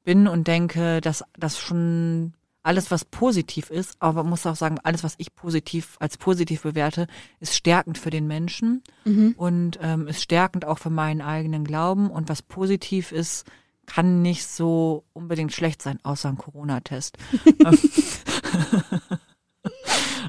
bin 0.02 0.26
und 0.26 0.48
denke, 0.48 1.00
dass 1.00 1.22
das 1.38 1.56
schon 1.60 2.32
alles, 2.62 2.90
was 2.90 3.04
positiv 3.06 3.70
ist, 3.70 3.96
aber 4.00 4.22
man 4.22 4.30
muss 4.30 4.46
auch 4.46 4.56
sagen, 4.56 4.78
alles, 4.82 5.02
was 5.02 5.14
ich 5.18 5.34
positiv 5.34 5.96
als 5.98 6.18
positiv 6.18 6.62
bewerte, 6.62 7.06
ist 7.40 7.54
stärkend 7.54 7.96
für 7.98 8.10
den 8.10 8.26
Menschen 8.26 8.82
Mhm. 9.04 9.34
und 9.36 9.78
ähm, 9.82 10.06
ist 10.06 10.22
stärkend 10.22 10.64
auch 10.66 10.78
für 10.78 10.90
meinen 10.90 11.22
eigenen 11.22 11.64
Glauben. 11.64 12.10
Und 12.10 12.28
was 12.28 12.42
positiv 12.42 13.12
ist, 13.12 13.46
kann 13.86 14.22
nicht 14.22 14.46
so 14.46 15.04
unbedingt 15.14 15.52
schlecht 15.52 15.82
sein, 15.82 15.98
außer 16.02 16.28
ein 16.28 16.38
Corona-Test. 16.38 17.16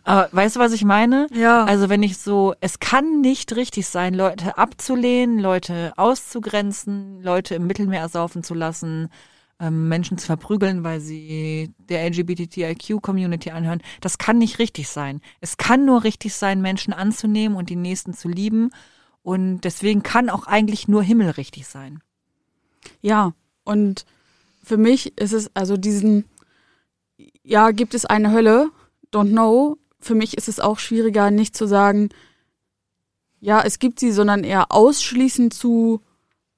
Aber 0.04 0.30
weißt 0.32 0.56
du, 0.56 0.60
was 0.60 0.72
ich 0.74 0.84
meine? 0.84 1.28
Ja. 1.34 1.64
Also 1.66 1.88
wenn 1.90 2.02
ich 2.04 2.18
so, 2.18 2.56
es 2.60 2.80
kann 2.80 3.22
nicht 3.22 3.56
richtig 3.56 3.88
sein, 3.88 4.14
Leute 4.14 4.58
abzulehnen, 4.58 5.38
Leute 5.40 5.94
auszugrenzen, 5.96 7.22
Leute 7.22 7.56
im 7.56 7.68
Mittelmeer 7.68 8.10
saufen 8.10 8.44
zu 8.44 8.54
lassen, 8.54 9.10
ähm, 9.62 9.88
Menschen 9.88 10.18
zu 10.18 10.26
verprügeln, 10.26 10.84
weil 10.84 11.00
sie 11.00 11.72
der 11.78 12.10
LGBTIQ-Community 12.10 13.52
anhören. 13.52 13.82
Das 14.02 14.18
kann 14.18 14.40
nicht 14.40 14.58
richtig 14.58 14.90
sein. 14.90 15.22
Es 15.40 15.58
kann 15.58 15.86
nur 15.86 16.04
richtig 16.04 16.34
sein, 16.34 16.62
Menschen 16.62 16.94
anzunehmen 16.94 17.56
und 17.56 17.70
die 17.70 17.76
Nächsten 17.76 18.14
zu 18.14 18.28
lieben. 18.28 18.72
Und 19.22 19.62
deswegen 19.62 20.02
kann 20.02 20.32
auch 20.32 20.48
eigentlich 20.48 20.88
nur 20.88 21.04
Himmel 21.04 21.30
richtig 21.30 21.68
sein. 21.68 22.02
Ja, 23.02 23.34
und 23.64 24.06
für 24.64 24.78
mich 24.78 25.18
ist 25.20 25.34
es 25.34 25.56
also 25.56 25.78
diesen, 25.78 26.26
ja, 27.44 27.70
gibt 27.70 27.94
es 27.94 28.06
eine 28.06 28.32
Hölle? 28.32 28.72
Don't 29.14 29.30
know. 29.30 29.78
Für 30.00 30.16
mich 30.16 30.36
ist 30.38 30.48
es 30.48 30.60
auch 30.60 30.80
schwieriger, 30.80 31.30
nicht 31.30 31.56
zu 31.56 31.68
sagen, 31.68 32.10
ja, 33.40 33.62
es 33.62 33.78
gibt 33.78 34.00
sie, 34.00 34.12
sondern 34.12 34.44
eher 34.44 34.72
ausschließend 34.72 35.54
zu 35.54 36.02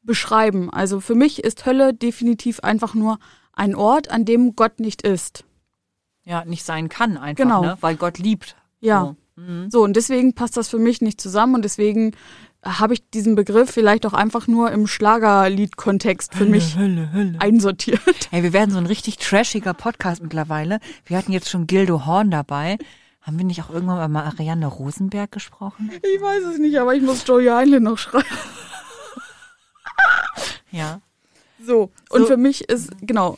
beschreiben. 0.03 0.69
Also 0.69 0.99
für 0.99 1.15
mich 1.15 1.43
ist 1.43 1.65
Hölle 1.65 1.93
definitiv 1.93 2.59
einfach 2.61 2.93
nur 2.93 3.19
ein 3.53 3.75
Ort, 3.75 4.09
an 4.09 4.25
dem 4.25 4.55
Gott 4.55 4.79
nicht 4.79 5.01
ist. 5.03 5.43
Ja, 6.25 6.45
nicht 6.45 6.63
sein 6.65 6.89
kann 6.89 7.17
einfach, 7.17 7.43
Genau. 7.43 7.61
ne? 7.61 7.77
weil 7.81 7.95
Gott 7.95 8.17
liebt. 8.17 8.55
Ja. 8.79 9.15
So. 9.35 9.41
Mhm. 9.41 9.69
So, 9.71 9.83
und 9.83 9.95
deswegen 9.95 10.33
passt 10.33 10.57
das 10.57 10.69
für 10.69 10.77
mich 10.79 11.01
nicht 11.01 11.19
zusammen 11.19 11.55
und 11.55 11.63
deswegen 11.65 12.11
habe 12.63 12.93
ich 12.93 13.09
diesen 13.09 13.35
Begriff 13.35 13.71
vielleicht 13.71 14.05
auch 14.05 14.13
einfach 14.13 14.47
nur 14.47 14.71
im 14.71 14.87
Schlagerlied-Kontext 14.87 16.33
für 16.33 16.45
mich 16.45 16.77
Hölle, 16.77 17.11
Hölle. 17.11 17.35
einsortiert. 17.39 17.99
Hey, 18.31 18.41
wir 18.43 18.53
werden 18.53 18.71
so 18.71 18.77
ein 18.77 18.85
richtig 18.85 19.17
trashiger 19.17 19.73
Podcast 19.73 20.21
mittlerweile. 20.23 20.79
Wir 21.05 21.17
hatten 21.17 21.31
jetzt 21.33 21.49
schon 21.49 21.67
Gildo 21.67 22.05
Horn 22.05 22.31
dabei. 22.31 22.77
Haben 23.21 23.37
wir 23.37 23.45
nicht 23.45 23.61
auch 23.63 23.69
irgendwann 23.69 23.97
mal 23.97 24.23
mit 24.23 24.37
Marianne 24.37 24.67
Rosenberg 24.67 25.31
gesprochen? 25.31 25.91
Ich 26.01 26.21
weiß 26.21 26.43
es 26.53 26.59
nicht, 26.59 26.77
aber 26.79 26.93
ich 26.95 27.01
muss 27.01 27.25
Joey 27.27 27.47
Heinlein 27.47 27.83
noch 27.83 27.97
schreiben. 27.97 28.25
Ja. 30.71 31.01
So, 31.63 31.91
und 32.09 32.21
So. 32.21 32.27
für 32.27 32.37
mich 32.37 32.67
ist, 32.67 32.89
genau, 33.01 33.37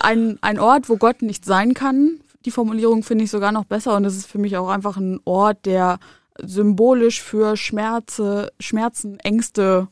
ein, 0.00 0.38
ein 0.40 0.58
Ort, 0.58 0.88
wo 0.88 0.96
Gott 0.96 1.20
nicht 1.22 1.44
sein 1.44 1.74
kann. 1.74 2.20
Die 2.44 2.50
Formulierung 2.50 3.02
finde 3.02 3.24
ich 3.24 3.30
sogar 3.30 3.50
noch 3.52 3.64
besser 3.64 3.96
und 3.96 4.04
es 4.04 4.16
ist 4.16 4.26
für 4.26 4.38
mich 4.38 4.56
auch 4.56 4.68
einfach 4.68 4.96
ein 4.96 5.20
Ort, 5.24 5.66
der 5.66 5.98
symbolisch 6.40 7.20
für 7.20 7.56
Schmerze, 7.56 8.52
Schmerzen, 8.60 9.18
Ängste, 9.20 9.88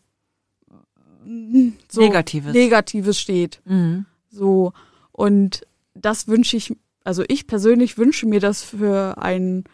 so 1.88 2.00
Negatives. 2.00 2.52
Negatives 2.54 3.20
steht. 3.20 3.60
Mhm. 3.64 4.06
So, 4.30 4.72
und 5.12 5.66
das 5.94 6.28
wünsche 6.28 6.56
ich, 6.56 6.74
also 7.04 7.24
ich 7.28 7.46
persönlich 7.46 7.98
wünsche 7.98 8.26
mir 8.26 8.40
das 8.40 8.62
für 8.62 9.18
ein, 9.18 9.64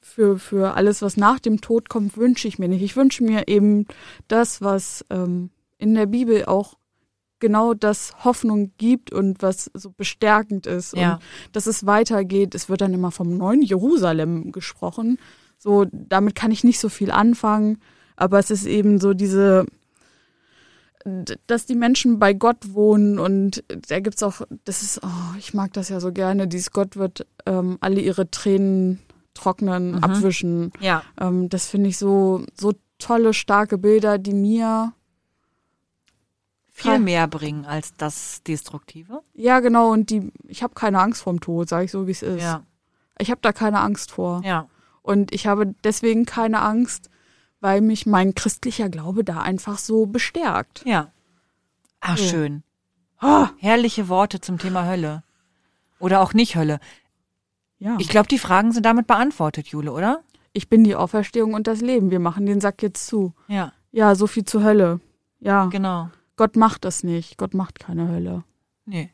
für, 0.00 0.38
für 0.38 0.74
alles, 0.74 1.02
was 1.02 1.16
nach 1.16 1.40
dem 1.40 1.60
Tod 1.60 1.88
kommt, 1.88 2.16
wünsche 2.16 2.48
ich 2.48 2.58
mir 2.58 2.68
nicht. 2.68 2.82
Ich 2.82 2.96
wünsche 2.96 3.24
mir 3.24 3.48
eben 3.48 3.86
das, 4.28 4.62
was 4.62 5.04
ähm, 5.10 5.50
in 5.78 5.94
der 5.94 6.06
Bibel 6.06 6.44
auch 6.46 6.74
genau 7.38 7.74
das 7.74 8.24
Hoffnung 8.24 8.72
gibt 8.78 9.12
und 9.12 9.42
was 9.42 9.70
so 9.74 9.90
bestärkend 9.90 10.66
ist 10.66 10.96
Ja. 10.96 11.14
und 11.14 11.22
dass 11.52 11.66
es 11.66 11.84
weitergeht. 11.86 12.54
Es 12.54 12.68
wird 12.68 12.80
dann 12.80 12.94
immer 12.94 13.10
vom 13.10 13.36
neuen 13.36 13.62
Jerusalem 13.62 14.52
gesprochen. 14.52 15.18
So, 15.58 15.86
damit 15.90 16.34
kann 16.34 16.50
ich 16.50 16.64
nicht 16.64 16.80
so 16.80 16.88
viel 16.88 17.10
anfangen, 17.10 17.78
aber 18.16 18.38
es 18.38 18.50
ist 18.50 18.66
eben 18.66 18.98
so 19.00 19.12
diese, 19.14 19.66
dass 21.46 21.66
die 21.66 21.74
Menschen 21.74 22.18
bei 22.18 22.32
Gott 22.32 22.72
wohnen 22.74 23.18
und 23.18 23.62
da 23.88 24.00
gibt's 24.00 24.22
auch, 24.22 24.42
das 24.64 24.82
ist, 24.82 25.00
oh, 25.04 25.36
ich 25.38 25.54
mag 25.54 25.72
das 25.72 25.88
ja 25.88 26.00
so 26.00 26.12
gerne, 26.12 26.48
dieses 26.48 26.72
Gott 26.72 26.96
wird 26.96 27.26
ähm, 27.46 27.78
alle 27.80 28.00
ihre 28.00 28.30
Tränen 28.30 28.98
trocknen, 29.36 29.92
Mhm. 29.96 30.04
abwischen. 30.04 30.72
Ja. 30.80 31.02
Ähm, 31.20 31.48
das 31.48 31.66
finde 31.68 31.88
ich 31.90 31.98
so, 31.98 32.44
so 32.54 32.72
tolle, 32.98 33.32
starke 33.34 33.78
Bilder, 33.78 34.18
die 34.18 34.32
mir, 34.34 34.92
Viel 36.72 36.98
mehr 36.98 37.26
bringen 37.26 37.64
als 37.64 37.94
das 37.96 38.42
Destruktive. 38.42 39.22
ja 39.32 39.60
genau, 39.60 39.90
und 39.92 40.10
die, 40.10 40.30
ich 40.46 40.62
habe 40.62 40.74
keine 40.74 41.00
Angst 41.00 41.22
vorm 41.22 41.40
Tod, 41.40 41.68
sage 41.70 41.86
ich 41.86 41.90
so, 41.90 42.06
wie 42.06 42.10
es 42.10 42.22
ist. 42.22 42.42
Ja. 42.42 42.64
Ich 43.18 43.30
habe 43.30 43.40
da 43.40 43.52
keine 43.52 43.80
Angst 43.80 44.10
vor. 44.12 44.42
Ja. 44.44 44.68
Und 45.02 45.32
ich 45.32 45.46
habe 45.46 45.74
deswegen 45.84 46.26
keine 46.26 46.60
Angst, 46.60 47.08
weil 47.60 47.80
mich 47.80 48.04
mein 48.04 48.34
christlicher 48.34 48.90
Glaube 48.90 49.24
da 49.24 49.40
einfach 49.40 49.78
so 49.78 50.04
bestärkt. 50.04 50.82
Ja. 50.84 51.10
Ach, 52.00 52.18
So. 52.18 52.24
schön. 52.28 52.62
Ah, 53.18 53.48
Herrliche 53.58 54.08
Worte 54.10 54.42
zum 54.42 54.58
Thema 54.58 54.84
Hölle. 54.86 55.22
Oder 55.98 56.20
auch 56.20 56.34
nicht 56.34 56.56
Hölle. 56.56 56.78
Ja. 57.78 57.96
Ich 57.98 58.08
glaube, 58.08 58.28
die 58.28 58.38
Fragen 58.38 58.72
sind 58.72 58.86
damit 58.86 59.06
beantwortet, 59.06 59.68
Jule, 59.68 59.92
oder? 59.92 60.22
Ich 60.52 60.68
bin 60.68 60.84
die 60.84 60.94
Auferstehung 60.94 61.54
und 61.54 61.66
das 61.66 61.80
Leben. 61.80 62.10
Wir 62.10 62.20
machen 62.20 62.46
den 62.46 62.60
Sack 62.60 62.82
jetzt 62.82 63.06
zu. 63.06 63.34
Ja, 63.48 63.72
Ja, 63.92 64.14
so 64.14 64.26
viel 64.26 64.44
zur 64.44 64.62
Hölle. 64.62 65.00
Ja, 65.40 65.66
genau. 65.66 66.10
Gott 66.36 66.56
macht 66.56 66.84
das 66.84 67.02
nicht. 67.02 67.36
Gott 67.38 67.54
macht 67.54 67.78
keine 67.78 68.08
Hölle. 68.08 68.44
Nee, 68.86 69.10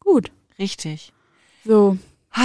Gut. 0.00 0.30
richtig. 0.58 1.12
So. 1.64 1.98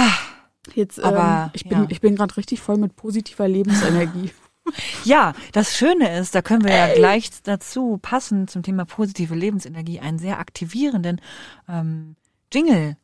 Jetzt, 0.74 0.98
ähm, 0.98 1.04
Aber, 1.04 1.50
ich 1.54 1.64
bin, 1.64 1.82
ja. 1.82 1.86
ich 1.88 2.00
bin 2.00 2.14
gerade 2.14 2.36
richtig 2.36 2.60
voll 2.60 2.76
mit 2.76 2.94
positiver 2.94 3.48
Lebensenergie. 3.48 4.30
Ja, 5.04 5.34
das 5.52 5.76
Schöne 5.76 6.18
ist, 6.18 6.34
da 6.34 6.42
können 6.42 6.64
wir 6.64 6.74
ja 6.74 6.94
gleich 6.94 7.30
dazu 7.42 7.98
passend 8.00 8.50
zum 8.50 8.62
Thema 8.62 8.84
positive 8.84 9.34
Lebensenergie 9.34 10.00
einen 10.00 10.18
sehr 10.18 10.38
aktivierenden 10.38 11.20
ähm, 11.68 12.16
Jingle 12.52 12.96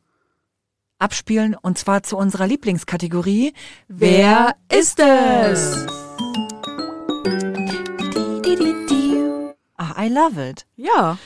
abspielen 0.99 1.55
und 1.55 1.77
zwar 1.77 2.03
zu 2.03 2.17
unserer 2.17 2.45
Lieblingskategorie 2.47 3.53
Wer 3.87 4.55
ist 4.71 4.99
es? 4.99 5.87
Ah, 9.77 10.03
I 10.03 10.09
love 10.09 10.49
it. 10.49 10.65
ja. 10.75 11.17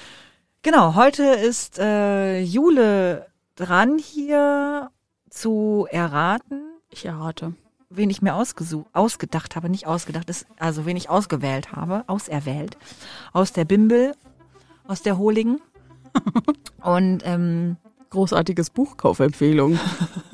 Genau, 0.66 0.96
heute 0.96 1.24
ist 1.24 1.78
äh, 1.78 2.40
Jule 2.40 3.28
dran 3.56 3.98
hier 3.98 4.92
zu 5.30 5.86
erraten, 5.92 6.62
Ich 6.90 7.04
errate. 7.06 7.54
wen 7.90 8.10
ich 8.10 8.22
mir 8.22 8.34
ausgesucht, 8.36 8.88
ausgedacht 8.94 9.58
habe, 9.58 9.70
nicht 9.70 9.88
ausgedacht, 9.88 10.30
ist, 10.30 10.46
also 10.60 10.86
wen 10.86 10.96
ich 10.96 11.10
ausgewählt 11.10 11.74
habe, 11.74 12.06
auserwählt, 12.08 12.78
aus 13.34 13.52
der 13.52 13.66
Bimbel, 13.66 14.14
aus 14.88 15.02
der 15.02 15.18
Holigen. 15.18 15.60
Und 16.82 17.24
ähm, 17.26 17.76
Großartiges 18.14 18.70
Buch, 18.70 18.96
Kaufempfehlung. 18.98 19.80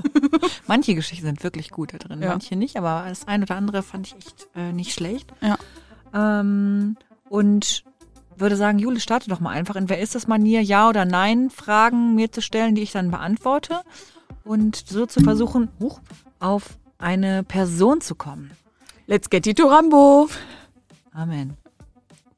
manche 0.68 0.96
Geschichten 0.96 1.26
sind 1.28 1.44
wirklich 1.44 1.72
gut 1.72 1.94
da 1.94 1.98
drin, 1.98 2.22
Ja. 2.22 2.30
manche 2.30 2.56
nicht, 2.58 2.76
aber 2.78 3.06
das 3.08 3.26
ein 3.28 3.42
oder 3.42 3.56
andere 3.56 3.84
fand 3.84 4.08
ich 4.08 4.16
echt 4.18 4.50
äh, 4.56 4.74
nicht 4.74 4.94
schlecht. 4.94 5.32
Ja. 5.42 5.58
Ähm, 6.14 6.98
und 7.30 7.84
würde 8.36 8.56
sagen, 8.58 8.80
Jule, 8.80 9.00
starte 9.00 9.30
doch 9.30 9.40
mal 9.40 9.52
einfach 9.52 9.76
in 9.78 9.88
Wer 9.90 10.00
ist 10.00 10.14
das 10.14 10.28
Manier, 10.28 10.62
Ja 10.62 10.90
oder 10.90 11.06
Nein, 11.06 11.50
Fragen 11.50 12.16
mir 12.16 12.32
zu 12.32 12.42
stellen, 12.42 12.76
die 12.76 12.82
ich 12.82 12.92
dann 12.92 13.12
beantworte. 13.12 13.82
Und 14.44 14.76
so 14.76 15.06
zu 15.06 15.22
versuchen, 15.22 15.70
huch, 15.80 16.00
auf 16.40 16.78
eine 16.98 17.44
Person 17.44 18.02
zu 18.02 18.16
kommen. 18.16 18.52
Let's 19.08 19.30
get 19.30 19.48
it 19.48 19.58
to 19.58 19.68
Rambo. 19.68 20.28
Amen. 21.14 21.56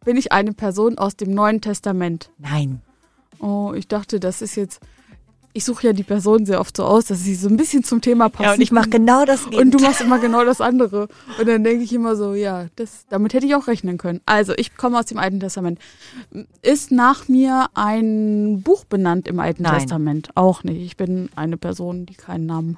Bin 0.06 0.18
ich 0.18 0.32
eine 0.32 0.54
Person 0.54 0.98
aus 0.98 1.16
dem 1.16 1.34
Neuen 1.34 1.62
Testament? 1.62 2.30
Nein. 2.38 2.82
Oh, 3.40 3.74
ich 3.76 3.88
dachte, 3.88 4.20
das 4.20 4.42
ist 4.42 4.56
jetzt. 4.56 4.82
Ich 5.54 5.66
suche 5.66 5.88
ja 5.88 5.94
die 5.94 6.04
Person 6.04 6.46
sehr 6.46 6.60
oft 6.60 6.78
so 6.78 6.84
aus, 6.84 7.06
dass 7.06 7.20
sie 7.24 7.36
so 7.36 7.50
ein 7.50 7.58
bisschen 7.58 7.84
zum 7.84 8.02
Thema 8.02 8.30
passt. 8.30 8.44
Ja, 8.46 8.54
und 8.54 8.62
ich 8.62 8.72
mache 8.72 8.90
genau 8.90 9.26
das 9.26 9.46
Und 9.46 9.72
du 9.72 9.80
machst 9.80 10.02
immer 10.02 10.20
genau 10.20 10.46
das 10.46 10.62
andere. 10.62 11.10
Und 11.40 11.48
dann 11.48 11.64
denke 11.64 11.84
ich 11.84 11.94
immer 11.94 12.16
so, 12.16 12.34
ja, 12.34 12.68
das, 12.76 13.06
damit 13.10 13.34
hätte 13.34 13.46
ich 13.46 13.56
auch 13.56 13.68
rechnen 13.68 13.98
können. 13.98 14.22
Also, 14.26 14.54
ich 14.56 14.78
komme 14.78 14.98
aus 14.98 15.06
dem 15.06 15.18
Alten 15.18 15.40
Testament. 15.40 15.80
Ist 16.62 16.92
nach 16.92 17.28
mir 17.28 17.68
ein 17.74 18.62
Buch 18.62 18.86
benannt 18.86 19.28
im 19.28 19.40
Alten 19.40 19.64
Nein. 19.64 19.80
Testament? 19.80 20.30
Auch 20.36 20.64
nicht. 20.64 20.82
Ich 20.82 20.98
bin 20.98 21.30
eine 21.36 21.58
Person, 21.58 22.06
die 22.06 22.16
keinen 22.16 22.46
Namen 22.46 22.78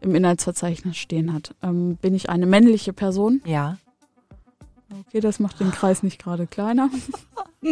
im 0.00 0.14
Inhaltsverzeichnis 0.14 0.96
stehen 0.96 1.32
hat. 1.32 1.54
Ähm, 1.62 1.96
bin 1.96 2.14
ich 2.14 2.30
eine 2.30 2.46
männliche 2.46 2.92
Person? 2.92 3.42
Ja. 3.44 3.78
Okay, 5.06 5.20
das 5.20 5.38
macht 5.38 5.60
den 5.60 5.70
Kreis 5.70 6.02
nicht 6.02 6.22
gerade 6.22 6.46
kleiner. 6.46 6.90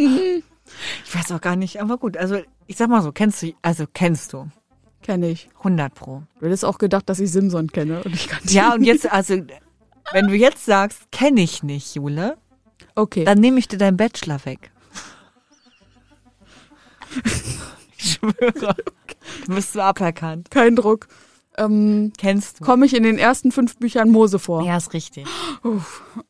Ich 1.05 1.15
weiß 1.15 1.31
auch 1.31 1.41
gar 1.41 1.55
nicht, 1.55 1.81
aber 1.81 1.97
gut. 1.97 2.15
Also 2.15 2.37
ich 2.69 2.77
sag 2.77 2.87
mal 2.87 3.01
so, 3.01 3.11
kennst 3.11 3.41
du, 3.41 3.53
also 3.63 3.85
kennst 3.91 4.31
du. 4.31 4.47
Kenne 5.01 5.29
ich. 5.29 5.49
100 5.59 5.93
pro. 5.95 6.21
Du 6.39 6.45
hättest 6.45 6.63
auch 6.63 6.77
gedacht, 6.77 7.09
dass 7.09 7.19
ich 7.19 7.31
Simson 7.31 7.67
kenne. 7.71 8.03
Und 8.03 8.13
ich 8.13 8.27
kann 8.27 8.39
Ja, 8.45 8.73
und 8.75 8.83
jetzt, 8.83 9.11
also, 9.11 9.35
wenn 10.11 10.27
du 10.27 10.35
jetzt 10.35 10.65
sagst, 10.65 11.11
kenne 11.11 11.41
ich 11.41 11.63
nicht, 11.63 11.95
Jule, 11.95 12.37
Okay. 12.95 13.23
dann 13.23 13.39
nehme 13.39 13.57
ich 13.59 13.67
dir 13.67 13.77
deinen 13.77 13.97
Bachelor 13.97 14.45
weg. 14.45 14.71
Ich 17.97 18.13
schwöre. 18.13 18.75
Du 19.47 19.55
bist 19.55 19.73
so 19.73 19.81
aberkannt. 19.81 20.51
Kein 20.51 20.75
Druck. 20.75 21.07
Ähm, 21.57 22.13
Kennst 22.17 22.59
du. 22.59 22.63
Komme 22.65 22.85
ich 22.85 22.95
in 22.95 23.03
den 23.03 23.17
ersten 23.17 23.51
fünf 23.51 23.77
Büchern 23.77 24.09
Mose 24.11 24.37
vor? 24.39 24.63
Ja, 24.63 24.77
ist 24.77 24.93
richtig. 24.93 25.25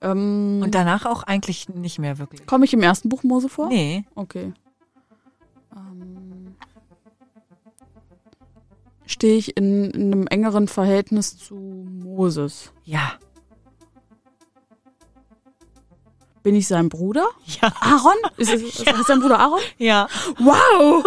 Ähm, 0.02 0.62
Und 0.64 0.74
danach 0.74 1.06
auch 1.06 1.24
eigentlich 1.24 1.70
nicht 1.70 2.00
mehr 2.00 2.18
wirklich. 2.18 2.46
Komme 2.48 2.66
ich 2.66 2.74
im 2.74 2.82
ersten 2.82 3.10
Buch 3.10 3.24
Mose 3.24 3.50
vor? 3.50 3.68
Nee. 3.68 4.06
Okay. 4.16 4.54
Stehe 9.10 9.40
ich 9.40 9.58
in, 9.58 9.90
in 9.90 10.14
einem 10.14 10.28
engeren 10.28 10.68
Verhältnis 10.68 11.36
zu 11.36 11.56
Moses? 11.56 12.72
Ja. 12.86 13.14
Bin 16.44 16.54
ich 16.54 16.68
sein 16.68 16.90
Bruder? 16.90 17.28
Ja. 17.60 17.74
Aaron? 17.80 18.14
Ist, 18.38 18.54
es, 18.54 18.62
ist 18.82 19.08
sein 19.08 19.20
Bruder 19.20 19.40
Aaron? 19.40 19.62
Ja. 19.80 20.08
Wow! 20.38 21.04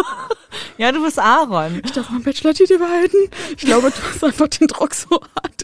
Ja, 0.77 0.91
du 0.91 1.01
bist 1.01 1.17
Aaron. 1.17 1.81
Ich 1.85 1.93
darf 1.93 2.09
meinen 2.09 2.23
Bachelor-Titel 2.23 2.77
behalten. 2.77 3.29
Ich 3.55 3.63
glaube, 3.63 3.89
du 3.89 4.03
hast 4.03 4.21
einfach 4.21 4.49
den 4.49 4.67
Druck 4.67 4.93
so 4.93 5.21
hart. 5.41 5.63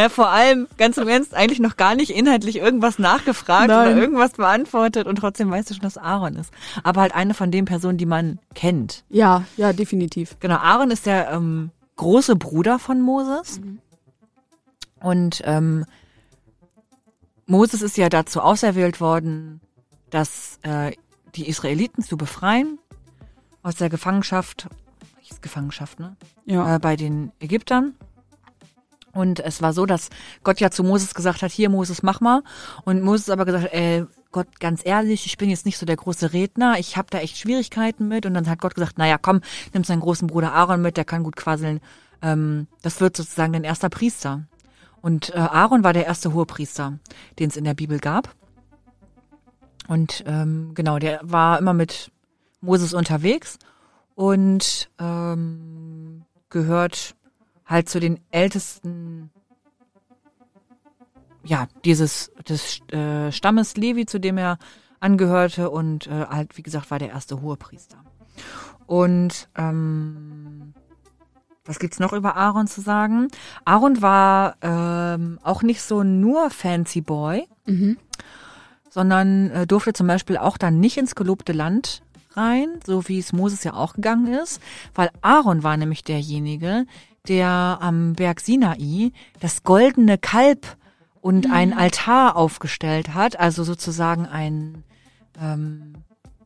Ja, 0.00 0.08
vor 0.08 0.28
allem, 0.30 0.66
ganz 0.78 0.96
im 0.96 1.08
Ernst, 1.08 1.34
eigentlich 1.34 1.60
noch 1.60 1.76
gar 1.76 1.94
nicht 1.94 2.10
inhaltlich 2.10 2.56
irgendwas 2.56 2.98
nachgefragt 2.98 3.68
Nein. 3.68 3.92
oder 3.92 4.00
irgendwas 4.00 4.32
beantwortet 4.32 5.06
und 5.06 5.16
trotzdem 5.16 5.50
weißt 5.50 5.68
du 5.68 5.74
schon, 5.74 5.82
dass 5.82 5.98
Aaron 5.98 6.36
ist. 6.36 6.52
Aber 6.82 7.02
halt 7.02 7.14
eine 7.14 7.34
von 7.34 7.50
den 7.50 7.66
Personen, 7.66 7.98
die 7.98 8.06
man 8.06 8.38
kennt. 8.54 9.04
Ja, 9.10 9.44
ja, 9.58 9.74
definitiv. 9.74 10.36
Genau, 10.40 10.56
Aaron 10.56 10.90
ist 10.90 11.04
der 11.04 11.30
ähm, 11.30 11.70
große 11.96 12.36
Bruder 12.36 12.78
von 12.78 13.02
Moses. 13.02 13.60
Und 15.00 15.42
ähm, 15.44 15.84
Moses 17.44 17.82
ist 17.82 17.98
ja 17.98 18.08
dazu 18.08 18.40
auserwählt 18.40 19.00
worden, 19.02 19.60
dass 20.08 20.58
äh, 20.62 20.92
die 21.34 21.46
Israeliten 21.46 22.02
zu 22.02 22.16
befreien 22.16 22.78
aus 23.62 23.74
der 23.74 23.90
Gefangenschaft, 23.90 24.66
Gefangenschaft, 25.42 26.00
ne? 26.00 26.16
Ja. 26.46 26.76
äh, 26.76 26.78
bei 26.78 26.96
den 26.96 27.32
Ägyptern. 27.38 27.94
Und 29.12 29.40
es 29.40 29.60
war 29.60 29.72
so, 29.72 29.86
dass 29.86 30.08
Gott 30.44 30.60
ja 30.60 30.70
zu 30.70 30.84
Moses 30.84 31.14
gesagt 31.14 31.42
hat, 31.42 31.50
hier 31.50 31.68
Moses, 31.68 32.02
mach 32.02 32.20
mal. 32.20 32.42
Und 32.84 33.02
Moses 33.02 33.30
aber 33.30 33.44
gesagt, 33.44 33.72
äh, 33.72 34.04
Gott, 34.32 34.60
ganz 34.60 34.82
ehrlich, 34.84 35.26
ich 35.26 35.36
bin 35.36 35.50
jetzt 35.50 35.66
nicht 35.66 35.78
so 35.78 35.86
der 35.86 35.96
große 35.96 36.32
Redner, 36.32 36.78
ich 36.78 36.96
habe 36.96 37.08
da 37.10 37.18
echt 37.18 37.36
Schwierigkeiten 37.36 38.06
mit. 38.06 38.26
Und 38.26 38.34
dann 38.34 38.48
hat 38.48 38.60
Gott 38.60 38.74
gesagt, 38.74 38.98
naja, 38.98 39.18
komm, 39.18 39.40
nimm 39.72 39.84
seinen 39.84 40.00
großen 40.00 40.28
Bruder 40.28 40.52
Aaron 40.52 40.80
mit, 40.80 40.96
der 40.96 41.04
kann 41.04 41.24
gut 41.24 41.36
quasseln. 41.36 41.80
Ähm, 42.22 42.68
das 42.82 43.00
wird 43.00 43.16
sozusagen 43.16 43.52
dein 43.52 43.64
erster 43.64 43.88
Priester. 43.88 44.44
Und 45.02 45.34
äh, 45.34 45.38
Aaron 45.38 45.82
war 45.82 45.92
der 45.92 46.06
erste 46.06 46.32
Hohepriester, 46.34 46.98
den 47.38 47.48
es 47.48 47.56
in 47.56 47.64
der 47.64 47.74
Bibel 47.74 47.98
gab. 47.98 48.34
Und 49.88 50.22
ähm, 50.26 50.72
genau, 50.74 50.98
der 50.98 51.20
war 51.22 51.58
immer 51.58 51.72
mit 51.72 52.12
Moses 52.60 52.94
unterwegs 52.94 53.58
und 54.14 54.90
ähm, 55.00 56.24
gehört 56.50 57.16
halt 57.70 57.88
zu 57.88 58.00
den 58.00 58.20
ältesten, 58.30 59.30
ja, 61.44 61.68
dieses 61.84 62.30
des 62.48 62.80
äh, 62.92 63.32
Stammes 63.32 63.76
Levi, 63.76 64.04
zu 64.04 64.20
dem 64.20 64.36
er 64.36 64.58
angehörte 64.98 65.70
und 65.70 66.06
äh, 66.08 66.26
halt, 66.26 66.58
wie 66.58 66.62
gesagt, 66.62 66.90
war 66.90 66.98
der 66.98 67.08
erste 67.10 67.40
Hohepriester. 67.40 67.96
Und 68.86 69.48
ähm, 69.56 70.74
was 71.64 71.78
gibt's 71.78 72.00
noch 72.00 72.12
über 72.12 72.36
Aaron 72.36 72.66
zu 72.66 72.80
sagen? 72.80 73.28
Aaron 73.64 74.02
war 74.02 74.56
ähm, 74.60 75.38
auch 75.42 75.62
nicht 75.62 75.82
so 75.82 76.02
nur 76.02 76.50
Fancy 76.50 77.00
Boy, 77.00 77.46
Mhm. 77.66 77.98
sondern 78.88 79.50
äh, 79.50 79.66
durfte 79.66 79.92
zum 79.92 80.08
Beispiel 80.08 80.36
auch 80.36 80.58
dann 80.58 80.80
nicht 80.80 80.96
ins 80.98 81.14
gelobte 81.14 81.52
Land 81.52 82.02
rein, 82.32 82.68
so 82.84 83.06
wie 83.08 83.18
es 83.18 83.32
Moses 83.32 83.62
ja 83.64 83.74
auch 83.74 83.94
gegangen 83.94 84.26
ist, 84.34 84.60
weil 84.94 85.10
Aaron 85.22 85.62
war 85.62 85.76
nämlich 85.76 86.02
derjenige, 86.02 86.86
der 87.28 87.78
am 87.80 88.14
Berg 88.14 88.40
Sinai 88.40 89.12
das 89.40 89.62
goldene 89.62 90.18
Kalb 90.18 90.76
und 91.20 91.50
ein 91.50 91.72
Altar 91.76 92.36
aufgestellt 92.36 93.14
hat, 93.14 93.38
also 93.38 93.62
sozusagen 93.62 94.26
ein 94.26 94.84
ähm, 95.40 95.94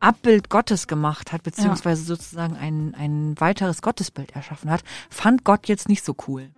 Abbild 0.01 0.49
Gottes 0.49 0.87
gemacht 0.87 1.31
hat, 1.31 1.43
beziehungsweise 1.43 2.03
sozusagen 2.03 2.55
ein, 2.57 2.93
ein 2.97 3.35
weiteres 3.39 3.81
Gottesbild 3.81 4.31
erschaffen 4.35 4.69
hat, 4.69 4.83
fand 5.09 5.43
Gott 5.45 5.67
jetzt 5.67 5.87
nicht 5.89 6.03
so 6.03 6.15
cool. 6.27 6.49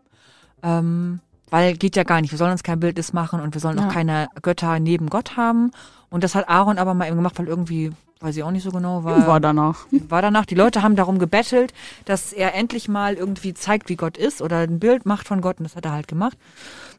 Ähm, 0.63 1.19
weil 1.49 1.77
geht 1.77 1.95
ja 1.95 2.03
gar 2.03 2.19
nicht. 2.19 2.31
Wir 2.31 2.37
sollen 2.37 2.51
uns 2.51 2.63
kein 2.63 2.79
Bildnis 2.79 3.13
machen 3.13 3.39
und 3.39 3.53
wir 3.53 3.61
sollen 3.61 3.77
Ja. 3.77 3.87
auch 3.87 3.93
keine 3.93 4.27
Götter 4.41 4.79
neben 4.79 5.09
Gott 5.09 5.37
haben. 5.37 5.71
Und 6.09 6.23
das 6.23 6.35
hat 6.35 6.49
Aaron 6.49 6.77
aber 6.77 6.93
mal 6.93 7.07
eben 7.07 7.15
gemacht, 7.15 7.37
weil 7.39 7.47
irgendwie, 7.47 7.91
weiß 8.19 8.35
ich 8.37 8.43
auch 8.43 8.51
nicht 8.51 8.63
so 8.63 8.71
genau, 8.71 9.03
war, 9.03 9.27
War 9.27 9.39
danach. 9.39 9.85
war 9.91 10.21
danach. 10.21 10.45
Die 10.45 10.55
Leute 10.55 10.81
haben 10.83 10.95
darum 10.95 11.19
gebettelt, 11.19 11.73
dass 12.05 12.33
er 12.33 12.55
endlich 12.55 12.87
mal 12.87 13.15
irgendwie 13.15 13.53
zeigt, 13.53 13.89
wie 13.89 13.95
Gott 13.95 14.17
ist 14.17 14.41
oder 14.41 14.57
ein 14.59 14.79
Bild 14.79 15.05
macht 15.05 15.27
von 15.27 15.41
Gott 15.41 15.59
und 15.59 15.65
das 15.65 15.75
hat 15.75 15.85
er 15.85 15.91
halt 15.91 16.07
gemacht. 16.07 16.37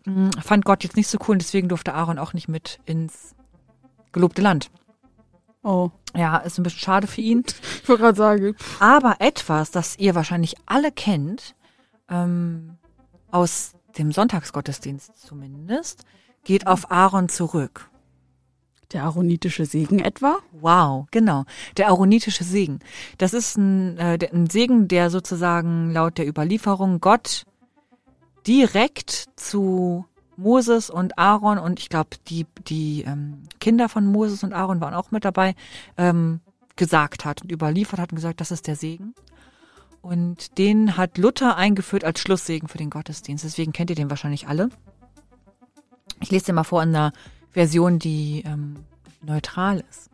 Hm, 0.04 0.30
Fand 0.42 0.64
Gott 0.64 0.84
jetzt 0.84 0.96
nicht 0.96 1.08
so 1.08 1.18
cool 1.26 1.34
und 1.34 1.42
deswegen 1.42 1.68
durfte 1.68 1.94
Aaron 1.94 2.18
auch 2.18 2.32
nicht 2.32 2.48
mit 2.48 2.78
ins 2.84 3.34
gelobte 4.12 4.42
Land. 4.42 4.70
Oh. 5.62 5.90
Ja, 6.14 6.38
ist 6.38 6.58
ein 6.58 6.62
bisschen 6.62 6.80
schade 6.80 7.06
für 7.06 7.20
ihn. 7.20 7.44
Ich 7.82 7.88
wollte 7.88 8.02
gerade 8.02 8.18
sagen. 8.18 8.56
Aber 8.80 9.16
etwas, 9.20 9.70
das 9.70 9.98
ihr 9.98 10.14
wahrscheinlich 10.14 10.56
alle 10.66 10.92
kennt, 10.92 11.54
ähm, 12.10 12.76
aus 13.30 13.72
dem 13.96 14.12
Sonntagsgottesdienst 14.12 15.18
zumindest, 15.18 16.04
geht 16.44 16.66
auf 16.66 16.90
Aaron 16.90 17.28
zurück. 17.30 17.88
Der 18.92 19.04
aaronitische 19.04 19.66
Segen 19.66 19.98
etwa? 19.98 20.38
Wow, 20.52 21.06
genau. 21.10 21.44
Der 21.76 21.88
aaronitische 21.88 22.42
Segen. 22.42 22.78
Das 23.18 23.34
ist 23.34 23.58
ein, 23.58 23.98
äh, 23.98 24.18
ein 24.32 24.48
Segen, 24.48 24.88
der 24.88 25.10
sozusagen 25.10 25.90
laut 25.90 26.16
der 26.16 26.26
Überlieferung 26.26 27.00
Gott 27.00 27.44
direkt 28.46 29.26
zu 29.36 30.06
Moses 30.38 30.88
und 30.88 31.18
Aaron 31.18 31.58
und 31.58 31.80
ich 31.80 31.88
glaube, 31.90 32.10
die, 32.28 32.46
die 32.66 33.02
ähm, 33.02 33.42
Kinder 33.60 33.88
von 33.88 34.06
Moses 34.06 34.42
und 34.42 34.52
Aaron 34.54 34.80
waren 34.80 34.94
auch 34.94 35.10
mit 35.10 35.24
dabei, 35.24 35.54
ähm, 35.98 36.40
gesagt 36.76 37.24
hat 37.24 37.42
und 37.42 37.52
überliefert 37.52 37.98
hat 37.98 38.12
und 38.12 38.16
gesagt, 38.16 38.40
das 38.40 38.52
ist 38.52 38.68
der 38.68 38.76
Segen. 38.76 39.14
Und 40.00 40.56
den 40.56 40.96
hat 40.96 41.18
Luther 41.18 41.56
eingeführt 41.56 42.04
als 42.04 42.20
Schlusssegen 42.20 42.68
für 42.68 42.78
den 42.78 42.88
Gottesdienst. 42.88 43.44
Deswegen 43.44 43.72
kennt 43.72 43.90
ihr 43.90 43.96
den 43.96 44.10
wahrscheinlich 44.10 44.46
alle. 44.46 44.70
Ich 46.20 46.30
lese 46.30 46.46
dir 46.46 46.52
mal 46.52 46.64
vor 46.64 46.82
in 46.82 46.90
einer 46.90 47.12
Version, 47.52 47.98
die 47.98 48.42
ähm, 48.46 48.76
neutral 49.22 49.84
ist. 49.90 50.10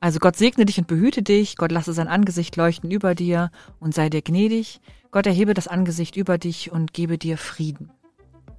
Also 0.00 0.18
Gott 0.18 0.36
segne 0.36 0.64
dich 0.64 0.78
und 0.78 0.86
behüte 0.86 1.22
dich, 1.22 1.56
Gott 1.56 1.72
lasse 1.72 1.92
sein 1.92 2.08
Angesicht 2.08 2.56
leuchten 2.56 2.90
über 2.90 3.14
dir 3.14 3.50
und 3.80 3.94
sei 3.94 4.08
dir 4.08 4.22
gnädig. 4.22 4.80
Gott 5.10 5.26
erhebe 5.26 5.54
das 5.54 5.68
Angesicht 5.68 6.16
über 6.16 6.38
dich 6.38 6.72
und 6.72 6.94
gebe 6.94 7.18
dir 7.18 7.36
Frieden. 7.36 7.90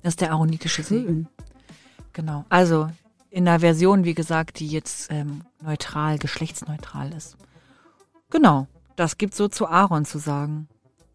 Das 0.03 0.13
ist 0.13 0.21
der 0.21 0.31
aaronitische 0.31 0.83
Segen. 0.83 1.27
Genau. 2.13 2.45
Also 2.49 2.89
in 3.29 3.47
einer 3.47 3.61
Version, 3.61 4.03
wie 4.03 4.13
gesagt, 4.13 4.59
die 4.59 4.67
jetzt 4.67 5.11
ähm, 5.11 5.41
neutral, 5.61 6.19
geschlechtsneutral 6.19 7.13
ist. 7.13 7.37
Genau. 8.29 8.67
Das 8.95 9.17
gibt 9.17 9.33
so 9.33 9.47
zu 9.47 9.67
Aaron 9.67 10.05
zu 10.05 10.19
sagen. 10.19 10.67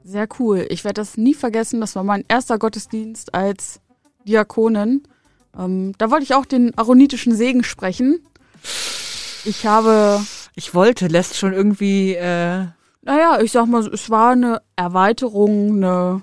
Sehr 0.02 0.26
cool. 0.38 0.66
Ich 0.70 0.84
werde 0.84 1.00
das 1.00 1.16
nie 1.16 1.34
vergessen. 1.34 1.80
Das 1.80 1.94
war 1.94 2.04
mein 2.04 2.24
erster 2.26 2.58
Gottesdienst 2.58 3.34
als 3.34 3.80
Diakonin. 4.26 5.02
Ähm, 5.58 5.94
da 5.98 6.10
wollte 6.10 6.24
ich 6.24 6.34
auch 6.34 6.46
den 6.46 6.76
aaronitischen 6.76 7.34
Segen 7.34 7.64
sprechen. 7.64 8.20
Ich 9.44 9.66
habe. 9.66 10.20
Ich 10.54 10.74
wollte, 10.74 11.06
lässt 11.06 11.36
schon 11.36 11.52
irgendwie. 11.52 12.14
Äh 12.14 12.66
naja, 13.02 13.40
ich 13.40 13.52
sag 13.52 13.66
mal, 13.66 13.86
es 13.86 14.10
war 14.10 14.32
eine 14.32 14.62
Erweiterung, 14.74 15.76
eine. 15.76 16.22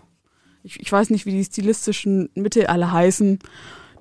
Ich, 0.63 0.79
ich 0.79 0.91
weiß 0.91 1.09
nicht, 1.09 1.25
wie 1.25 1.31
die 1.31 1.43
stilistischen 1.43 2.29
Mittel 2.35 2.67
alle 2.67 2.91
heißen. 2.91 3.39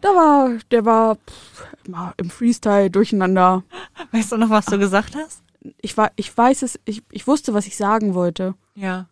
Da 0.01 0.09
war, 0.09 0.51
der 0.70 0.85
war 0.85 1.14
pff, 1.16 2.14
im 2.16 2.30
Freestyle 2.30 2.91
durcheinander. 2.91 3.62
Weißt 4.12 4.33
du 4.33 4.37
noch, 4.37 4.51
was 4.51 4.66
du 4.66 4.78
gesagt 4.78 5.14
hast? 5.14 5.43
Ich 5.80 5.97
war, 5.97 6.11
ich 6.16 6.37
weiß 6.37 6.62
es, 6.62 6.78
ich, 6.85 7.03
ich 7.11 7.26
wusste, 7.26 7.55
was 7.55 7.66
ich 7.66 7.76
sagen 7.76 8.14
wollte. 8.14 8.55
Ja. 8.74 9.07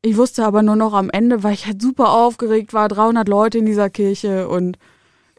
Ich 0.00 0.16
wusste 0.16 0.44
aber 0.44 0.62
nur 0.62 0.76
noch 0.76 0.94
am 0.94 1.10
Ende, 1.10 1.42
weil 1.42 1.54
ich 1.54 1.66
halt 1.66 1.80
super 1.80 2.10
aufgeregt 2.12 2.72
war, 2.72 2.88
300 2.88 3.28
Leute 3.28 3.58
in 3.58 3.66
dieser 3.66 3.90
Kirche 3.90 4.48
und 4.48 4.78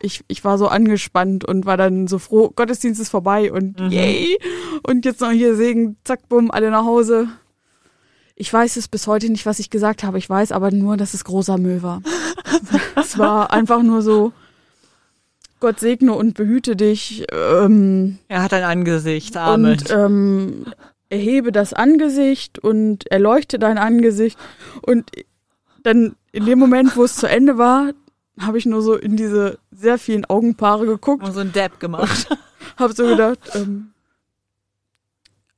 ich, 0.06 0.24
ich 0.28 0.44
war 0.44 0.58
so 0.58 0.68
angespannt 0.68 1.44
und 1.46 1.66
war 1.66 1.78
dann 1.78 2.08
so 2.08 2.20
froh, 2.20 2.52
Gottesdienst 2.56 3.02
ist 3.02 3.10
vorbei 3.10 3.52
und 3.52 3.80
mhm. 3.80 3.90
yay! 3.90 4.38
Und 4.84 5.04
jetzt 5.06 5.22
noch 5.22 5.32
hier 5.32 5.56
Segen, 5.56 5.98
zack, 6.04 6.30
bumm, 6.30 6.52
alle 6.52 6.70
nach 6.72 6.86
Hause. 6.86 7.28
Ich 8.36 8.52
weiß 8.52 8.76
es 8.78 8.88
bis 8.88 9.08
heute 9.08 9.30
nicht, 9.30 9.46
was 9.46 9.60
ich 9.60 9.70
gesagt 9.70 10.04
habe. 10.04 10.18
Ich 10.18 10.30
weiß 10.30 10.52
aber 10.52 10.72
nur, 10.72 10.98
dass 10.98 11.14
es 11.14 11.24
großer 11.24 11.58
Müll 11.58 11.82
war. 11.82 12.02
es 12.96 13.18
war 13.18 13.52
einfach 13.52 13.82
nur 13.82 14.02
so, 14.02 14.34
Gott 15.60 15.80
segne 15.80 16.14
und 16.14 16.36
behüte 16.36 16.76
dich. 16.76 17.26
Ähm, 17.32 18.20
er 18.28 18.44
hat 18.44 18.54
ein 18.54 18.64
Angesicht, 18.64 19.38
Amen. 19.38 19.72
Und 19.72 19.90
ähm, 19.90 20.66
erhebe 21.10 21.52
das 21.52 21.74
Angesicht 21.74 22.60
und 22.60 23.10
erleuchte 23.10 23.58
dein 23.58 23.78
Angesicht. 23.78 24.38
Und 24.82 25.10
dann 25.84 26.16
in 26.32 26.46
dem 26.46 26.60
Moment, 26.60 26.96
wo 26.98 27.04
es 27.04 27.16
zu 27.16 27.28
Ende 27.28 27.58
war, 27.58 27.94
habe 28.40 28.58
ich 28.58 28.66
nur 28.66 28.82
so 28.82 28.96
in 28.96 29.16
diese 29.16 29.60
sehr 29.78 29.98
vielen 29.98 30.26
Augenpaare 30.26 30.86
geguckt. 30.86 31.24
Und 31.24 31.34
so 31.34 31.40
ein 31.40 31.52
Depp 31.52 31.80
gemacht. 31.80 32.30
habe 32.78 32.94
so 32.94 33.06
gedacht, 33.06 33.40
ähm, 33.56 33.92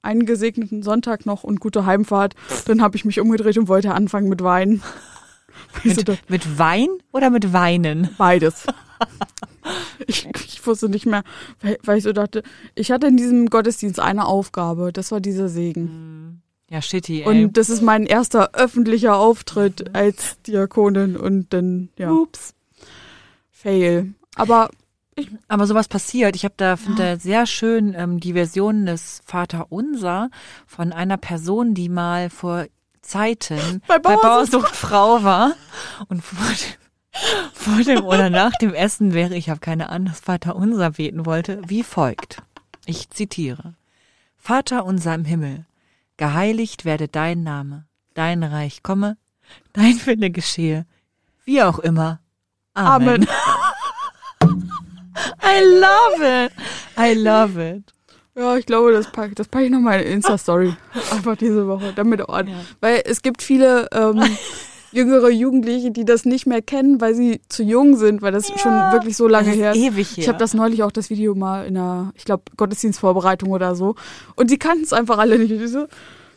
einen 0.01 0.25
gesegneten 0.25 0.83
Sonntag 0.83 1.25
noch 1.25 1.43
und 1.43 1.59
gute 1.59 1.85
Heimfahrt. 1.85 2.35
Dann 2.65 2.81
habe 2.81 2.95
ich 2.95 3.05
mich 3.05 3.19
umgedreht 3.19 3.57
und 3.57 3.67
wollte 3.67 3.93
anfangen 3.93 4.29
mit 4.29 4.43
Weinen. 4.43 4.81
Mit, 5.83 6.29
mit 6.29 6.59
Wein 6.59 6.87
oder 7.11 7.29
mit 7.29 7.51
Weinen? 7.53 8.09
Beides. 8.17 8.65
Ich, 10.05 10.25
ich, 10.25 10.65
wusste 10.65 10.87
nicht 10.87 11.05
mehr, 11.05 11.23
weil, 11.61 11.77
weil, 11.83 11.97
ich 11.97 12.03
so 12.05 12.13
dachte, 12.13 12.41
ich 12.73 12.89
hatte 12.89 13.07
in 13.07 13.17
diesem 13.17 13.49
Gottesdienst 13.49 13.99
eine 13.99 14.25
Aufgabe, 14.25 14.93
das 14.93 15.11
war 15.11 15.19
dieser 15.19 15.49
Segen. 15.49 15.89
Hm. 15.89 16.41
Ja, 16.69 16.81
shitty, 16.81 17.23
ey. 17.23 17.27
Und 17.27 17.57
das 17.57 17.69
ist 17.69 17.81
mein 17.81 18.05
erster 18.05 18.53
öffentlicher 18.53 19.17
Auftritt 19.17 19.93
als 19.93 20.41
Diakonin 20.43 21.17
und 21.17 21.51
dann, 21.53 21.89
ja. 21.97 22.11
Ups. 22.11 22.53
Fail. 23.57 24.13
Aber 24.35 24.69
ich, 25.15 25.31
aber 25.47 25.65
sowas 25.65 25.87
passiert. 25.87 26.35
Ich 26.35 26.45
habe 26.45 26.53
da 26.57 26.77
finde 26.77 27.03
ja. 27.03 27.17
sehr 27.17 27.47
schön 27.47 27.95
ähm, 27.95 28.19
die 28.19 28.33
Version 28.33 28.85
des 28.85 29.21
Vater 29.25 29.67
Unser 29.69 30.29
von 30.67 30.93
einer 30.93 31.17
Person, 31.17 31.73
die 31.73 31.89
mal 31.89 32.29
vor 32.29 32.67
Zeiten 33.01 33.81
bei, 33.87 33.97
bei 33.97 34.15
Bauersucht 34.15 34.75
Frau 34.75 35.23
war 35.23 35.53
und 36.07 36.23
vor 36.23 36.47
dem, 36.47 37.51
vor 37.53 37.83
dem 37.83 38.05
oder 38.05 38.29
nach 38.29 38.51
dem 38.61 38.75
Essen 38.75 39.15
wäre, 39.15 39.35
ich 39.35 39.49
habe 39.49 39.59
keine 39.59 39.89
Ahnung, 39.89 40.09
das 40.09 40.19
Vater 40.19 40.55
Unser 40.55 40.91
beten 40.91 41.25
wollte, 41.25 41.61
wie 41.65 41.83
folgt. 41.83 42.43
Ich 42.85 43.09
zitiere. 43.09 43.73
Vater 44.37 44.85
unser 44.85 45.15
im 45.15 45.25
Himmel, 45.25 45.65
geheiligt 46.17 46.85
werde 46.85 47.07
dein 47.07 47.41
Name, 47.41 47.85
dein 48.13 48.43
Reich 48.43 48.83
komme, 48.83 49.17
dein 49.73 49.99
Wille 50.05 50.29
geschehe, 50.29 50.85
wie 51.43 51.63
auch 51.63 51.79
immer. 51.79 52.19
Amen. 52.77 53.07
Amen. 53.07 53.27
I 55.47 55.63
love 55.63 56.45
it. 56.45 56.51
I 56.97 57.13
love 57.13 57.57
it. 57.57 57.93
Ja, 58.35 58.55
ich 58.55 58.65
glaube, 58.65 58.91
das 58.91 59.11
packe 59.11 59.33
das 59.33 59.47
pack 59.47 59.63
ich 59.63 59.71
nochmal 59.71 60.01
in 60.01 60.13
Insta-Story. 60.13 60.75
Einfach 61.11 61.35
diese 61.37 61.67
Woche, 61.67 61.93
damit 61.95 62.21
auch 62.21 62.33
an. 62.33 62.47
Ja. 62.47 62.55
Weil 62.81 63.01
es 63.05 63.21
gibt 63.21 63.41
viele 63.41 63.87
ähm, 63.91 64.21
jüngere 64.91 65.29
Jugendliche, 65.29 65.91
die 65.91 66.05
das 66.05 66.25
nicht 66.25 66.45
mehr 66.45 66.61
kennen, 66.61 67.01
weil 67.01 67.15
sie 67.15 67.41
zu 67.49 67.63
jung 67.63 67.95
sind, 67.95 68.21
weil 68.21 68.31
das 68.31 68.49
ja. 68.49 68.57
schon 68.59 68.73
wirklich 68.91 69.17
so 69.17 69.27
lange 69.27 69.51
her 69.51 69.71
ist. 69.71 69.77
Ewig 69.77 70.17
her. 70.17 70.23
Ich 70.23 70.27
habe 70.27 70.37
das 70.37 70.53
neulich 70.53 70.83
auch 70.83 70.91
das 70.91 71.09
Video 71.09 71.33
mal 71.33 71.65
in 71.65 71.77
einer, 71.77 72.11
ich 72.15 72.25
glaube, 72.25 72.43
Gottesdienstvorbereitung 72.57 73.49
oder 73.49 73.75
so. 73.75 73.95
Und 74.35 74.49
sie 74.49 74.59
kannten 74.59 74.83
es 74.83 74.93
einfach 74.93 75.17
alle 75.17 75.39
nicht. 75.39 75.51
Und 75.51 75.63
ich 75.63 75.71
so, 75.71 75.87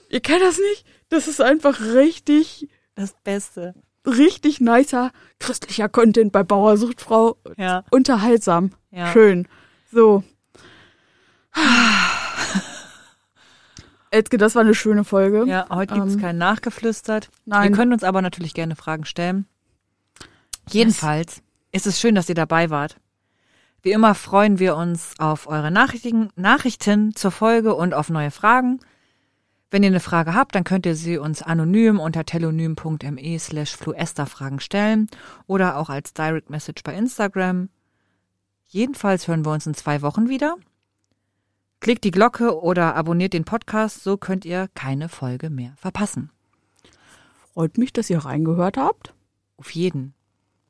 ihr 0.08 0.20
kennt 0.20 0.42
das 0.42 0.58
nicht? 0.58 0.86
Das 1.10 1.28
ist 1.28 1.42
einfach 1.42 1.80
richtig. 1.80 2.68
Das 2.94 3.14
Beste 3.24 3.74
richtig 4.06 4.60
nicer 4.60 5.12
christlicher 5.38 5.88
Content 5.88 6.32
bei 6.32 6.42
Bauersuchtfrau. 6.42 7.36
Ja. 7.56 7.84
Unterhaltsam. 7.90 8.70
Ja. 8.90 9.12
Schön. 9.12 9.46
So. 9.90 10.24
Elke, 14.10 14.38
das 14.38 14.54
war 14.56 14.62
eine 14.62 14.74
schöne 14.74 15.04
Folge. 15.04 15.44
Ja, 15.46 15.66
heute 15.70 15.94
gibt 15.94 16.08
es 16.08 16.14
ähm, 16.14 16.20
kein 16.20 16.38
Nachgeflüstert. 16.38 17.30
Nein. 17.44 17.70
Ihr 17.70 17.76
könnt 17.76 17.92
uns 17.92 18.02
aber 18.02 18.22
natürlich 18.22 18.54
gerne 18.54 18.74
Fragen 18.74 19.04
stellen. 19.04 19.46
Jedenfalls 20.68 21.42
ist 21.72 21.86
es 21.86 22.00
schön, 22.00 22.14
dass 22.14 22.28
ihr 22.28 22.34
dabei 22.34 22.70
wart. 22.70 22.96
Wie 23.82 23.92
immer 23.92 24.14
freuen 24.14 24.58
wir 24.58 24.76
uns 24.76 25.14
auf 25.18 25.46
eure 25.46 25.70
Nachrichten, 25.70 26.30
Nachrichten 26.36 27.14
zur 27.14 27.30
Folge 27.30 27.74
und 27.74 27.94
auf 27.94 28.10
neue 28.10 28.30
Fragen. 28.30 28.80
Wenn 29.70 29.84
ihr 29.84 29.88
eine 29.88 30.00
Frage 30.00 30.34
habt, 30.34 30.54
dann 30.54 30.64
könnt 30.64 30.84
ihr 30.84 30.96
sie 30.96 31.16
uns 31.16 31.42
anonym 31.42 32.00
unter 32.00 32.24
telonym.me 32.24 33.38
slash 33.38 33.76
fluesterfragen 33.76 34.58
stellen 34.58 35.08
oder 35.46 35.76
auch 35.76 35.88
als 35.88 36.12
Direct 36.12 36.50
Message 36.50 36.82
bei 36.82 36.94
Instagram. 36.94 37.68
Jedenfalls 38.72 39.26
hören 39.26 39.44
wir 39.44 39.50
uns 39.50 39.66
in 39.66 39.74
zwei 39.74 40.00
Wochen 40.00 40.28
wieder. 40.28 40.54
Klickt 41.80 42.04
die 42.04 42.12
Glocke 42.12 42.56
oder 42.56 42.94
abonniert 42.94 43.32
den 43.32 43.44
Podcast, 43.44 44.04
so 44.04 44.16
könnt 44.16 44.44
ihr 44.44 44.68
keine 44.76 45.08
Folge 45.08 45.50
mehr 45.50 45.72
verpassen. 45.76 46.30
Freut 47.52 47.78
mich, 47.78 47.92
dass 47.92 48.08
ihr 48.10 48.18
reingehört 48.18 48.76
habt. 48.76 49.12
Auf 49.56 49.72
jeden. 49.72 50.14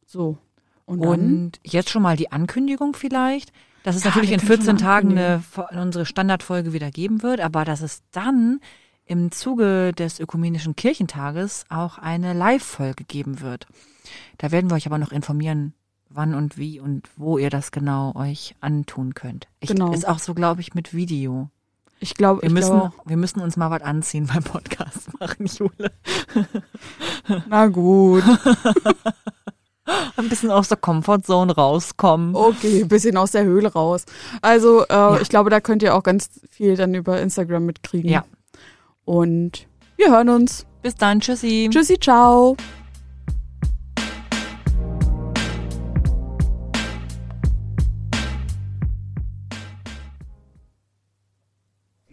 So. 0.06 0.38
Und, 0.86 1.00
und 1.00 1.52
jetzt 1.62 1.90
schon 1.90 2.00
mal 2.00 2.16
die 2.16 2.32
Ankündigung 2.32 2.96
vielleicht, 2.96 3.52
dass 3.82 3.96
es 3.96 4.04
ja, 4.04 4.08
natürlich 4.08 4.32
in 4.32 4.40
14 4.40 4.78
Tagen 4.78 5.18
eine, 5.18 5.42
unsere 5.70 6.06
Standardfolge 6.06 6.72
wieder 6.72 6.90
geben 6.90 7.22
wird, 7.22 7.40
aber 7.40 7.66
dass 7.66 7.82
es 7.82 8.02
dann 8.12 8.60
im 9.04 9.30
Zuge 9.30 9.92
des 9.92 10.20
Ökumenischen 10.20 10.74
Kirchentages 10.74 11.66
auch 11.68 11.98
eine 11.98 12.32
Live-Folge 12.32 13.04
geben 13.04 13.42
wird. 13.42 13.66
Da 14.38 14.52
werden 14.52 14.70
wir 14.70 14.76
euch 14.76 14.86
aber 14.86 14.98
noch 14.98 15.12
informieren, 15.12 15.74
wann 16.10 16.34
und 16.34 16.58
wie 16.58 16.80
und 16.80 17.08
wo 17.16 17.38
ihr 17.38 17.50
das 17.50 17.70
genau 17.70 18.14
euch 18.14 18.54
antun 18.60 19.14
könnt. 19.14 19.48
Ich, 19.60 19.70
genau. 19.70 19.92
Ist 19.92 20.06
auch 20.06 20.18
so, 20.18 20.34
glaube 20.34 20.60
ich, 20.60 20.74
mit 20.74 20.92
Video. 20.92 21.48
Ich 22.00 22.14
glaube, 22.14 22.42
wir 22.42 22.50
müssen, 22.50 22.78
glaub, 22.78 22.92
wir 23.04 23.16
müssen 23.16 23.40
uns 23.40 23.56
mal 23.56 23.70
was 23.70 23.82
anziehen 23.82 24.26
beim 24.26 24.42
Podcast 24.42 25.08
machen, 25.20 25.46
Jule. 25.46 25.92
Na 27.48 27.66
gut. 27.68 28.24
ein 30.16 30.28
bisschen 30.28 30.50
aus 30.50 30.68
der 30.68 30.78
Comfortzone 30.78 31.54
rauskommen. 31.54 32.34
Okay, 32.34 32.82
ein 32.82 32.88
bisschen 32.88 33.16
aus 33.16 33.32
der 33.32 33.44
Höhle 33.44 33.72
raus. 33.72 34.06
Also, 34.40 34.82
äh, 34.84 34.92
ja. 34.92 35.20
ich 35.20 35.28
glaube, 35.28 35.50
da 35.50 35.60
könnt 35.60 35.82
ihr 35.82 35.94
auch 35.94 36.02
ganz 36.02 36.30
viel 36.50 36.76
dann 36.76 36.94
über 36.94 37.20
Instagram 37.20 37.66
mitkriegen. 37.66 38.10
Ja, 38.10 38.24
und 39.04 39.66
wir 39.96 40.10
hören 40.10 40.30
uns. 40.30 40.66
Bis 40.82 40.94
dann. 40.94 41.20
Tschüssi. 41.20 41.68
Tschüssi, 41.70 41.98
ciao. 41.98 42.56